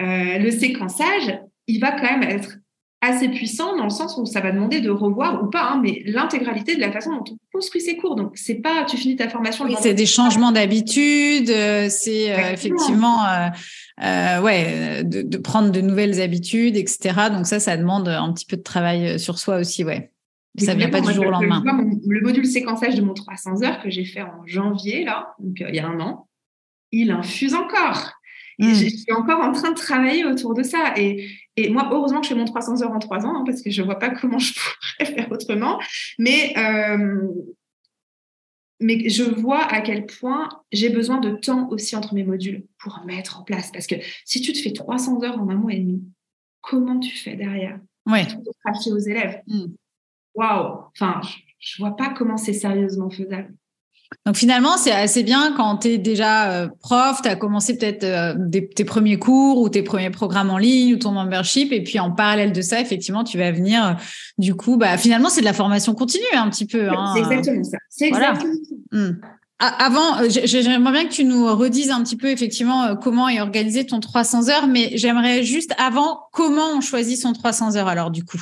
Euh, 0.00 0.38
le 0.38 0.50
séquençage, 0.50 1.40
il 1.66 1.80
va 1.80 1.92
quand 1.92 2.18
même 2.18 2.22
être 2.22 2.58
assez 3.00 3.28
puissant 3.28 3.76
dans 3.76 3.84
le 3.84 3.90
sens 3.90 4.16
où 4.18 4.26
ça 4.26 4.40
va 4.40 4.50
demander 4.50 4.80
de 4.80 4.90
revoir 4.90 5.42
ou 5.42 5.48
pas, 5.48 5.70
hein, 5.70 5.80
mais 5.82 6.02
l'intégralité 6.06 6.74
de 6.74 6.80
la 6.80 6.90
façon 6.90 7.12
dont 7.12 7.24
on 7.30 7.36
construit 7.52 7.80
ses 7.80 7.96
cours. 7.96 8.16
Donc, 8.16 8.32
c'est 8.34 8.56
pas 8.56 8.84
tu 8.84 8.96
finis 8.96 9.16
ta 9.16 9.28
formation. 9.28 9.64
Oui, 9.64 9.76
c'est 9.80 9.94
des 9.94 10.06
changements 10.06 10.50
d'habitude, 10.50 11.50
euh, 11.50 11.86
c'est 11.88 12.32
euh, 12.32 12.52
effectivement 12.52 13.24
euh, 13.24 13.48
ouais, 14.00 15.04
de, 15.04 15.38
prendre 15.38 15.70
de 15.70 15.80
nouvelles 15.80 16.20
habitudes, 16.20 16.76
etc. 16.76 17.28
Donc 17.32 17.46
ça, 17.46 17.60
ça 17.60 17.76
demande 17.76 18.08
un 18.08 18.32
petit 18.32 18.46
peu 18.46 18.56
de 18.56 18.62
travail 18.62 19.18
sur 19.18 19.38
soi 19.38 19.56
aussi, 19.58 19.84
ouais. 19.84 20.12
Ça 20.56 20.74
vient 20.74 20.88
pas 20.88 21.00
du 21.00 21.12
jour 21.12 21.26
au 21.26 21.30
lendemain. 21.30 21.62
le 22.06 22.20
module 22.20 22.46
séquençage 22.46 22.96
de 22.96 23.02
mon 23.02 23.14
300 23.14 23.62
heures 23.62 23.80
que 23.80 23.90
j'ai 23.90 24.04
fait 24.04 24.22
en 24.22 24.44
janvier, 24.46 25.04
là, 25.04 25.34
donc 25.38 25.60
il 25.60 25.74
y 25.74 25.78
a 25.78 25.86
un 25.86 26.00
an, 26.00 26.28
il 26.90 27.10
infuse 27.10 27.54
encore. 27.54 28.12
Hmm. 28.60 28.74
je 28.74 28.88
suis 28.88 29.12
encore 29.12 29.40
en 29.40 29.52
train 29.52 29.70
de 29.70 29.76
travailler 29.76 30.24
autour 30.24 30.52
de 30.52 30.64
ça. 30.64 30.92
Et, 30.96 31.28
et 31.56 31.70
moi, 31.70 31.88
heureusement 31.92 32.20
que 32.20 32.26
je 32.26 32.32
fais 32.32 32.38
mon 32.38 32.44
300 32.44 32.82
heures 32.82 32.90
en 32.90 32.98
trois 32.98 33.24
ans, 33.24 33.36
hein, 33.36 33.44
parce 33.46 33.62
que 33.62 33.70
je 33.70 33.82
ne 33.82 33.86
vois 33.86 33.98
pas 33.98 34.10
comment 34.20 34.38
je 34.38 34.52
pourrais 34.54 35.14
faire 35.14 35.30
autrement. 35.30 35.80
Mais, 36.18 36.54
euh, 36.56 37.20
mais 38.80 39.08
je 39.08 39.24
vois 39.24 39.62
à 39.62 39.80
quel 39.80 40.06
point 40.06 40.48
j'ai 40.72 40.88
besoin 40.88 41.18
de 41.18 41.30
temps 41.30 41.68
aussi 41.70 41.96
entre 41.96 42.14
mes 42.14 42.24
modules 42.24 42.66
pour 42.78 43.00
mettre 43.04 43.40
en 43.40 43.44
place. 43.44 43.70
Parce 43.72 43.86
que 43.86 43.96
si 44.24 44.40
tu 44.40 44.52
te 44.52 44.58
fais 44.58 44.72
300 44.72 45.22
heures 45.24 45.40
en 45.40 45.48
un 45.48 45.56
mois 45.56 45.72
et 45.72 45.80
demi, 45.80 46.02
comment 46.60 46.98
tu 46.98 47.16
fais 47.16 47.36
derrière 47.36 47.80
ouais. 48.06 48.26
Pour 48.26 48.92
aux 48.92 48.98
élèves? 48.98 49.42
Hmm. 49.46 49.74
Waouh 50.34 50.84
Enfin, 50.94 51.20
je 51.58 51.82
ne 51.82 51.88
vois 51.88 51.96
pas 51.96 52.10
comment 52.10 52.36
c'est 52.36 52.52
sérieusement 52.52 53.10
faisable. 53.10 53.54
Donc 54.26 54.36
finalement, 54.36 54.76
c'est 54.76 54.92
assez 54.92 55.22
bien 55.22 55.52
quand 55.56 55.78
tu 55.78 55.88
es 55.88 55.98
déjà 55.98 56.50
euh, 56.50 56.68
prof, 56.80 57.20
tu 57.22 57.28
as 57.28 57.36
commencé 57.36 57.76
peut-être 57.76 58.04
euh, 58.04 58.34
tes 58.74 58.84
premiers 58.84 59.18
cours 59.18 59.58
ou 59.58 59.68
tes 59.68 59.82
premiers 59.82 60.10
programmes 60.10 60.50
en 60.50 60.58
ligne 60.58 60.94
ou 60.94 60.98
ton 60.98 61.12
membership, 61.12 61.72
et 61.72 61.82
puis 61.82 61.98
en 61.98 62.10
parallèle 62.10 62.52
de 62.52 62.60
ça, 62.60 62.80
effectivement, 62.80 63.24
tu 63.24 63.38
vas 63.38 63.52
venir, 63.52 63.86
euh, 63.86 63.92
du 64.38 64.54
coup, 64.54 64.76
bah, 64.76 64.96
finalement, 64.98 65.28
c'est 65.28 65.40
de 65.40 65.46
la 65.46 65.52
formation 65.52 65.94
continue 65.94 66.24
un 66.34 66.48
petit 66.50 66.66
peu. 66.66 66.88
Hein. 66.90 67.12
C'est 67.14 67.20
exactement 67.20 67.64
ça. 67.64 67.78
C'est 67.90 68.06
exactement 68.06 68.54
hmm. 68.92 69.12
Avant, 69.60 70.18
j'aimerais 70.28 70.92
bien 70.92 71.04
que 71.06 71.12
tu 71.12 71.24
nous 71.24 71.52
redises 71.56 71.90
un 71.90 72.00
petit 72.04 72.16
peu 72.16 72.28
effectivement 72.28 72.94
comment 72.94 73.28
est 73.28 73.40
organisé 73.40 73.84
ton 73.84 73.98
300 73.98 74.50
heures, 74.50 74.68
mais 74.68 74.92
j'aimerais 74.94 75.42
juste 75.42 75.74
avant 75.78 76.20
comment 76.32 76.76
on 76.76 76.80
choisit 76.80 77.18
son 77.18 77.32
300 77.32 77.74
heures 77.74 77.88
alors 77.88 78.12
du 78.12 78.24
coup? 78.24 78.40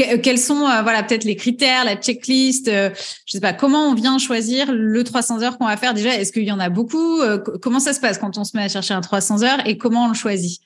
Euh, 0.00 0.18
quels 0.20 0.38
sont 0.38 0.66
euh, 0.66 0.82
voilà 0.82 1.02
peut-être 1.02 1.24
les 1.24 1.36
critères, 1.36 1.84
la 1.84 1.94
checklist, 1.94 2.66
euh, 2.66 2.90
je 3.26 3.32
sais 3.32 3.40
pas 3.40 3.52
comment 3.52 3.88
on 3.88 3.94
vient 3.94 4.18
choisir 4.18 4.72
le 4.72 5.04
300 5.04 5.42
heures 5.42 5.58
qu'on 5.58 5.66
va 5.66 5.76
faire? 5.76 5.94
Déjà. 5.94 6.14
Est-ce 6.14 6.32
qu'il 6.32 6.44
y 6.44 6.52
en 6.52 6.60
a 6.60 6.68
beaucoup? 6.68 7.20
Comment 7.62 7.80
ça 7.80 7.92
se 7.92 8.00
passe 8.00 8.18
quand 8.18 8.38
on 8.38 8.44
se 8.44 8.56
met 8.56 8.64
à 8.64 8.68
chercher 8.68 8.94
un 8.94 9.00
300 9.00 9.42
heures 9.42 9.66
et 9.66 9.78
comment 9.78 10.06
on 10.06 10.08
le 10.08 10.14
choisit? 10.14 10.60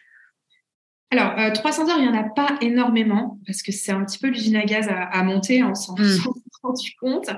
Alors, 1.11 1.33
300 1.53 1.89
heures, 1.89 1.97
il 1.99 2.03
n'y 2.03 2.09
en 2.09 2.21
a 2.21 2.25
pas 2.25 2.59
énormément 2.61 3.39
parce 3.47 3.63
que 3.63 3.73
c'est 3.73 3.93
un 3.93 4.05
petit 4.05 4.19
peu 4.19 4.29
l'usine 4.29 4.57
à 4.57 4.65
gaz 4.65 4.89
à, 4.91 5.23
monter, 5.23 5.63
en 5.63 5.75
s'en 5.75 5.95
mmh. 5.95 6.19
rendu 6.63 6.93
compte. 7.01 7.29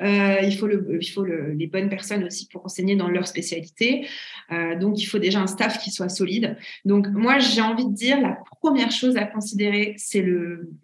Euh, 0.00 0.38
il 0.42 0.56
faut, 0.56 0.66
le, 0.66 0.98
il 1.00 1.08
faut 1.08 1.24
le, 1.24 1.52
les 1.52 1.66
bonnes 1.66 1.88
personnes 1.88 2.24
aussi 2.24 2.48
pour 2.48 2.64
enseigner 2.64 2.96
dans 2.96 3.08
leur 3.08 3.26
spécialité. 3.26 4.06
Euh, 4.52 4.76
donc, 4.76 5.00
il 5.00 5.06
faut 5.06 5.18
déjà 5.18 5.40
un 5.40 5.46
staff 5.46 5.78
qui 5.78 5.90
soit 5.90 6.08
solide. 6.08 6.56
Donc, 6.84 7.06
moi, 7.08 7.38
j'ai 7.38 7.60
envie 7.60 7.86
de 7.86 7.94
dire, 7.94 8.20
la 8.20 8.38
première 8.60 8.90
chose 8.90 9.16
à 9.16 9.24
considérer, 9.24 9.94
c'est 9.96 10.24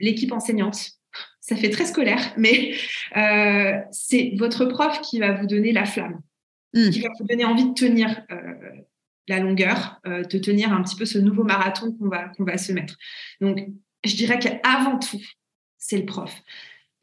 l'équipe 0.01 0.33
enseignante. 0.33 0.93
Ça 1.41 1.57
fait 1.57 1.71
très 1.71 1.85
scolaire, 1.85 2.33
mais 2.39 2.75
euh, 3.17 3.79
c'est 3.91 4.33
votre 4.37 4.65
prof 4.65 5.01
qui 5.03 5.19
va 5.19 5.33
vous 5.33 5.47
donner 5.47 5.73
la 5.73 5.85
flamme, 5.85 6.21
mmh. 6.73 6.91
qui 6.91 7.01
va 7.01 7.09
vous 7.21 7.27
donner 7.27 7.45
envie 7.45 7.69
de 7.69 7.75
tenir 7.75 8.25
la 9.29 9.41
longueur, 9.41 10.01
euh, 10.07 10.23
de 10.25 10.39
tenir 10.39 10.73
un 10.73 10.83
petit 10.83 10.97
peu 10.97 11.05
ce 11.05 11.19
nouveau 11.19 11.45
marathon 11.45 11.93
qu'on 11.93 12.09
va, 12.09 12.29
qu'on 12.31 12.45
va 12.45 12.59
se 12.59 12.73
mettre. 12.73 12.97
Donc, 13.41 13.59
je 14.05 14.17
dirais 14.17 14.39
qu'avant 14.39 14.99
tout, 14.99 15.23
c'est 15.79 15.99
le 15.99 16.05
prof. 16.05 16.35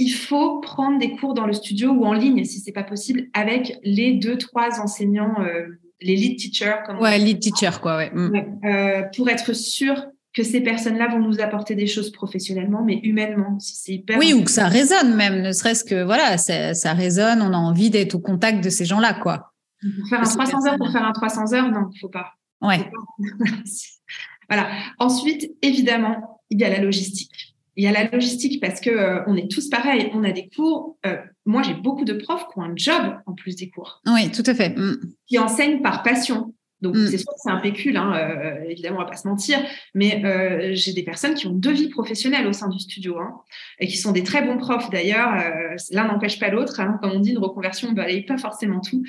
Il 0.02 0.10
faut 0.10 0.60
prendre 0.62 0.98
des 0.98 1.12
cours 1.12 1.36
dans 1.36 1.46
le 1.46 1.54
studio 1.54 1.92
ou 1.92 2.06
en 2.06 2.14
ligne, 2.14 2.44
si 2.44 2.60
c'est 2.60 2.72
pas 2.72 2.84
possible, 2.84 3.28
avec 3.36 3.78
les 3.84 4.14
deux, 4.14 4.36
trois 4.36 4.80
enseignants, 4.82 5.36
euh, 5.42 5.68
les 6.02 6.16
lead 6.16 6.40
teachers. 6.40 6.82
Comme 6.88 6.98
ouais, 6.98 7.20
lead 7.20 7.40
teacher, 7.40 7.80
quoi, 7.80 7.98
ouais. 7.98 8.10
Mm. 8.12 8.66
Euh, 8.66 9.04
pour 9.16 9.30
être 9.30 9.54
sûr 9.54 10.08
que 10.34 10.42
ces 10.42 10.62
personnes-là 10.62 11.10
vont 11.10 11.20
nous 11.20 11.40
apporter 11.40 11.76
des 11.76 11.86
choses 11.86 12.12
professionnellement, 12.12 12.84
mais 12.84 13.00
humainement. 13.04 13.60
c'est 13.60 13.94
hyper 13.94 14.18
oui, 14.18 14.34
ou 14.34 14.44
que 14.44 14.50
ça 14.50 14.68
résonne 14.68 15.14
même, 15.16 15.44
ne 15.44 15.52
serait-ce 15.52 15.84
que 15.84 16.04
voilà, 16.04 16.40
ça, 16.40 16.74
ça 16.74 16.94
résonne, 16.94 17.44
on 17.44 17.54
a 17.54 17.58
envie 17.58 17.92
d'être 17.92 18.16
au 18.16 18.20
contact 18.20 18.64
de 18.64 18.72
ces 18.72 18.86
gens-là, 18.86 19.14
quoi. 19.14 19.54
Pour 19.82 20.10
faire 20.10 20.22
un 20.22 20.24
300 20.24 20.68
heures 20.68 20.78
pour 20.78 20.92
faire 20.92 21.06
un 21.06 21.12
300 21.12 21.54
heures, 21.54 21.72
non, 21.72 21.90
il 21.92 21.96
ne 21.96 22.00
faut 22.00 22.10
pas. 22.10 22.34
Ouais. 22.62 22.90
voilà. 24.50 24.68
Ensuite, 24.98 25.52
évidemment, 25.62 26.42
il 26.50 26.60
y 26.60 26.64
a 26.64 26.70
la 26.70 26.80
logistique. 26.80 27.51
Il 27.82 27.86
y 27.86 27.88
a 27.88 27.92
la 27.92 28.08
logistique 28.12 28.62
parce 28.62 28.80
que 28.80 28.92
euh, 28.92 29.24
on 29.26 29.36
est 29.36 29.50
tous 29.50 29.68
pareils. 29.68 30.12
On 30.14 30.24
a 30.24 30.32
des 30.32 30.50
cours. 30.56 31.00
Euh, 31.04 31.18
moi, 31.48 31.64
j'ai 31.64 31.74
beaucoup 31.74 32.06
de 32.06 32.14
profs 32.14 32.46
qui 32.54 32.60
ont 32.60 32.62
un 32.62 32.76
job 32.76 33.16
en 33.26 33.34
plus 33.34 33.56
des 33.56 33.72
cours. 33.72 34.04
Oui, 34.06 34.30
tout 34.30 34.44
à 34.46 34.54
fait. 34.54 34.78
Mm. 34.78 35.00
Qui 35.28 35.40
enseignent 35.40 35.82
par 35.82 36.04
passion. 36.04 36.54
Donc, 36.82 36.96
mm. 36.96 37.08
c'est 37.08 37.18
sûr 37.18 37.32
que 37.32 37.40
c'est 37.42 37.50
un 37.50 37.60
pécule, 37.60 37.98
hein, 37.98 38.14
euh, 38.16 38.70
évidemment, 38.70 38.98
on 38.98 39.04
va 39.04 39.10
pas 39.10 39.16
se 39.16 39.28
mentir, 39.28 39.60
mais 39.96 40.24
euh, 40.26 40.72
j'ai 40.74 40.94
des 40.94 41.02
personnes 41.02 41.34
qui 41.34 41.48
ont 41.48 41.54
deux 41.54 41.72
vies 41.72 41.90
professionnelles 41.90 42.46
au 42.46 42.54
sein 42.54 42.70
du 42.70 42.78
studio 42.78 43.18
hein, 43.18 43.40
et 43.80 43.88
qui 43.88 43.98
sont 43.98 44.12
des 44.12 44.24
très 44.24 44.44
bons 44.44 44.58
profs 44.58 44.92
d'ailleurs. 44.92 45.34
Euh, 45.34 45.76
l'un 45.90 46.08
n'empêche 46.08 46.40
pas 46.40 46.50
l'autre. 46.50 46.80
Hein, 46.80 47.00
comme 47.02 47.12
on 47.12 47.20
dit, 47.20 47.32
une 47.32 47.40
reconversion 47.40 47.90
ne 47.90 47.96
balaye 47.96 48.26
pas 48.26 48.38
forcément 48.38 48.82
tout. 48.82 49.04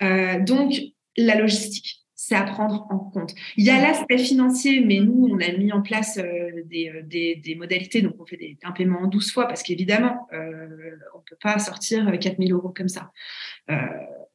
donc, 0.00 0.74
la 1.16 1.34
logistique, 1.34 2.06
c'est 2.20 2.34
à 2.34 2.42
prendre 2.42 2.84
en 2.90 2.98
compte. 2.98 3.32
Il 3.56 3.64
y 3.64 3.70
a 3.70 3.80
l'aspect 3.80 4.18
financier, 4.18 4.80
mais 4.84 4.98
nous, 4.98 5.28
on 5.30 5.38
a 5.38 5.52
mis 5.52 5.72
en 5.72 5.82
place 5.82 6.18
des, 6.18 6.92
des, 7.04 7.36
des, 7.36 7.54
modalités. 7.54 8.02
Donc, 8.02 8.16
on 8.18 8.26
fait 8.26 8.36
des, 8.36 8.58
un 8.64 8.72
paiement 8.72 9.02
en 9.02 9.06
12 9.06 9.30
fois 9.30 9.46
parce 9.46 9.62
qu'évidemment, 9.62 10.26
on 10.32 10.36
ne 10.36 11.24
peut 11.30 11.38
pas 11.40 11.60
sortir 11.60 12.10
4000 12.18 12.52
euros 12.52 12.74
comme 12.76 12.88
ça. 12.88 13.12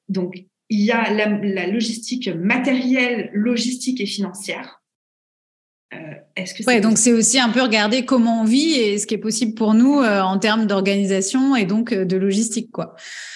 donc, 0.08 0.46
il 0.70 0.80
y 0.80 0.92
a 0.92 1.12
la, 1.12 1.68
logistique 1.68 2.30
matérielle, 2.30 3.30
logistique 3.34 4.00
et 4.00 4.06
financière. 4.06 4.82
Euh, 5.94 5.98
est-ce 6.36 6.56
que 6.56 6.64
ouais, 6.64 6.82
donc 6.82 6.98
c'est 6.98 7.12
aussi 7.12 7.40
un 7.40 7.50
peu 7.50 7.62
regarder 7.62 8.06
comment 8.06 8.42
on 8.42 8.46
vit 8.46 8.74
et 8.74 8.98
ce 8.98 9.06
qui 9.06 9.14
est 9.14 9.20
possible 9.20 9.54
pour 9.54 9.76
nous 9.76 10.00
euh, 10.00 10.22
en 10.22 10.40
termes 10.40 10.66
d'organisation 10.66 11.56
et 11.56 11.66
donc 11.66 11.92
euh, 11.92 12.06
de 12.06 12.18
logistique, 12.18 12.72
quoi. 12.72 12.96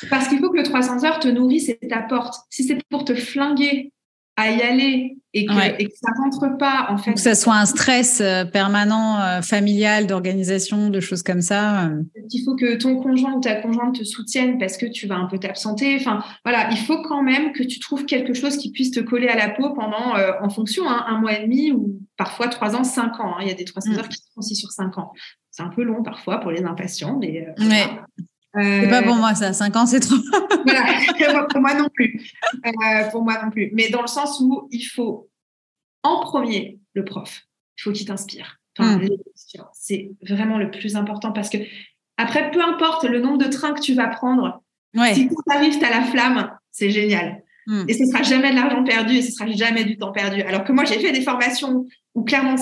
Parce 0.10 0.28
qu'il 0.28 0.40
faut 0.40 0.50
que 0.50 0.58
le 0.58 0.64
300 0.64 1.04
heures 1.04 1.20
te 1.20 1.28
nourrisse 1.28 1.70
et 1.70 1.78
t'apporte. 1.88 2.34
Si 2.50 2.64
c'est 2.64 2.80
pour 2.90 3.06
te 3.06 3.14
flinguer 3.14 3.92
à 4.38 4.52
y 4.52 4.62
aller 4.62 5.18
et 5.34 5.46
que, 5.46 5.54
ça 5.54 6.12
rentre 6.18 6.58
pas 6.58 6.88
en 6.90 6.98
fait. 6.98 7.14
que 7.14 7.20
ça 7.20 7.36
soit 7.36 7.56
un 7.56 7.66
stress 7.66 8.22
euh, 8.22 8.46
permanent, 8.46 9.20
euh, 9.20 9.42
familial, 9.42 10.08
d'organisation, 10.08 10.90
de 10.90 11.00
choses 11.00 11.22
comme 11.22 11.42
ça. 11.42 11.86
Euh. 11.86 12.04
Il 12.32 12.44
faut 12.44 12.56
que 12.56 12.76
ton 12.76 13.02
conjoint 13.02 13.34
ou 13.34 13.42
ta 13.42 13.56
conjointe 13.56 14.00
te 14.00 14.04
soutienne 14.04 14.58
parce 14.58 14.78
que 14.78 14.86
tu 14.86 15.08
vas 15.08 15.16
un 15.16 15.26
peu 15.26 15.38
t'absenter. 15.38 15.96
Enfin, 15.96 16.24
voilà, 16.46 16.70
il 16.72 16.78
faut 16.78 17.02
quand 17.02 17.24
même 17.24 17.52
que 17.52 17.64
tu 17.64 17.80
trouves 17.80 18.06
quelque 18.06 18.34
chose 18.34 18.58
qui 18.58 18.72
puisse 18.72 18.92
te 18.92 19.00
coller 19.00 19.28
à 19.28 19.36
la 19.36 19.50
peau 19.50 19.74
pendant, 19.74 20.16
en 20.42 20.50
fonction, 20.50 20.88
hein, 20.88 21.06
un 21.08 21.20
mois 21.20 21.38
et 21.38 21.44
demi 21.44 21.72
ou 21.72 22.00
parfois 22.16 22.48
trois 22.48 22.76
ans, 22.76 22.84
cinq 22.84 23.20
ans. 23.20 23.36
Hein. 23.36 23.42
Il 23.42 23.48
y 23.48 23.52
a 23.52 23.56
des 23.56 23.66
300 23.66 23.92
mm. 23.92 23.98
heures 23.98 24.10
qui 24.10 24.18
sont 24.18 24.38
aussi 24.38 24.56
sur 24.56 24.72
cinq 24.72 24.98
ans. 24.98 25.12
C'est 25.52 25.64
un 25.64 25.70
peu 25.70 25.84
long 25.84 26.04
parfois 26.04 26.40
pour 26.40 26.52
les 26.52 26.64
impatients, 26.64 27.18
mais 27.20 27.48
c'est 28.58 28.90
pas 28.90 29.04
pour 29.04 29.16
moi 29.16 29.36
ça, 29.36 29.54
5 29.54 29.76
ans 29.76 29.86
c'est 29.86 30.00
trop. 30.00 30.16
voilà, 30.66 31.46
pour 31.50 31.62
moi 31.62 31.74
non 31.74 31.90
plus. 31.94 32.32
Euh, 32.66 33.10
pour 33.12 33.24
moi 33.24 33.42
non 33.44 33.50
plus. 33.50 33.72
Mais 33.74 33.90
dans 33.90 34.02
le 34.02 34.08
sens 34.08 34.40
où 34.42 34.68
il 34.72 34.84
faut 34.84 35.30
en 36.04 36.22
premier 36.22 36.80
le 36.94 37.06
prof. 37.06 37.44
Il 37.78 37.84
faut 37.84 37.92
qu'il 37.92 38.08
t'inspire. 38.08 38.60
Hmm. 38.80 39.00
C'est 39.74 40.12
vraiment 40.22 40.58
le 40.58 40.70
plus 40.70 40.96
important 40.96 41.32
parce 41.32 41.50
que 41.50 41.58
après, 42.18 42.52
peu 42.52 42.62
importe 42.62 43.04
le 43.04 43.20
nombre 43.20 43.38
de 43.38 43.48
trains 43.50 43.74
que 43.74 43.82
tu 43.82 43.94
vas 43.94 44.08
prendre, 44.08 44.64
si 45.14 45.28
tu 45.28 45.36
arrives, 45.52 45.78
tu 45.78 45.86
as 45.86 45.90
la 45.90 46.04
flamme, 46.04 46.52
c'est 46.72 46.90
génial. 46.90 47.44
Hmm. 47.68 47.84
Et 47.88 47.94
ce 47.94 48.06
sera 48.06 48.24
jamais 48.24 48.52
de 48.52 48.56
l'argent 48.56 48.84
perdu 48.84 49.18
et 49.18 49.22
ce 49.22 49.32
sera 49.32 49.46
jamais 49.52 49.84
du 49.84 49.98
temps 49.98 50.14
perdu. 50.14 50.42
Alors 50.42 50.64
que 50.64 50.72
moi, 50.72 50.86
j'ai 50.86 51.00
fait 51.00 51.12
des 51.12 51.22
formations 51.22 51.86
où 52.16 52.24
clairement 52.24 52.56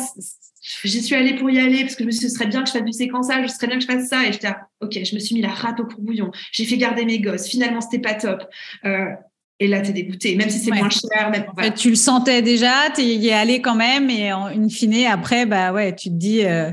j'y 0.84 1.02
suis 1.02 1.16
allée 1.16 1.36
pour 1.36 1.50
y 1.52 1.60
aller 1.60 1.82
parce 1.82 1.96
que 1.96 2.04
je 2.04 2.08
me 2.08 2.12
suis 2.12 2.26
dit, 2.26 2.30
ce 2.32 2.36
serait 2.38 2.48
bien 2.48 2.64
que 2.64 2.68
je 2.68 2.74
fasse 2.74 2.84
du 2.84 2.92
séquençage, 2.92 3.48
ce 3.50 3.56
serait 3.56 3.68
bien 3.68 3.78
que 3.78 3.84
je 3.84 3.88
fasse 3.88 4.08
ça. 4.08 4.26
Et 4.26 4.34
j'étais, 4.34 4.50
ok, 4.82 4.92
je 4.92 5.14
me 5.14 5.20
suis 5.20 5.36
mis 5.36 5.42
la 5.42 5.50
rate 5.50 5.80
au 5.80 5.86
courbouillon. 5.86 6.32
J'ai 6.52 6.66
fait 6.66 6.78
garder 6.78 7.06
mes 7.06 7.20
gosses. 7.20 7.48
Finalement, 7.48 7.82
c'était 7.82 8.00
pas 8.00 8.16
top. 8.16 8.44
Euh, 8.84 9.12
et 9.60 9.68
là, 9.68 9.80
tu 9.82 9.92
es 9.92 9.94
dégoûté, 9.94 10.36
même 10.36 10.50
si 10.50 10.60
c'est 10.60 10.72
moins 10.72 10.90
cher. 10.90 11.32
tu 11.76 11.90
le 11.90 11.96
sentais 11.96 12.42
déjà, 12.42 12.90
tu 12.94 13.04
y 13.04 13.28
es 13.28 13.34
allé 13.34 13.62
quand 13.62 13.76
même. 13.76 14.10
Et 14.10 14.34
en 14.34 14.50
une 14.50 14.72
fine, 14.72 15.06
après, 15.06 15.46
bah 15.46 15.72
ouais, 15.72 15.96
tu 15.96 16.10
te 16.10 16.16
dis, 16.16 16.44
euh, 16.44 16.72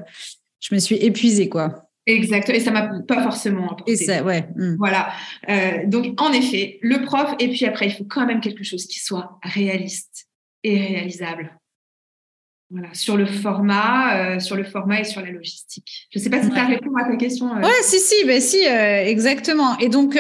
je 0.58 0.74
me 0.74 0.80
suis 0.80 0.96
épuisée, 0.96 1.48
quoi. 1.48 1.90
Exact. 2.06 2.48
Et 2.50 2.60
ça 2.60 2.70
m'a 2.70 3.00
pas 3.06 3.22
forcément 3.22 3.70
apporté. 3.72 3.92
Et 3.92 3.96
ça, 3.96 4.22
ouais. 4.24 4.48
Hmm. 4.56 4.76
Voilà. 4.76 5.10
Euh, 5.48 5.86
donc, 5.86 6.20
en 6.20 6.32
effet, 6.32 6.78
le 6.82 7.04
prof. 7.04 7.34
Et 7.38 7.48
puis 7.48 7.64
après, 7.64 7.86
il 7.86 7.92
faut 7.92 8.04
quand 8.04 8.26
même 8.26 8.40
quelque 8.40 8.64
chose 8.64 8.86
qui 8.86 8.98
soit 8.98 9.38
réaliste 9.42 10.26
et 10.64 10.78
réalisable. 10.78 11.58
Voilà, 12.70 12.88
sur 12.94 13.18
le 13.18 13.26
format, 13.26 14.16
euh, 14.16 14.40
sur 14.40 14.56
le 14.56 14.64
format 14.64 15.00
et 15.00 15.04
sur 15.04 15.20
la 15.20 15.30
logistique. 15.30 16.08
Je 16.10 16.18
ne 16.18 16.24
sais 16.24 16.30
pas 16.30 16.42
si 16.42 16.48
tu 16.48 16.56
as 16.56 16.64
répondu 16.64 16.96
à 16.98 17.04
ta 17.04 17.16
question. 17.16 17.54
Euh. 17.54 17.60
Oui, 17.62 17.70
si, 17.82 18.00
si, 18.00 18.24
ben, 18.24 18.40
si, 18.40 18.66
euh, 18.66 19.04
exactement. 19.04 19.76
Et 19.78 19.90
donc, 19.90 20.18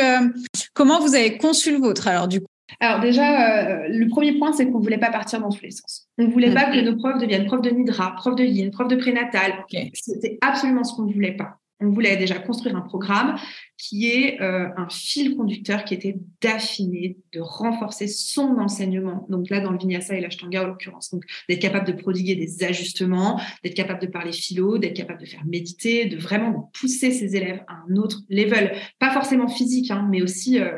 comment 0.74 1.00
vous 1.00 1.14
avez 1.14 1.38
conçu 1.38 1.72
le 1.72 1.78
vôtre 1.78 2.08
alors 2.08 2.28
du 2.28 2.40
coup? 2.40 2.46
Alors 2.78 3.00
déjà, 3.00 3.86
le 3.88 4.06
premier 4.08 4.38
point, 4.38 4.52
c'est 4.52 4.66
qu'on 4.66 4.78
ne 4.78 4.84
voulait 4.84 4.98
pas 4.98 5.10
partir 5.10 5.40
dans 5.40 5.50
tous 5.50 5.62
les 5.62 5.70
sens. 5.70 6.08
On 6.18 6.24
ne 6.24 6.30
voulait 6.30 6.52
pas 6.52 6.64
que 6.64 6.80
nos 6.80 6.96
profs 6.96 7.18
deviennent 7.18 7.46
profs 7.46 7.62
de 7.62 7.70
Nidra, 7.70 8.14
profs 8.16 8.36
de 8.36 8.44
Yin, 8.44 8.70
profs 8.70 8.88
de 8.88 8.96
prénatal. 8.96 9.64
C'était 9.94 10.38
absolument 10.42 10.84
ce 10.84 10.94
qu'on 10.94 11.04
ne 11.04 11.12
voulait 11.12 11.36
pas 11.36 11.58
on 11.82 11.90
voulait 11.90 12.16
déjà 12.16 12.38
construire 12.38 12.76
un 12.76 12.80
programme 12.80 13.36
qui 13.76 14.08
est 14.08 14.40
euh, 14.40 14.68
un 14.76 14.88
fil 14.88 15.36
conducteur 15.36 15.84
qui 15.84 15.94
était 15.94 16.16
d'affiner, 16.40 17.18
de 17.32 17.40
renforcer 17.40 18.06
son 18.06 18.58
enseignement. 18.58 19.26
Donc 19.28 19.50
là, 19.50 19.60
dans 19.60 19.72
le 19.72 19.78
vinyasa 19.78 20.14
et 20.14 20.20
l'ashtanga 20.20 20.62
en 20.62 20.66
l'occurrence, 20.68 21.10
donc 21.10 21.24
d'être 21.48 21.60
capable 21.60 21.86
de 21.86 21.92
prodiguer 21.92 22.36
des 22.36 22.64
ajustements, 22.64 23.40
d'être 23.64 23.74
capable 23.74 24.00
de 24.00 24.06
parler 24.06 24.32
philo, 24.32 24.78
d'être 24.78 24.96
capable 24.96 25.20
de 25.20 25.26
faire 25.26 25.44
méditer, 25.44 26.06
de 26.06 26.16
vraiment 26.16 26.70
pousser 26.78 27.10
ses 27.10 27.34
élèves 27.34 27.62
à 27.66 27.82
un 27.88 27.96
autre 27.96 28.20
level, 28.30 28.72
pas 28.98 29.10
forcément 29.10 29.48
physique, 29.48 29.90
hein, 29.90 30.06
mais 30.10 30.22
aussi 30.22 30.60
euh, 30.60 30.70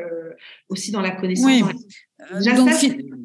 aussi 0.68 0.90
dans 0.90 1.00
la 1.00 1.10
connaissance. 1.10 1.72
Euh, 2.32 2.54
donc, 2.56 2.70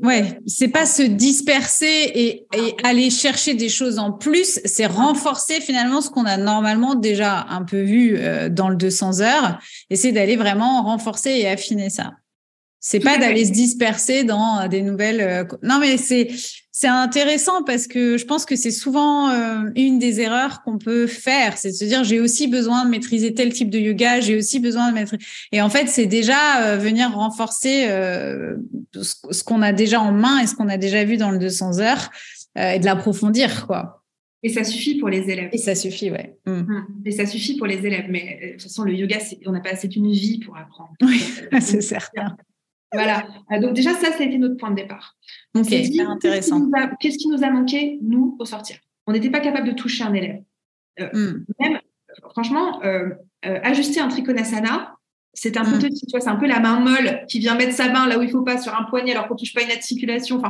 ouais, 0.01 0.39
c'est 0.45 0.67
pas 0.67 0.85
se 0.85 1.01
disperser 1.01 2.11
et, 2.15 2.47
aller 2.83 3.09
chercher 3.09 3.53
des 3.53 3.69
choses 3.69 3.99
en 3.99 4.11
plus, 4.11 4.59
c'est 4.65 4.85
renforcer 4.85 5.61
finalement 5.61 6.01
ce 6.01 6.09
qu'on 6.09 6.25
a 6.25 6.37
normalement 6.37 6.95
déjà 6.95 7.45
un 7.49 7.63
peu 7.63 7.81
vu 7.81 8.15
euh, 8.17 8.49
dans 8.49 8.69
le 8.69 8.75
200 8.75 9.21
heures, 9.21 9.59
et 9.89 9.95
c'est 9.95 10.11
d'aller 10.11 10.35
vraiment 10.35 10.83
renforcer 10.83 11.31
et 11.31 11.47
affiner 11.47 11.89
ça. 11.89 12.13
C'est 12.79 12.99
pas 12.99 13.17
d'aller 13.17 13.45
se 13.45 13.51
disperser 13.53 14.23
dans 14.23 14.67
des 14.67 14.81
nouvelles. 14.81 15.21
Euh, 15.21 15.43
non, 15.63 15.79
mais 15.79 15.97
c'est 15.97 16.29
c'est 16.71 16.87
intéressant 16.87 17.63
parce 17.63 17.87
que 17.87 18.17
je 18.17 18.23
pense 18.23 18.45
que 18.45 18.55
c'est 18.55 18.71
souvent 18.71 19.29
euh, 19.29 19.69
une 19.75 19.99
des 19.99 20.21
erreurs 20.21 20.61
qu'on 20.63 20.77
peut 20.77 21.07
faire, 21.07 21.57
c'est 21.57 21.71
de 21.71 21.75
se 21.75 21.83
dire 21.83 22.05
j'ai 22.05 22.21
aussi 22.21 22.47
besoin 22.47 22.85
de 22.85 22.89
maîtriser 22.89 23.33
tel 23.33 23.51
type 23.51 23.69
de 23.69 23.79
yoga, 23.79 24.21
j'ai 24.21 24.37
aussi 24.37 24.61
besoin 24.61 24.89
de 24.89 24.93
mettre. 24.93 25.15
Et 25.51 25.61
en 25.61 25.69
fait, 25.69 25.87
c'est 25.87 26.05
déjà 26.05 26.61
euh, 26.61 26.77
venir 26.77 27.11
renforcer 27.11 27.85
ce, 28.93 29.43
qu'on 29.43 29.61
a 29.61 29.73
déjà 29.73 29.99
en 29.99 30.13
main 30.13 30.39
et 30.39 30.47
ce 30.47 30.55
qu'on 30.55 30.69
a 30.69 30.77
déjà 30.77 31.03
vu 31.03 31.17
dans 31.17 31.31
le 31.31 31.37
200 31.37 31.79
heures 31.79 32.11
et 32.55 32.79
de 32.79 32.85
l'approfondir, 32.85 33.67
quoi. 33.67 33.99
Et 34.41 34.49
ça 34.49 34.63
suffit 34.63 34.97
pour 34.97 35.09
les 35.09 35.29
élèves. 35.29 35.49
Et 35.51 35.57
ça 35.57 35.75
suffit, 35.75 36.11
ouais. 36.11 36.37
Mm. 36.45 36.51
Mm. 36.51 36.87
Et 37.05 37.11
ça 37.11 37.25
suffit 37.25 37.57
pour 37.57 37.67
les 37.67 37.85
élèves. 37.85 38.05
Mais 38.09 38.39
de 38.41 38.51
toute 38.53 38.63
façon, 38.63 38.83
le 38.83 38.93
yoga, 38.93 39.17
on 39.45 39.51
n'a 39.51 39.59
pas 39.59 39.71
assez 39.71 39.89
d'une 39.89 40.09
vie 40.11 40.39
pour 40.39 40.55
apprendre. 40.55 40.93
Oui, 41.01 41.21
c'est 41.59 41.81
certain. 41.81 42.37
Voilà. 42.93 43.27
Euh, 43.51 43.59
donc 43.59 43.73
déjà, 43.73 43.93
ça, 43.93 44.11
ça 44.11 44.23
a 44.23 44.25
été 44.25 44.37
notre 44.37 44.57
point 44.57 44.71
de 44.71 44.75
départ. 44.75 45.15
On 45.53 45.63
s'est 45.63 45.81
dit, 45.81 46.01
intéressant. 46.01 46.69
Qu'est-ce 46.99 47.17
qui, 47.17 47.27
nous 47.27 47.43
a 47.43 47.49
manqué, 47.49 47.99
nous, 48.01 48.35
au 48.39 48.45
sortir? 48.45 48.77
On 49.07 49.11
n'était 49.11 49.29
pas 49.29 49.39
capable 49.39 49.67
de 49.67 49.73
toucher 49.73 50.03
un 50.03 50.13
élève. 50.13 50.41
Euh, 50.99 51.09
hmm. 51.13 51.45
Même, 51.59 51.79
franchement, 52.31 52.83
euh, 52.83 53.09
ajuster 53.43 53.99
un 53.99 54.07
trikonasana, 54.07 54.95
c'est 55.33 55.57
un 55.57 55.63
peu, 55.63 55.77
hmm. 55.77 55.89
tu 55.89 56.05
vois, 56.11 56.19
c'est 56.19 56.29
un 56.29 56.35
peu 56.35 56.47
la 56.47 56.59
main 56.59 56.79
molle 56.79 57.23
qui 57.29 57.39
vient 57.39 57.55
mettre 57.55 57.73
sa 57.73 57.89
main 57.89 58.07
là 58.07 58.17
où 58.17 58.23
il 58.23 58.31
faut 58.31 58.41
pas 58.41 58.59
sur 58.59 58.75
un 58.75 58.83
poignet 58.85 59.11
alors 59.11 59.27
qu'on 59.27 59.35
touche 59.35 59.53
pas 59.53 59.61
une 59.61 59.71
articulation. 59.71 60.37
Enfin, 60.37 60.49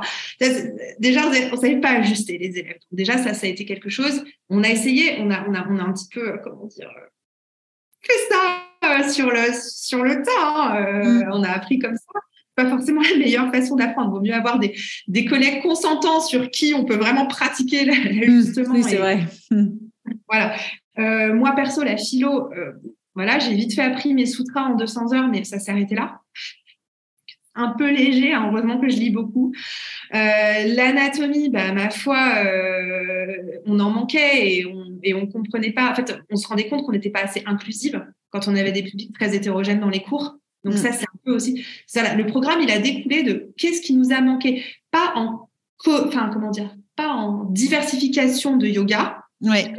déjà, 1.00 1.30
on 1.52 1.58
savait 1.58 1.80
pas 1.80 1.92
ajuster 1.92 2.38
les 2.38 2.58
élèves. 2.58 2.80
Donc 2.90 2.98
déjà, 2.98 3.18
ça, 3.18 3.34
ça 3.34 3.48
a 3.48 3.50
été 3.50 3.66
quelque 3.66 3.90
chose. 3.90 4.24
On 4.50 4.64
a 4.64 4.70
essayé, 4.70 5.18
on 5.20 5.30
a, 5.30 5.46
on 5.48 5.54
a, 5.54 5.68
on 5.70 5.78
a 5.78 5.84
un 5.84 5.94
petit 5.94 6.08
peu, 6.12 6.40
comment 6.44 6.66
dire, 6.66 6.90
fait 8.02 8.14
ça 8.30 9.10
sur 9.10 9.30
le 9.30 9.52
sur 9.54 10.04
le 10.04 10.24
temps. 10.24 10.72
Hein, 10.72 11.04
hmm. 11.04 11.30
On 11.34 11.44
a 11.44 11.50
appris 11.50 11.80
comme 11.80 11.96
ça 11.96 12.20
pas 12.64 12.70
forcément 12.70 13.01
la 13.01 13.18
meilleure 13.18 13.51
façon 13.51 13.76
d'apprendre. 13.76 14.10
Il 14.10 14.18
vaut 14.18 14.22
mieux 14.22 14.34
avoir 14.34 14.60
des, 14.60 14.76
des, 15.07 15.26
collègues 15.26 15.62
consentants 15.62 16.22
sur 16.22 16.49
qui 16.49 16.74
on 16.74 16.86
peut 16.86 16.95
vraiment 16.95 17.28
pratiquer 17.28 17.86
l'ajustement. 17.86 18.76
Oui, 18.76 18.84
c'est 18.84 18.97
vrai. 18.97 19.26
Voilà. 20.28 20.55
Euh, 20.97 21.34
moi, 21.36 21.51
perso, 21.51 21.84
la 21.84 21.95
philo, 21.95 22.51
euh, 22.51 22.72
voilà, 23.14 23.38
j'ai 23.38 23.53
vite 23.53 23.76
fait 23.76 23.84
appris 23.84 24.16
mes 24.16 24.26
sutras 24.26 24.64
en 24.64 24.76
200 24.76 25.14
heures, 25.14 25.28
mais 25.28 25.43
ça 25.43 25.60
s'est 25.60 25.72
arrêté 25.72 25.93
là. 25.93 26.20
Un 27.53 27.76
peu 27.78 27.91
léger, 27.91 28.34
hein, 28.34 28.49
heureusement 28.49 28.80
que 28.80 28.89
je 28.89 28.97
lis 28.97 29.12
beaucoup. 29.12 29.53
Euh, 30.16 30.76
l'anatomie, 30.76 31.49
bah, 31.49 31.74
ma 31.74 31.91
foi, 31.91 32.18
on 33.66 33.80
en 33.80 33.91
manquait 33.91 34.55
et 34.55 34.66
on 34.66 34.89
et 35.03 35.14
on 35.14 35.28
comprenait 35.28 35.72
pas. 35.72 35.91
En 35.91 35.95
fait, 35.95 36.18
on 36.30 36.36
se 36.36 36.47
rendait 36.47 36.68
compte 36.68 36.86
qu'on 36.86 36.91
n'était 36.91 37.10
pas 37.10 37.24
assez 37.24 37.43
inclusive 37.45 38.05
quand 38.32 38.47
on 38.47 38.55
avait 38.55 38.72
des 38.72 38.84
publics 38.84 39.14
très 39.14 39.36
hétérogènes 39.36 39.80
dans 39.80 39.89
les 39.89 40.01
cours. 40.01 40.39
Donc 40.64 40.74
mm. 40.74 40.78
ça, 40.78 40.91
c'est 40.91 41.05
un 41.05 41.20
peu 41.24 41.36
aussi. 41.36 41.66
Ça, 41.88 42.16
le 42.16 42.26
programme, 42.26 42.62
il 42.62 42.72
a 42.72 42.80
découlé 42.80 43.24
de 43.24 43.51
qu'est-ce 43.57 43.82
qui 43.82 43.93
nous 43.93 44.12
a 44.12 44.22
manqué, 44.22 44.64
pas 44.91 45.14
en, 45.16 45.49
enfin 45.88 46.30
comment 46.34 46.51
dire, 46.51 46.76
pas 46.95 47.10
en 47.10 47.45
diversification 47.45 48.57
de 48.57 48.68
yoga, 48.68 49.24
mais 49.41 49.74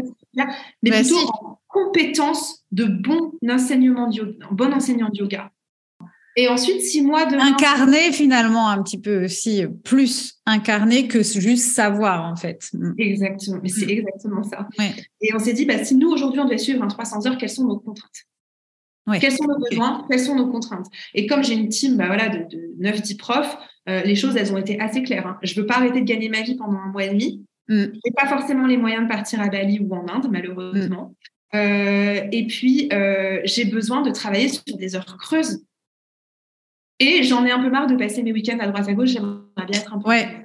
plutôt 0.83 1.19
en 1.19 1.61
compétence 1.69 2.65
de 2.73 2.85
bon 2.85 3.33
enseignement 3.49 4.09
de 4.09 4.17
yoga, 4.17 4.47
bon 4.51 4.73
enseignant 4.73 5.11
de 5.11 5.19
yoga. 5.19 5.51
Et 6.37 6.49
ensuite, 6.49 6.81
six 6.81 7.03
mois 7.03 7.27
de 7.27 7.37
incarner 7.37 8.13
finalement 8.13 8.69
un 8.69 8.83
petit 8.83 8.99
peu 8.99 9.25
aussi 9.25 9.65
plus 9.85 10.41
incarner 10.47 11.09
que 11.09 11.23
juste 11.23 11.75
savoir 11.75 12.25
en 12.25 12.37
fait. 12.37 12.69
Mm. 12.73 12.93
Exactement, 12.99 13.59
mais 13.63 13.69
c'est 13.69 13.87
mm. 13.87 13.91
exactement 13.91 14.43
ça. 14.45 14.69
Et 15.21 15.35
on 15.35 15.39
s'est 15.39 15.53
dit, 15.53 15.67
bah, 15.67 15.85
si 15.85 15.97
nous 15.97 16.09
aujourd'hui 16.09 16.41
on 16.41 16.47
doit 16.47 16.57
suivre 16.57 16.83
un 16.83 16.89
300 16.89 17.27
heures, 17.27 17.37
quelles 17.37 17.51
sont 17.51 17.67
nos 17.67 17.79
contraintes? 17.79 18.27
Quels 19.19 19.33
sont 19.33 19.47
nos 19.47 19.59
besoins? 19.59 20.07
Quelles 20.09 20.21
sont 20.21 20.37
nos 20.37 20.51
contraintes? 20.51 20.87
Et 21.15 21.27
comme 21.27 21.43
j'ai 21.43 21.55
une 21.55 21.69
team 21.69 21.97
bah, 21.97 22.07
voilà, 22.07 22.29
de, 22.29 22.39
de 22.39 22.75
9-10 22.81 23.17
profs, 23.17 23.57
euh, 23.89 24.03
les 24.03 24.15
choses, 24.15 24.37
elles 24.37 24.53
ont 24.53 24.59
été 24.59 24.79
assez 24.81 25.03
claires. 25.03 25.27
Hein. 25.27 25.39
Je 25.43 25.55
ne 25.55 25.61
veux 25.61 25.67
pas 25.67 25.77
arrêter 25.77 26.01
de 26.01 26.07
gagner 26.07 26.29
ma 26.29 26.43
vie 26.43 26.57
pendant 26.57 26.79
un 26.79 26.91
mois 26.93 27.05
et 27.05 27.11
demi. 27.11 27.45
Mm. 27.69 27.83
Je 27.83 27.87
n'ai 27.87 28.13
pas 28.17 28.27
forcément 28.27 28.67
les 28.67 28.77
moyens 28.77 29.05
de 29.05 29.09
partir 29.09 29.41
à 29.41 29.49
Bali 29.49 29.81
ou 29.81 29.95
en 29.95 30.07
Inde, 30.09 30.29
malheureusement. 30.31 31.15
Mm. 31.53 31.57
Euh, 31.57 32.29
et 32.31 32.47
puis, 32.47 32.89
euh, 32.93 33.41
j'ai 33.45 33.65
besoin 33.65 34.03
de 34.03 34.11
travailler 34.11 34.49
sur 34.49 34.77
des 34.77 34.95
heures 34.95 35.17
creuses. 35.19 35.65
Et 36.99 37.23
j'en 37.23 37.45
ai 37.47 37.51
un 37.51 37.61
peu 37.61 37.71
marre 37.71 37.87
de 37.87 37.97
passer 37.97 38.23
mes 38.23 38.33
week-ends 38.33 38.59
à 38.61 38.67
droite 38.67 38.89
à 38.89 38.93
gauche. 38.93 39.09
J'aimerais 39.09 39.41
bien 39.57 39.81
être 39.81 39.95
un 39.95 39.99
peu. 39.99 40.09
Ouais. 40.09 40.40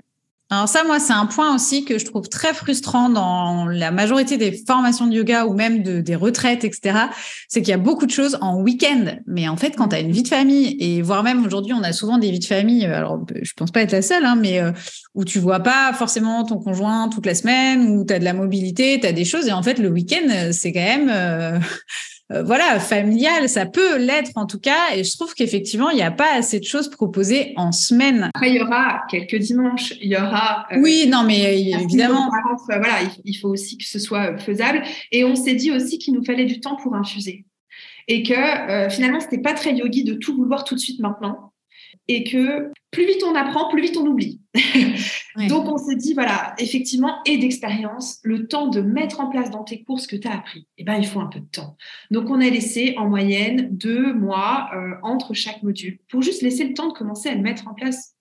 Alors 0.52 0.70
ça, 0.70 0.84
moi, 0.84 1.00
c'est 1.00 1.14
un 1.14 1.26
point 1.26 1.56
aussi 1.56 1.86
que 1.86 1.98
je 1.98 2.06
trouve 2.06 2.30
très 2.30 2.54
frustrant 2.54 3.10
dans 3.10 3.66
la 3.66 3.90
majorité 3.90 4.38
des 4.38 4.52
formations 4.68 5.08
de 5.08 5.16
yoga 5.16 5.48
ou 5.48 5.54
même 5.54 5.82
de, 5.82 6.02
des 6.02 6.16
retraites, 6.16 6.64
etc. 6.64 7.08
C'est 7.50 7.62
qu'il 7.62 7.72
y 7.72 7.74
a 7.74 7.80
beaucoup 7.80 8.06
de 8.06 8.12
choses 8.12 8.38
en 8.42 8.62
week-end. 8.62 9.18
Mais 9.26 9.48
en 9.48 9.58
fait, 9.58 9.72
quand 9.72 9.88
tu 9.88 9.96
as 9.96 10.02
une 10.02 10.12
vie 10.12 10.22
de 10.22 10.28
famille, 10.28 10.78
et 10.80 11.02
voire 11.02 11.24
même 11.24 11.44
aujourd'hui, 11.44 11.74
on 11.74 11.82
a 11.82 11.94
souvent 11.94 12.20
des 12.20 12.30
vies 12.30 12.40
de 12.40 12.46
famille, 12.46 12.86
euh, 12.86 12.96
alors 12.96 13.26
je 13.42 13.54
pense 13.54 13.72
pas 13.72 13.82
être 13.82 13.92
la 13.92 14.04
seule, 14.04 14.24
hein, 14.24 14.36
mais 14.36 14.60
euh, 14.60 14.72
où 15.16 15.26
tu 15.26 15.40
vois 15.40 15.62
pas 15.62 15.94
forcément 15.94 16.44
ton 16.44 16.60
conjoint 16.60 17.10
toute 17.10 17.26
la 17.26 17.34
semaine, 17.34 17.90
où 17.90 18.06
tu 18.06 18.14
as 18.14 18.20
de 18.20 18.24
la 18.24 18.34
mobilité, 18.34 19.00
tu 19.00 19.08
as 19.08 19.14
des 19.14 19.26
choses. 19.26 19.48
Et 19.48 19.52
en 19.52 19.64
fait, 19.64 19.80
le 19.80 19.90
week-end, 19.90 20.52
c'est 20.52 20.72
quand 20.72 20.80
même... 20.80 21.10
Euh, 21.12 21.60
euh, 22.32 22.42
voilà, 22.42 22.80
familial, 22.80 23.48
ça 23.48 23.68
peut 23.68 23.98
l'être 23.98 24.32
en 24.36 24.48
tout 24.48 24.60
cas. 24.60 24.96
Et 24.96 25.04
je 25.04 25.16
trouve 25.16 25.34
qu'effectivement, 25.36 25.92
il 25.92 25.96
n'y 25.96 26.02
a 26.02 26.12
pas 26.12 26.34
assez 26.34 26.60
de 26.60 26.66
choses 26.66 26.90
proposées 26.90 27.54
en 27.56 27.72
semaine. 27.72 28.32
Après, 28.34 28.50
il 28.50 28.56
y 28.56 28.62
aura 28.62 29.04
quelques 29.10 29.36
dimanches, 29.36 29.94
il 30.02 30.10
y 30.10 30.16
aura. 30.16 30.66
Euh, 30.72 30.80
oui, 30.80 31.08
non, 31.08 31.24
mais 31.24 31.62
évidemment. 31.72 32.30
voilà, 32.68 33.00
il, 33.24 33.36
faut 33.36 33.50
aussi 33.50 33.78
que 33.78 33.86
ce 33.86 34.00
soit 34.00 34.38
faisable. 34.40 34.82
Et 35.12 35.24
on 35.24 35.36
s'est 35.36 35.56
dit 35.56 35.72
aussi 35.72 36.00
qu'il 36.00 36.16
nous 36.16 36.24
fallait 36.24 36.46
du 36.46 36.60
temps 36.60 36.78
pour 36.78 36.96
infuser. 36.96 37.46
Et 38.08 38.24
que 38.24 38.34
euh, 38.34 38.90
finalement, 38.90 39.20
c'était 39.20 39.42
pas 39.42 39.54
très 39.54 39.76
yogi 39.76 40.04
de 40.04 40.14
tout 40.14 40.36
vouloir 40.36 40.64
tout 40.64 40.76
de 40.76 40.80
suite 40.80 41.00
maintenant 41.00 41.52
et 42.08 42.24
que 42.24 42.72
plus 42.92 43.06
vite 43.06 43.24
on 43.26 43.36
apprend, 43.36 43.70
plus 43.70 43.82
vite 43.82 43.98
on 43.98 44.06
oublie. 44.06 44.42
Donc 45.50 45.68
on 45.68 45.78
s'est 45.78 45.96
dit, 45.96 46.14
voilà, 46.14 46.56
effectivement, 46.60 47.18
et 47.26 47.38
d'expérience, 47.38 48.20
le 48.24 48.48
temps 48.48 48.68
de 48.68 48.82
mettre 48.82 49.20
en 49.20 49.28
place 49.28 49.52
dans 49.52 49.64
tes 49.64 49.84
cours 49.84 50.00
ce 50.00 50.08
que 50.08 50.16
tu 50.16 50.28
as 50.28 50.36
appris, 50.36 50.68
eh 50.78 50.84
ben, 50.84 50.96
il 50.96 51.06
faut 51.06 51.20
un 51.20 51.28
peu 51.28 51.40
de 51.40 51.46
temps. 51.46 51.76
Donc 52.10 52.30
on 52.30 52.40
a 52.40 52.50
laissé 52.50 52.96
en 52.98 53.10
moyenne 53.10 53.68
deux 53.72 54.14
mois 54.14 54.70
euh, 54.74 54.96
entre 55.04 55.34
chaque 55.34 55.62
module 55.62 56.00
pour 56.10 56.22
juste 56.22 56.42
laisser 56.42 56.66
le 56.66 56.74
temps 56.74 56.88
de 56.88 56.94
commencer 56.94 57.30
à 57.30 57.36
le 57.36 57.42
mettre 57.42 57.68
en 57.68 57.74
place. 57.74 58.16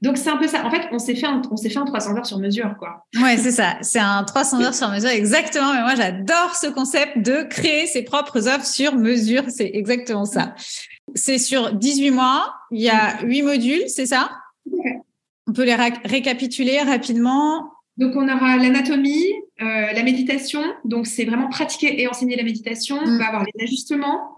Donc 0.00 0.16
c'est 0.16 0.30
un 0.30 0.36
peu 0.36 0.46
ça. 0.46 0.64
En 0.64 0.70
fait, 0.70 0.86
on 0.92 1.00
s'est 1.00 1.16
fait 1.16 1.26
un, 1.26 1.42
on 1.50 1.56
s'est 1.56 1.70
fait 1.70 1.78
un 1.78 1.84
300 1.84 2.16
heures 2.16 2.26
sur 2.26 2.38
mesure, 2.38 2.76
quoi. 2.78 3.04
Ouais, 3.20 3.36
c'est 3.36 3.50
ça. 3.50 3.78
C'est 3.82 3.98
un 3.98 4.22
300 4.22 4.62
heures 4.62 4.74
sur 4.74 4.88
mesure, 4.90 5.10
exactement. 5.10 5.72
Mais 5.72 5.80
moi, 5.80 5.96
j'adore 5.96 6.54
ce 6.54 6.68
concept 6.68 7.18
de 7.18 7.42
créer 7.42 7.86
ses 7.86 8.02
propres 8.02 8.46
offres 8.46 8.66
sur 8.66 8.94
mesure. 8.94 9.42
C'est 9.48 9.70
exactement 9.74 10.24
ça. 10.24 10.54
C'est 11.18 11.38
sur 11.38 11.72
18 11.72 12.10
mois. 12.12 12.54
Il 12.70 12.80
y 12.80 12.88
a 12.88 13.20
8 13.22 13.42
modules, 13.42 13.88
c'est 13.88 14.06
ça? 14.06 14.30
On 15.46 15.52
peut 15.52 15.64
les 15.64 15.74
récapituler 15.74 16.80
rapidement. 16.80 17.72
Donc, 17.96 18.14
on 18.14 18.28
aura 18.28 18.56
l'anatomie, 18.56 19.26
euh, 19.60 19.92
la 19.92 20.02
méditation. 20.04 20.62
Donc, 20.84 21.06
c'est 21.06 21.24
vraiment 21.24 21.48
pratiquer 21.48 22.00
et 22.00 22.06
enseigner 22.06 22.36
la 22.36 22.44
méditation. 22.44 22.96
On 22.96 23.10
mm. 23.10 23.18
va 23.18 23.26
avoir 23.26 23.44
les 23.44 23.64
ajustements, 23.64 24.36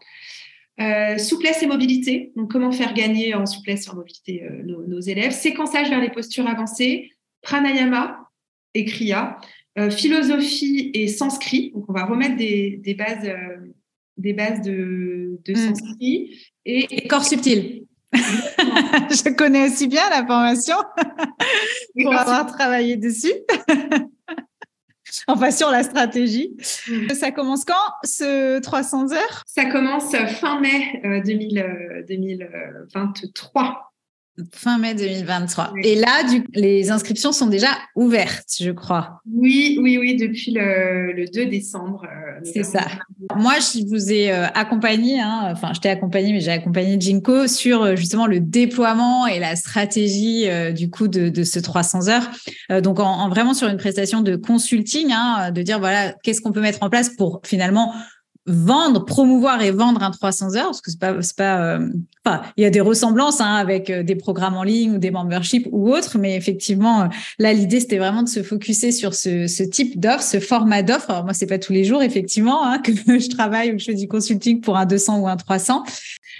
euh, 0.80 1.18
souplesse 1.18 1.62
et 1.62 1.66
mobilité. 1.66 2.32
Donc, 2.36 2.50
comment 2.50 2.72
faire 2.72 2.94
gagner 2.94 3.34
en 3.34 3.44
souplesse 3.44 3.86
et 3.86 3.90
en 3.90 3.96
mobilité 3.96 4.44
euh, 4.44 4.62
nos, 4.64 5.00
élèves? 5.00 5.32
Séquençage 5.32 5.90
vers 5.90 6.00
les 6.00 6.10
postures 6.10 6.46
avancées. 6.48 7.10
Pranayama 7.42 8.28
et 8.74 8.84
Kriya. 8.84 9.38
philosophie 9.90 10.90
et 10.94 11.08
sanskrit. 11.08 11.72
Donc, 11.74 11.84
on 11.88 11.92
va 11.92 12.06
remettre 12.06 12.36
des, 12.36 12.94
bases, 12.96 13.30
des 14.16 14.32
bases 14.32 14.62
de, 14.62 15.38
de 15.44 15.52
mm. 15.52 15.56
sanskrit. 15.56 16.49
Et, 16.64 17.08
corps 17.08 17.24
subtil. 17.24 17.84
je 18.12 19.34
connais 19.34 19.68
aussi 19.68 19.88
bien 19.88 20.08
la 20.10 20.24
formation 20.26 20.76
pour 22.02 22.14
avoir 22.14 22.46
travaillé 22.46 22.96
dessus. 22.96 23.32
enfin, 25.26 25.50
sur 25.50 25.70
la 25.70 25.82
stratégie. 25.82 26.56
Mm. 26.88 27.08
Ça 27.10 27.30
commence 27.30 27.64
quand, 27.64 27.74
ce 28.04 28.58
300 28.60 29.12
heures? 29.12 29.42
Ça 29.46 29.66
commence 29.66 30.14
fin 30.40 30.60
mai 30.60 31.02
2023. 31.26 33.89
Fin 34.52 34.78
mai 34.78 34.94
2023. 34.94 35.72
Et 35.82 35.96
là, 35.96 36.22
du, 36.28 36.46
les 36.54 36.90
inscriptions 36.90 37.32
sont 37.32 37.46
déjà 37.46 37.68
ouvertes, 37.94 38.54
je 38.60 38.70
crois. 38.70 39.20
Oui, 39.30 39.78
oui, 39.82 39.98
oui, 39.98 40.16
depuis 40.16 40.52
le, 40.52 41.24
2 41.32 41.46
décembre. 41.46 42.04
Euh, 42.04 42.40
c'est 42.44 42.62
ça. 42.62 42.84
Moi, 43.36 43.54
je 43.58 43.86
vous 43.86 44.10
ai 44.10 44.32
euh, 44.32 44.46
accompagné, 44.54 45.20
hein, 45.20 45.48
enfin, 45.50 45.72
je 45.74 45.80
t'ai 45.80 45.90
accompagné, 45.90 46.32
mais 46.32 46.40
j'ai 46.40 46.52
accompagné 46.52 46.98
Jinko 46.98 47.48
sur 47.48 47.82
euh, 47.82 47.96
justement 47.96 48.26
le 48.26 48.40
déploiement 48.40 49.26
et 49.26 49.38
la 49.38 49.56
stratégie 49.56 50.48
du 50.74 50.90
coup 50.90 51.08
de, 51.08 51.28
de, 51.28 51.42
ce 51.42 51.58
300 51.58 52.08
heures. 52.08 52.30
donc, 52.82 52.98
en, 53.00 53.28
vraiment 53.28 53.54
sur 53.54 53.68
une 53.68 53.76
prestation 53.76 54.22
de 54.22 54.36
consulting, 54.36 55.12
hein, 55.12 55.50
de 55.50 55.62
dire 55.62 55.78
voilà, 55.78 56.14
qu'est-ce 56.22 56.40
qu'on 56.40 56.52
peut 56.52 56.60
mettre 56.60 56.82
en 56.82 56.88
place 56.88 57.10
pour 57.10 57.40
finalement 57.44 57.92
vendre, 58.46 59.04
promouvoir 59.04 59.62
et 59.62 59.70
vendre 59.70 60.02
un 60.02 60.10
300 60.10 60.56
heures, 60.56 60.66
parce 60.66 60.80
que 60.80 60.90
c'est 60.90 60.98
pas, 60.98 61.20
c'est 61.20 61.36
pas, 61.36 61.76
euh, 61.76 61.88
il 62.56 62.62
y 62.62 62.66
a 62.66 62.70
des 62.70 62.80
ressemblances 62.80 63.40
hein, 63.40 63.54
avec 63.54 63.90
euh, 63.90 64.02
des 64.02 64.14
programmes 64.14 64.56
en 64.56 64.62
ligne 64.62 64.92
ou 64.92 64.98
des 64.98 65.10
memberships 65.10 65.68
ou 65.70 65.92
autres, 65.92 66.18
mais 66.18 66.36
effectivement, 66.36 67.02
euh, 67.02 67.06
là, 67.38 67.52
l'idée 67.52 67.80
c'était 67.80 67.98
vraiment 67.98 68.22
de 68.22 68.28
se 68.28 68.42
focuser 68.42 68.92
sur 68.92 69.14
ce, 69.14 69.46
ce 69.46 69.62
type 69.62 70.00
d'offre, 70.00 70.22
ce 70.22 70.40
format 70.40 70.82
d'offre. 70.82 71.10
Alors 71.10 71.24
moi, 71.24 71.34
c'est 71.34 71.46
pas 71.46 71.58
tous 71.58 71.72
les 71.72 71.84
jours 71.84 72.02
effectivement 72.02 72.64
hein, 72.66 72.78
que 72.78 72.92
je 73.06 73.28
travaille 73.28 73.70
ou 73.70 73.72
que 73.74 73.80
je 73.80 73.86
fais 73.86 73.94
du 73.94 74.08
consulting 74.08 74.60
pour 74.60 74.76
un 74.76 74.86
200 74.86 75.20
ou 75.20 75.28
un 75.28 75.36
300. 75.36 75.84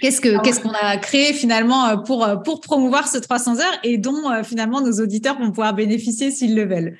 Qu'est-ce 0.01 0.21
que, 0.21 0.41
qu'est-ce 0.41 0.59
qu'on 0.59 0.71
a 0.71 0.97
créé 0.97 1.33
finalement 1.33 1.97
pour 1.99 2.27
pour 2.43 2.61
promouvoir 2.61 3.07
ce 3.07 3.19
300 3.19 3.59
heures 3.59 3.79
et 3.83 3.99
dont 3.99 4.23
finalement 4.43 4.81
nos 4.81 4.99
auditeurs 4.99 5.37
vont 5.37 5.49
pouvoir 5.49 5.75
bénéficier 5.75 6.31
s'ils 6.31 6.55
le 6.55 6.65
veulent? 6.65 6.97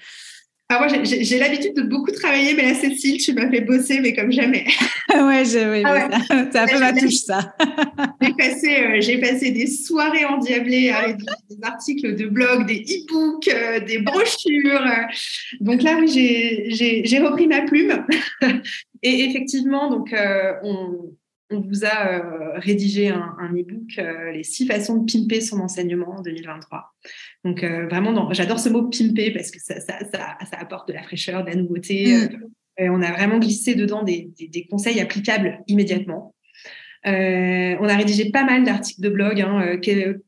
Ah, 0.74 0.80
moi, 0.80 0.88
j'ai 1.03 1.38
l'habitude 1.38 1.76
de 1.76 1.82
beaucoup 1.82 2.11
travailler, 2.11 2.53
mais 2.53 2.61
là, 2.61 2.74
Cécile, 2.74 3.17
tu 3.17 3.34
m'as 3.34 3.49
fait 3.49 3.59
bosser, 3.59 3.99
mais 3.99 4.13
comme 4.13 4.32
jamais. 4.32 4.63
ouais, 5.13 5.43
oui, 5.43 5.84
ah 5.84 6.07
c'est 6.49 6.59
un 6.59 6.65
peu 6.65 6.80
ma 6.80 6.93
touche, 6.93 7.15
ça. 7.15 7.53
j'ai 8.22 8.34
passé, 8.34 8.78
euh, 8.78 9.19
passé 9.19 9.51
des 9.51 9.67
soirées 9.67 10.24
endiablées 10.24 10.89
avec 10.89 11.17
des, 11.17 11.57
articles 11.61 12.15
de 12.15 12.26
blog, 12.26 12.67
des 12.67 12.86
e-books, 12.86 13.49
euh, 13.49 13.82
des 13.82 13.99
brochures. 13.99 14.88
Donc 15.59 15.84
là, 15.84 15.97
oui, 15.99 16.07
j'ai 16.07 17.19
repris 17.19 17.47
ma 17.47 17.63
plume. 17.63 18.05
Et 19.03 19.26
effectivement, 19.26 19.89
donc, 19.89 20.13
euh, 20.13 20.53
on, 20.63 21.11
on 21.49 21.59
vous 21.59 21.84
a 21.84 22.59
rédigé 22.59 23.09
un, 23.09 23.36
un 23.39 23.53
e-book, 23.53 24.01
Les 24.32 24.45
six 24.45 24.65
façons 24.65 24.99
de 24.99 25.11
pimper 25.11 25.41
son 25.41 25.59
enseignement 25.59 26.11
en 26.11 26.22
2023. 26.22 26.93
Donc 27.43 27.63
euh, 27.63 27.87
vraiment, 27.87 28.31
j'adore 28.33 28.59
ce 28.59 28.69
mot 28.69 28.83
pimper 28.83 29.31
parce 29.31 29.51
que 29.51 29.59
ça, 29.59 29.79
ça, 29.79 29.99
ça, 30.13 30.37
ça, 30.49 30.57
apporte 30.59 30.87
de 30.87 30.93
la 30.93 31.03
fraîcheur, 31.03 31.43
de 31.43 31.49
la 31.49 31.55
nouveauté. 31.55 32.17
Mm. 32.17 32.29
Euh, 32.79 32.89
on 32.89 33.01
a 33.01 33.11
vraiment 33.11 33.39
glissé 33.39 33.75
dedans 33.75 34.03
des, 34.03 34.29
des, 34.37 34.47
des 34.47 34.65
conseils 34.65 34.99
applicables 34.99 35.59
immédiatement. 35.67 36.35
Euh, 37.07 37.75
on 37.79 37.89
a 37.89 37.95
rédigé 37.95 38.29
pas 38.29 38.43
mal 38.43 38.63
d'articles 38.63 39.01
de 39.01 39.09
blog. 39.09 39.41
Hein, 39.41 39.79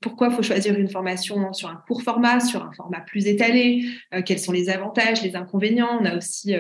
pourquoi 0.02 0.32
faut 0.32 0.42
choisir 0.42 0.78
une 0.78 0.90
formation 0.90 1.54
sur 1.54 1.70
un 1.70 1.80
court 1.88 2.02
format, 2.02 2.40
sur 2.40 2.64
un 2.64 2.72
format 2.72 3.02
plus 3.02 3.28
étalé 3.28 3.86
Quels 4.26 4.40
sont 4.40 4.52
les 4.52 4.70
avantages, 4.70 5.22
les 5.22 5.36
inconvénients 5.36 6.00
On 6.02 6.06
a 6.06 6.18
aussi 6.18 6.56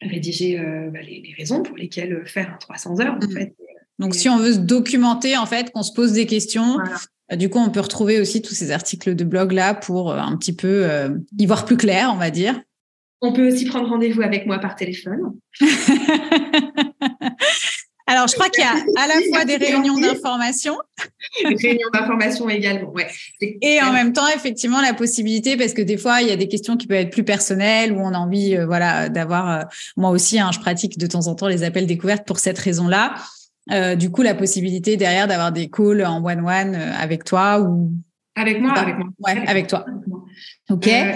rédigé 0.00 0.56
bah, 0.58 1.00
les, 1.02 1.20
les, 1.20 1.34
raisons 1.36 1.62
pour 1.62 1.76
lesquelles 1.76 2.22
faire 2.24 2.50
un 2.50 2.56
300 2.56 3.00
heures. 3.00 3.18
En 3.22 3.26
mm. 3.26 3.30
fait. 3.30 3.54
Donc, 3.98 4.14
si 4.14 4.30
on 4.30 4.38
veut 4.38 4.54
se 4.54 4.58
documenter, 4.58 5.36
en 5.36 5.46
fait, 5.46 5.70
qu'on 5.70 5.82
se 5.82 5.92
pose 5.92 6.12
des 6.12 6.24
questions, 6.24 6.78
du 7.34 7.50
coup, 7.50 7.58
on 7.58 7.70
peut 7.70 7.80
retrouver 7.80 8.20
aussi 8.20 8.40
tous 8.40 8.54
ces 8.54 8.70
articles 8.70 9.16
de 9.16 9.24
blog 9.24 9.50
là 9.52 9.74
pour 9.74 10.12
euh, 10.12 10.18
un 10.18 10.36
petit 10.36 10.54
peu 10.54 10.84
euh, 10.84 11.08
y 11.38 11.46
voir 11.46 11.64
plus 11.64 11.76
clair, 11.76 12.10
on 12.12 12.18
va 12.18 12.30
dire. 12.30 12.60
On 13.20 13.32
peut 13.32 13.48
aussi 13.48 13.64
prendre 13.64 13.88
rendez-vous 13.88 14.22
avec 14.22 14.46
moi 14.46 14.60
par 14.60 14.76
téléphone. 14.76 15.34
Alors, 18.08 18.28
je 18.28 18.34
crois 18.34 18.48
qu'il 18.48 18.62
y 18.62 18.66
a 18.66 18.76
à 19.02 19.08
la 19.08 19.14
fois 19.32 19.44
des 19.44 19.56
réunions 19.56 19.98
d'information. 19.98 20.76
Des 21.42 21.56
réunions 21.56 21.88
d'information 21.92 22.48
également, 22.48 22.92
ouais. 22.92 23.08
Et 23.40 23.82
en 23.82 23.92
même 23.92 24.12
temps, 24.12 24.28
effectivement, 24.28 24.80
la 24.80 24.94
possibilité, 24.94 25.56
parce 25.56 25.72
que 25.72 25.82
des 25.82 25.96
fois, 25.96 26.22
il 26.22 26.28
y 26.28 26.30
a 26.30 26.36
des 26.36 26.46
questions 26.46 26.76
qui 26.76 26.86
peuvent 26.86 26.98
être 26.98 27.10
plus 27.10 27.24
personnelles, 27.24 27.90
où 27.90 27.98
on 27.98 28.14
a 28.14 28.18
envie, 28.18 28.56
voilà, 28.64 29.08
d'avoir. 29.08 29.64
moi 29.96 30.10
aussi, 30.10 30.38
hein, 30.38 30.50
je 30.52 30.60
pratique 30.60 30.98
de 30.98 31.06
temps 31.08 31.26
en 31.26 31.34
temps 31.34 31.48
les 31.48 31.64
appels 31.64 31.88
découvertes 31.88 32.24
pour 32.24 32.38
cette 32.38 32.60
raison-là. 32.60 33.16
Euh, 33.72 33.96
du 33.96 34.10
coup, 34.10 34.22
la 34.22 34.34
possibilité 34.34 34.96
derrière 34.96 35.26
d'avoir 35.26 35.52
des 35.52 35.68
calls 35.68 36.04
en 36.04 36.24
one-one 36.24 36.74
euh, 36.74 36.92
avec 36.96 37.24
toi 37.24 37.60
ou 37.60 37.92
avec 38.36 38.60
moi, 38.60 38.72
avec 38.72 38.96
moi. 38.96 39.08
Ouais, 39.20 39.44
avec 39.46 39.66
toi. 39.66 39.86
Ok. 40.70 40.86
Euh, 40.86 41.12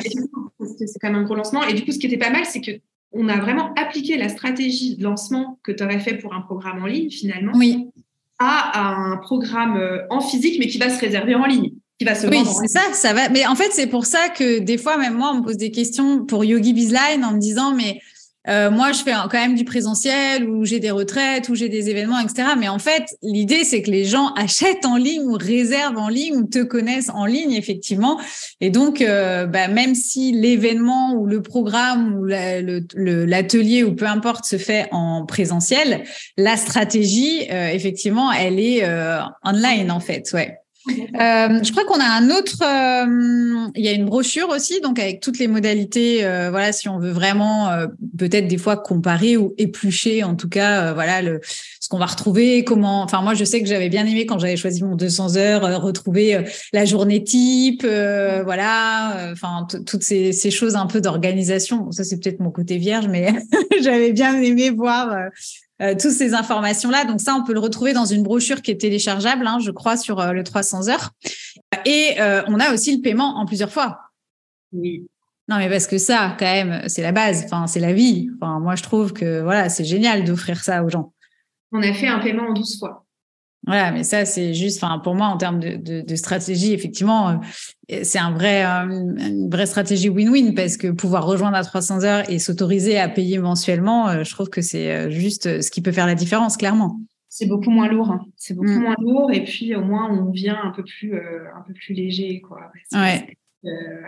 c'est 0.76 0.98
quand 1.00 1.10
même 1.10 1.20
un 1.20 1.22
gros 1.22 1.34
lancement. 1.34 1.62
Et 1.64 1.74
du 1.74 1.84
coup, 1.84 1.92
ce 1.92 1.98
qui 1.98 2.06
était 2.06 2.18
pas 2.18 2.30
mal, 2.30 2.44
c'est 2.44 2.60
que 2.60 2.72
on 3.12 3.28
a 3.28 3.36
vraiment 3.38 3.74
appliqué 3.74 4.16
la 4.16 4.28
stratégie 4.28 4.96
de 4.96 5.02
lancement 5.02 5.58
que 5.62 5.72
tu 5.72 5.82
aurais 5.82 5.98
fait 5.98 6.14
pour 6.14 6.32
un 6.32 6.40
programme 6.40 6.82
en 6.82 6.86
ligne, 6.86 7.10
finalement, 7.10 7.52
oui. 7.56 7.88
à 8.38 8.80
un 8.80 9.16
programme 9.16 9.80
en 10.10 10.20
physique, 10.20 10.58
mais 10.60 10.68
qui 10.68 10.78
va 10.78 10.88
se 10.90 11.00
réserver 11.00 11.34
en 11.34 11.44
ligne. 11.44 11.72
Qui 11.98 12.04
va 12.04 12.14
se 12.14 12.28
oui, 12.28 12.44
c'est 12.46 12.68
ça, 12.68 12.92
ça 12.92 13.12
va. 13.12 13.28
Mais 13.28 13.46
en 13.46 13.56
fait, 13.56 13.70
c'est 13.72 13.88
pour 13.88 14.06
ça 14.06 14.28
que 14.28 14.60
des 14.60 14.78
fois, 14.78 14.96
même 14.96 15.14
moi, 15.14 15.32
on 15.34 15.38
me 15.38 15.42
pose 15.42 15.56
des 15.56 15.72
questions 15.72 16.24
pour 16.24 16.44
Yogi 16.44 16.72
Bizline 16.72 17.24
en 17.24 17.32
me 17.32 17.38
disant, 17.38 17.74
mais 17.74 18.00
euh, 18.48 18.70
moi, 18.70 18.92
je 18.92 19.02
fais 19.02 19.12
quand 19.12 19.32
même 19.32 19.54
du 19.54 19.64
présentiel 19.64 20.48
où 20.48 20.64
j'ai 20.64 20.80
des 20.80 20.90
retraites, 20.90 21.48
où 21.50 21.54
j'ai 21.54 21.68
des 21.68 21.90
événements, 21.90 22.18
etc. 22.18 22.48
Mais 22.58 22.68
en 22.68 22.78
fait, 22.78 23.04
l'idée, 23.22 23.64
c'est 23.64 23.82
que 23.82 23.90
les 23.90 24.04
gens 24.04 24.32
achètent 24.34 24.86
en 24.86 24.96
ligne 24.96 25.22
ou 25.22 25.32
réservent 25.32 25.98
en 25.98 26.08
ligne 26.08 26.36
ou 26.36 26.44
te 26.44 26.62
connaissent 26.62 27.10
en 27.10 27.26
ligne, 27.26 27.52
effectivement. 27.52 28.18
Et 28.60 28.70
donc, 28.70 29.02
euh, 29.02 29.46
bah, 29.46 29.68
même 29.68 29.94
si 29.94 30.32
l'événement 30.32 31.12
ou 31.12 31.26
le 31.26 31.42
programme 31.42 32.14
ou 32.14 32.24
l'atelier 32.24 33.84
ou 33.84 33.94
peu 33.94 34.06
importe 34.06 34.46
se 34.46 34.56
fait 34.56 34.88
en 34.90 35.26
présentiel, 35.26 36.04
la 36.38 36.56
stratégie, 36.56 37.46
euh, 37.50 37.68
effectivement, 37.68 38.32
elle 38.32 38.58
est 38.58 38.88
online, 39.44 39.90
en 39.90 40.00
fait. 40.00 40.30
Ouais. 40.32 40.59
Euh, 40.88 41.62
je 41.62 41.70
crois 41.72 41.84
qu'on 41.84 42.00
a 42.00 42.06
un 42.06 42.30
autre. 42.30 42.62
Euh, 42.62 43.70
il 43.74 43.84
y 43.84 43.88
a 43.88 43.92
une 43.92 44.06
brochure 44.06 44.48
aussi, 44.48 44.80
donc 44.80 44.98
avec 44.98 45.20
toutes 45.20 45.38
les 45.38 45.46
modalités. 45.46 46.24
Euh, 46.24 46.50
voilà, 46.50 46.72
si 46.72 46.88
on 46.88 46.98
veut 46.98 47.10
vraiment 47.10 47.68
peut-être 48.18 48.48
des 48.48 48.58
fois 48.58 48.76
comparer 48.76 49.36
ou 49.36 49.54
éplucher, 49.58 50.24
en 50.24 50.34
tout 50.34 50.48
cas, 50.48 50.92
voilà 50.94 51.22
le 51.22 51.40
ce 51.80 51.88
qu'on 51.88 51.98
va 51.98 52.06
retrouver. 52.06 52.64
Comment. 52.64 53.02
Enfin, 53.02 53.22
moi, 53.22 53.34
je 53.34 53.44
sais 53.44 53.60
que 53.60 53.68
j'avais 53.68 53.88
bien 53.88 54.06
aimé 54.06 54.26
quand 54.26 54.38
j'avais 54.38 54.56
choisi 54.56 54.82
mon 54.82 54.96
200 54.96 55.36
heures, 55.36 55.82
retrouver 55.82 56.44
la 56.72 56.84
journée 56.84 57.22
type, 57.22 57.84
voilà. 57.84 59.30
Enfin, 59.32 59.66
toutes 59.86 60.02
ces, 60.02 60.32
ces, 60.32 60.50
choses 60.50 60.76
un 60.76 60.86
peu 60.86 61.00
d'organisation. 61.00 61.90
Ça, 61.92 62.04
c'est 62.04 62.18
peut-être 62.18 62.40
mon 62.40 62.50
côté 62.50 62.78
vierge, 62.78 63.06
mais 63.08 63.32
j'avais 63.82 64.12
bien 64.12 64.40
aimé 64.40 64.70
voir 64.70 65.14
euh, 65.80 65.94
toutes 65.98 66.12
ces 66.12 66.34
informations-là. 66.34 67.04
Donc 67.04 67.20
ça, 67.20 67.34
on 67.34 67.44
peut 67.44 67.52
le 67.52 67.60
retrouver 67.60 67.92
dans 67.92 68.04
une 68.04 68.22
brochure 68.22 68.62
qui 68.62 68.70
est 68.70 68.80
téléchargeable, 68.80 69.46
hein, 69.46 69.58
je 69.60 69.70
crois, 69.70 69.96
sur 69.96 70.20
euh, 70.20 70.32
le 70.32 70.44
300 70.44 70.88
heures. 70.88 71.10
Et 71.84 72.16
euh, 72.20 72.42
on 72.48 72.60
a 72.60 72.72
aussi 72.72 72.94
le 72.94 73.00
paiement 73.00 73.36
en 73.38 73.46
plusieurs 73.46 73.72
fois. 73.72 73.98
Oui. 74.72 75.06
Non, 75.48 75.56
mais 75.56 75.68
parce 75.68 75.86
que 75.86 75.98
ça, 75.98 76.36
quand 76.38 76.44
même, 76.44 76.88
c'est 76.88 77.02
la 77.02 77.12
base. 77.12 77.44
Enfin, 77.44 77.66
c'est 77.66 77.80
la 77.80 77.92
vie. 77.92 78.30
Enfin, 78.36 78.60
moi, 78.60 78.76
je 78.76 78.82
trouve 78.82 79.12
que 79.12 79.40
voilà, 79.42 79.68
c'est 79.68 79.84
génial 79.84 80.24
d'offrir 80.24 80.62
ça 80.62 80.84
aux 80.84 80.88
gens. 80.88 81.12
On 81.72 81.82
a 81.82 81.92
fait 81.92 82.06
un 82.08 82.18
paiement 82.18 82.48
en 82.48 82.52
12 82.52 82.78
fois. 82.78 83.06
Voilà, 83.66 83.92
mais 83.92 84.04
ça, 84.04 84.24
c'est 84.24 84.54
juste, 84.54 84.82
enfin, 84.82 84.98
pour 84.98 85.14
moi, 85.14 85.26
en 85.26 85.36
termes 85.36 85.60
de, 85.60 86.00
de, 86.00 86.14
stratégie, 86.16 86.72
effectivement, 86.72 87.28
euh, 87.28 88.00
c'est 88.02 88.18
un 88.18 88.32
vrai, 88.32 88.64
euh, 88.64 88.88
une 88.88 89.50
vraie 89.50 89.66
stratégie 89.66 90.08
win-win 90.08 90.54
parce 90.54 90.78
que 90.78 90.88
pouvoir 90.88 91.26
rejoindre 91.26 91.56
à 91.56 91.62
300 91.62 92.04
heures 92.04 92.30
et 92.30 92.38
s'autoriser 92.38 92.98
à 92.98 93.08
payer 93.08 93.38
mensuellement, 93.38 94.08
euh, 94.08 94.24
je 94.24 94.30
trouve 94.30 94.48
que 94.48 94.62
c'est 94.62 95.10
juste 95.10 95.60
ce 95.60 95.70
qui 95.70 95.82
peut 95.82 95.92
faire 95.92 96.06
la 96.06 96.14
différence, 96.14 96.56
clairement. 96.56 97.00
C'est 97.28 97.46
beaucoup 97.46 97.70
moins 97.70 97.88
lourd, 97.88 98.10
hein. 98.10 98.24
c'est 98.36 98.54
beaucoup 98.54 98.70
mm. 98.70 98.82
moins 98.82 98.96
lourd, 98.98 99.30
et 99.30 99.44
puis 99.44 99.76
au 99.76 99.82
moins 99.82 100.10
on 100.10 100.30
vient 100.30 100.58
un 100.64 100.70
peu 100.70 100.82
plus, 100.82 101.14
un 101.14 101.62
peu 101.66 101.74
plus 101.74 101.94
léger, 101.94 102.40
quoi. 102.40 102.72
Ouais. 102.92 103.36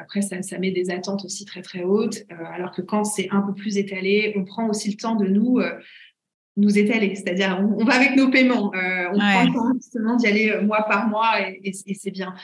après, 0.01 0.23
ça, 0.23 0.43
ça, 0.43 0.59
met 0.59 0.73
des 0.73 0.91
attentes 0.91 1.25
aussi 1.25 1.45
très 1.45 1.63
très 1.63 1.85
hautes, 1.85 2.25
alors 2.55 2.73
que 2.73 2.83
quand 2.83 3.05
c'est 3.05 3.29
un 3.31 3.43
peu 3.43 3.55
plus 3.55 3.77
étalé, 3.77 4.33
on 4.35 4.45
prend 4.45 4.69
aussi 4.69 4.91
le 4.91 4.97
temps 4.97 5.15
de 5.15 5.27
nous 5.27 5.61
nous 6.57 6.79
étaler, 6.79 7.15
c'est-à-dire 7.15 7.59
on, 7.79 7.85
va 7.85 7.95
avec 7.95 8.15
nos 8.15 8.29
paiements, 8.31 8.73
euh, 8.75 9.09
on 9.13 9.19
prend 9.19 9.45
le 9.45 9.53
temps 9.55 9.73
justement 9.75 10.17
d'y 10.17 10.27
aller 10.27 10.51
euh, 10.51 10.61
mois 10.61 10.83
par 10.83 11.09
mois 11.09 11.41
et, 11.41 11.73
c'est 11.73 12.11
bien. 12.11 12.35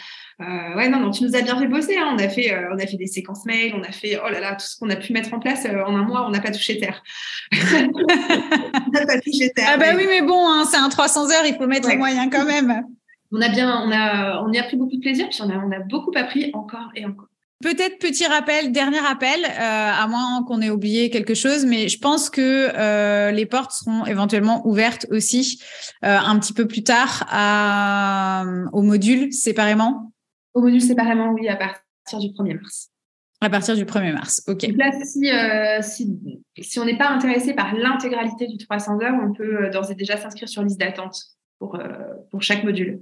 Euh, 0.40 0.76
ouais, 0.76 0.88
non, 0.88 1.00
non, 1.00 1.10
tu 1.10 1.24
nous 1.24 1.36
as 1.36 1.42
bien 1.42 1.58
fait 1.58 1.66
bosser. 1.66 1.96
Hein. 1.98 2.14
On 2.14 2.18
a 2.18 2.28
fait, 2.28 2.52
euh, 2.52 2.72
on 2.72 2.78
a 2.78 2.86
fait 2.86 2.96
des 2.96 3.06
séquences 3.06 3.44
mail, 3.44 3.74
on 3.76 3.82
a 3.82 3.92
fait, 3.92 4.18
oh 4.24 4.30
là 4.30 4.40
là, 4.40 4.54
tout 4.54 4.66
ce 4.66 4.78
qu'on 4.78 4.88
a 4.88 4.96
pu 4.96 5.12
mettre 5.12 5.34
en 5.34 5.40
place 5.40 5.66
en 5.66 5.94
un 5.94 6.02
mois, 6.04 6.26
on 6.26 6.30
n'a 6.30 6.40
pas 6.40 6.50
touché 6.50 6.78
terre. 6.78 7.02
on 7.52 8.90
n'a 8.92 9.06
pas 9.06 9.20
touché 9.20 9.50
terre. 9.54 9.68
Ah 9.74 9.76
bah 9.76 9.94
oui, 9.94 10.04
mais 10.08 10.22
bon, 10.22 10.48
hein, 10.48 10.64
c'est 10.70 10.78
un 10.78 10.88
300 10.88 11.30
heures, 11.30 11.46
il 11.46 11.56
faut 11.56 11.66
mettre 11.66 11.88
les 11.88 11.96
moyens 11.96 12.28
quand 12.32 12.46
même. 12.46 12.82
On 13.30 13.42
a 13.42 13.50
bien, 13.50 13.82
on 13.84 13.92
a, 13.92 14.42
on 14.42 14.50
y 14.52 14.58
a 14.58 14.62
pris 14.62 14.78
beaucoup 14.78 14.96
de 14.96 15.02
plaisir, 15.02 15.28
puis 15.28 15.40
on 15.42 15.50
a, 15.50 15.56
on 15.58 15.70
a 15.70 15.80
beaucoup 15.80 16.12
appris 16.16 16.50
encore 16.54 16.90
et 16.96 17.04
encore. 17.04 17.27
Peut-être 17.60 17.98
petit 17.98 18.24
rappel, 18.24 18.70
dernier 18.70 19.00
rappel, 19.00 19.44
euh, 19.44 19.50
à 19.50 20.06
moins 20.06 20.44
qu'on 20.44 20.60
ait 20.60 20.70
oublié 20.70 21.10
quelque 21.10 21.34
chose, 21.34 21.66
mais 21.66 21.88
je 21.88 21.98
pense 21.98 22.30
que 22.30 22.40
euh, 22.72 23.32
les 23.32 23.46
portes 23.46 23.72
seront 23.72 24.06
éventuellement 24.06 24.64
ouvertes 24.64 25.06
aussi 25.10 25.60
euh, 26.04 26.16
un 26.16 26.38
petit 26.38 26.52
peu 26.52 26.68
plus 26.68 26.84
tard 26.84 27.26
à, 27.28 28.44
au 28.72 28.82
module 28.82 29.32
séparément. 29.32 30.12
Au 30.54 30.60
module 30.60 30.80
séparément, 30.80 31.32
oui, 31.32 31.48
à 31.48 31.56
partir 31.56 32.20
du 32.20 32.28
1er 32.28 32.60
mars. 32.60 32.90
À 33.40 33.50
partir 33.50 33.74
du 33.74 33.84
1er 33.84 34.12
mars, 34.12 34.42
ok. 34.46 34.62
là, 34.76 34.92
si, 35.02 35.28
si, 35.82 36.40
si, 36.60 36.78
on 36.78 36.84
n'est 36.84 36.98
pas 36.98 37.08
intéressé 37.08 37.54
par 37.54 37.74
l'intégralité 37.74 38.46
du 38.46 38.56
300 38.58 39.00
heures, 39.00 39.18
on 39.20 39.32
peut 39.32 39.68
d'ores 39.70 39.90
et 39.90 39.96
déjà 39.96 40.16
s'inscrire 40.16 40.48
sur 40.48 40.62
liste 40.62 40.78
d'attente 40.78 41.16
pour, 41.58 41.76
pour 42.30 42.40
chaque 42.40 42.62
module. 42.62 43.00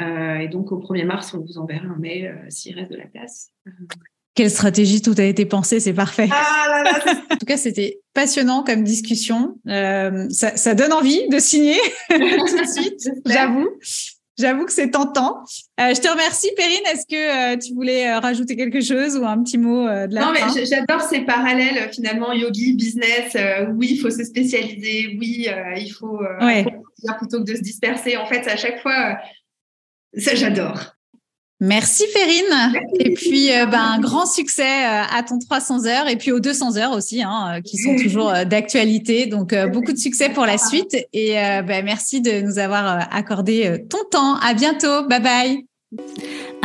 Euh, 0.00 0.38
et 0.38 0.48
donc, 0.48 0.72
au 0.72 0.78
1er 0.78 1.04
mars, 1.04 1.34
on 1.34 1.40
vous 1.40 1.58
enverra 1.58 1.86
un 1.86 1.98
mail 1.98 2.26
euh, 2.26 2.46
s'il 2.48 2.74
reste 2.74 2.90
de 2.90 2.96
la 2.96 3.06
place. 3.06 3.50
Quelle 4.34 4.50
stratégie, 4.50 5.02
tout 5.02 5.14
a 5.18 5.24
été 5.24 5.44
pensé, 5.44 5.78
c'est 5.78 5.92
parfait. 5.92 6.28
Ah 6.32 6.82
en 7.30 7.36
tout 7.36 7.46
cas, 7.46 7.58
c'était 7.58 8.00
passionnant 8.14 8.62
comme 8.62 8.82
discussion. 8.82 9.58
Euh, 9.68 10.26
ça, 10.30 10.56
ça, 10.56 10.74
donne 10.74 10.92
envie 10.92 11.28
de 11.28 11.38
signer 11.38 11.78
tout 12.10 12.18
de 12.18 12.66
suite, 12.66 13.10
j'avoue. 13.26 13.68
J'avoue 14.38 14.64
que 14.64 14.72
c'est 14.72 14.90
tentant. 14.90 15.42
Euh, 15.78 15.94
je 15.94 16.00
te 16.00 16.08
remercie, 16.08 16.48
Perrine. 16.56 16.80
Est-ce 16.90 17.04
que 17.06 17.54
euh, 17.54 17.58
tu 17.58 17.74
voulais 17.74 18.14
rajouter 18.14 18.56
quelque 18.56 18.80
chose 18.80 19.18
ou 19.18 19.26
un 19.26 19.42
petit 19.42 19.58
mot 19.58 19.84
de 19.84 20.14
la 20.14 20.20
Non, 20.22 20.32
mais 20.32 20.64
j'adore 20.64 21.02
ces 21.02 21.20
parallèles 21.20 21.90
finalement 21.92 22.32
yogi, 22.32 22.72
business. 22.72 23.36
oui, 23.74 23.88
il 23.90 23.98
faut 23.98 24.10
se 24.10 24.24
spécialiser. 24.24 25.18
Oui, 25.20 25.46
il 25.76 25.90
faut 25.90 26.18
ouais. 26.40 26.64
plutôt 27.18 27.44
que 27.44 27.50
de 27.50 27.56
se 27.56 27.60
disperser. 27.60 28.16
En 28.16 28.24
fait, 28.24 28.48
à 28.48 28.56
chaque 28.56 28.80
fois, 28.80 29.18
ça, 30.16 30.34
j'adore. 30.34 30.94
Merci 31.62 32.02
Ferine. 32.12 32.72
Et 32.98 33.14
puis, 33.14 33.52
euh, 33.52 33.66
ben, 33.66 33.78
un 33.78 34.00
grand 34.00 34.26
succès 34.26 34.64
euh, 34.64 35.02
à 35.16 35.22
ton 35.22 35.38
300 35.38 35.86
heures 35.86 36.08
et 36.08 36.16
puis 36.16 36.32
aux 36.32 36.40
200 36.40 36.76
heures 36.76 36.90
aussi, 36.90 37.22
hein, 37.22 37.54
euh, 37.54 37.60
qui 37.60 37.76
sont 37.76 37.94
toujours 38.02 38.32
d'actualité. 38.44 39.26
Donc, 39.26 39.54
beaucoup 39.72 39.92
de 39.92 39.98
succès 39.98 40.28
pour 40.28 40.44
la 40.44 40.58
suite. 40.58 40.96
Et 41.12 41.34
ben, 41.34 41.84
merci 41.84 42.20
de 42.20 42.40
nous 42.40 42.58
avoir 42.58 43.06
accordé 43.14 43.84
ton 43.88 44.02
temps. 44.10 44.34
À 44.40 44.54
bientôt. 44.54 45.06
Bye 45.06 45.22
bye. 45.22 45.66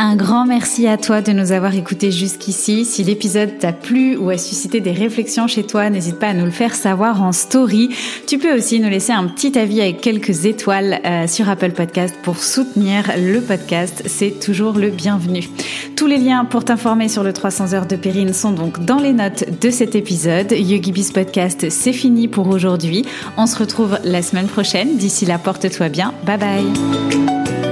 Un 0.00 0.14
grand 0.14 0.46
merci 0.46 0.86
à 0.86 0.96
toi 0.96 1.22
de 1.22 1.32
nous 1.32 1.50
avoir 1.50 1.74
écoutés 1.74 2.12
jusqu'ici. 2.12 2.84
Si 2.84 3.02
l'épisode 3.02 3.58
t'a 3.58 3.72
plu 3.72 4.16
ou 4.16 4.30
a 4.30 4.38
suscité 4.38 4.80
des 4.80 4.92
réflexions 4.92 5.48
chez 5.48 5.64
toi, 5.64 5.90
n'hésite 5.90 6.20
pas 6.20 6.28
à 6.28 6.34
nous 6.34 6.44
le 6.44 6.52
faire 6.52 6.76
savoir 6.76 7.20
en 7.20 7.32
story. 7.32 7.90
Tu 8.28 8.38
peux 8.38 8.56
aussi 8.56 8.78
nous 8.78 8.88
laisser 8.88 9.10
un 9.10 9.26
petit 9.26 9.58
avis 9.58 9.80
avec 9.80 10.00
quelques 10.00 10.46
étoiles 10.46 11.00
euh, 11.04 11.26
sur 11.26 11.48
Apple 11.48 11.72
Podcast 11.72 12.14
pour 12.22 12.38
soutenir 12.38 13.10
le 13.18 13.40
podcast. 13.40 14.04
C'est 14.06 14.38
toujours 14.38 14.78
le 14.78 14.90
bienvenu. 14.90 15.48
Tous 15.96 16.06
les 16.06 16.18
liens 16.18 16.44
pour 16.44 16.64
t'informer 16.64 17.08
sur 17.08 17.24
le 17.24 17.32
300 17.32 17.74
heures 17.74 17.86
de 17.86 17.96
Périne 17.96 18.32
sont 18.32 18.52
donc 18.52 18.84
dans 18.84 19.00
les 19.00 19.12
notes 19.12 19.60
de 19.60 19.68
cet 19.68 19.96
épisode. 19.96 20.52
YogiBiz 20.52 21.10
Podcast, 21.10 21.70
c'est 21.70 21.92
fini 21.92 22.28
pour 22.28 22.46
aujourd'hui. 22.46 23.04
On 23.36 23.46
se 23.48 23.58
retrouve 23.58 23.98
la 24.04 24.22
semaine 24.22 24.46
prochaine. 24.46 24.96
D'ici 24.96 25.26
là, 25.26 25.38
porte-toi 25.38 25.88
bien. 25.88 26.14
Bye 26.24 26.38
bye. 26.38 27.67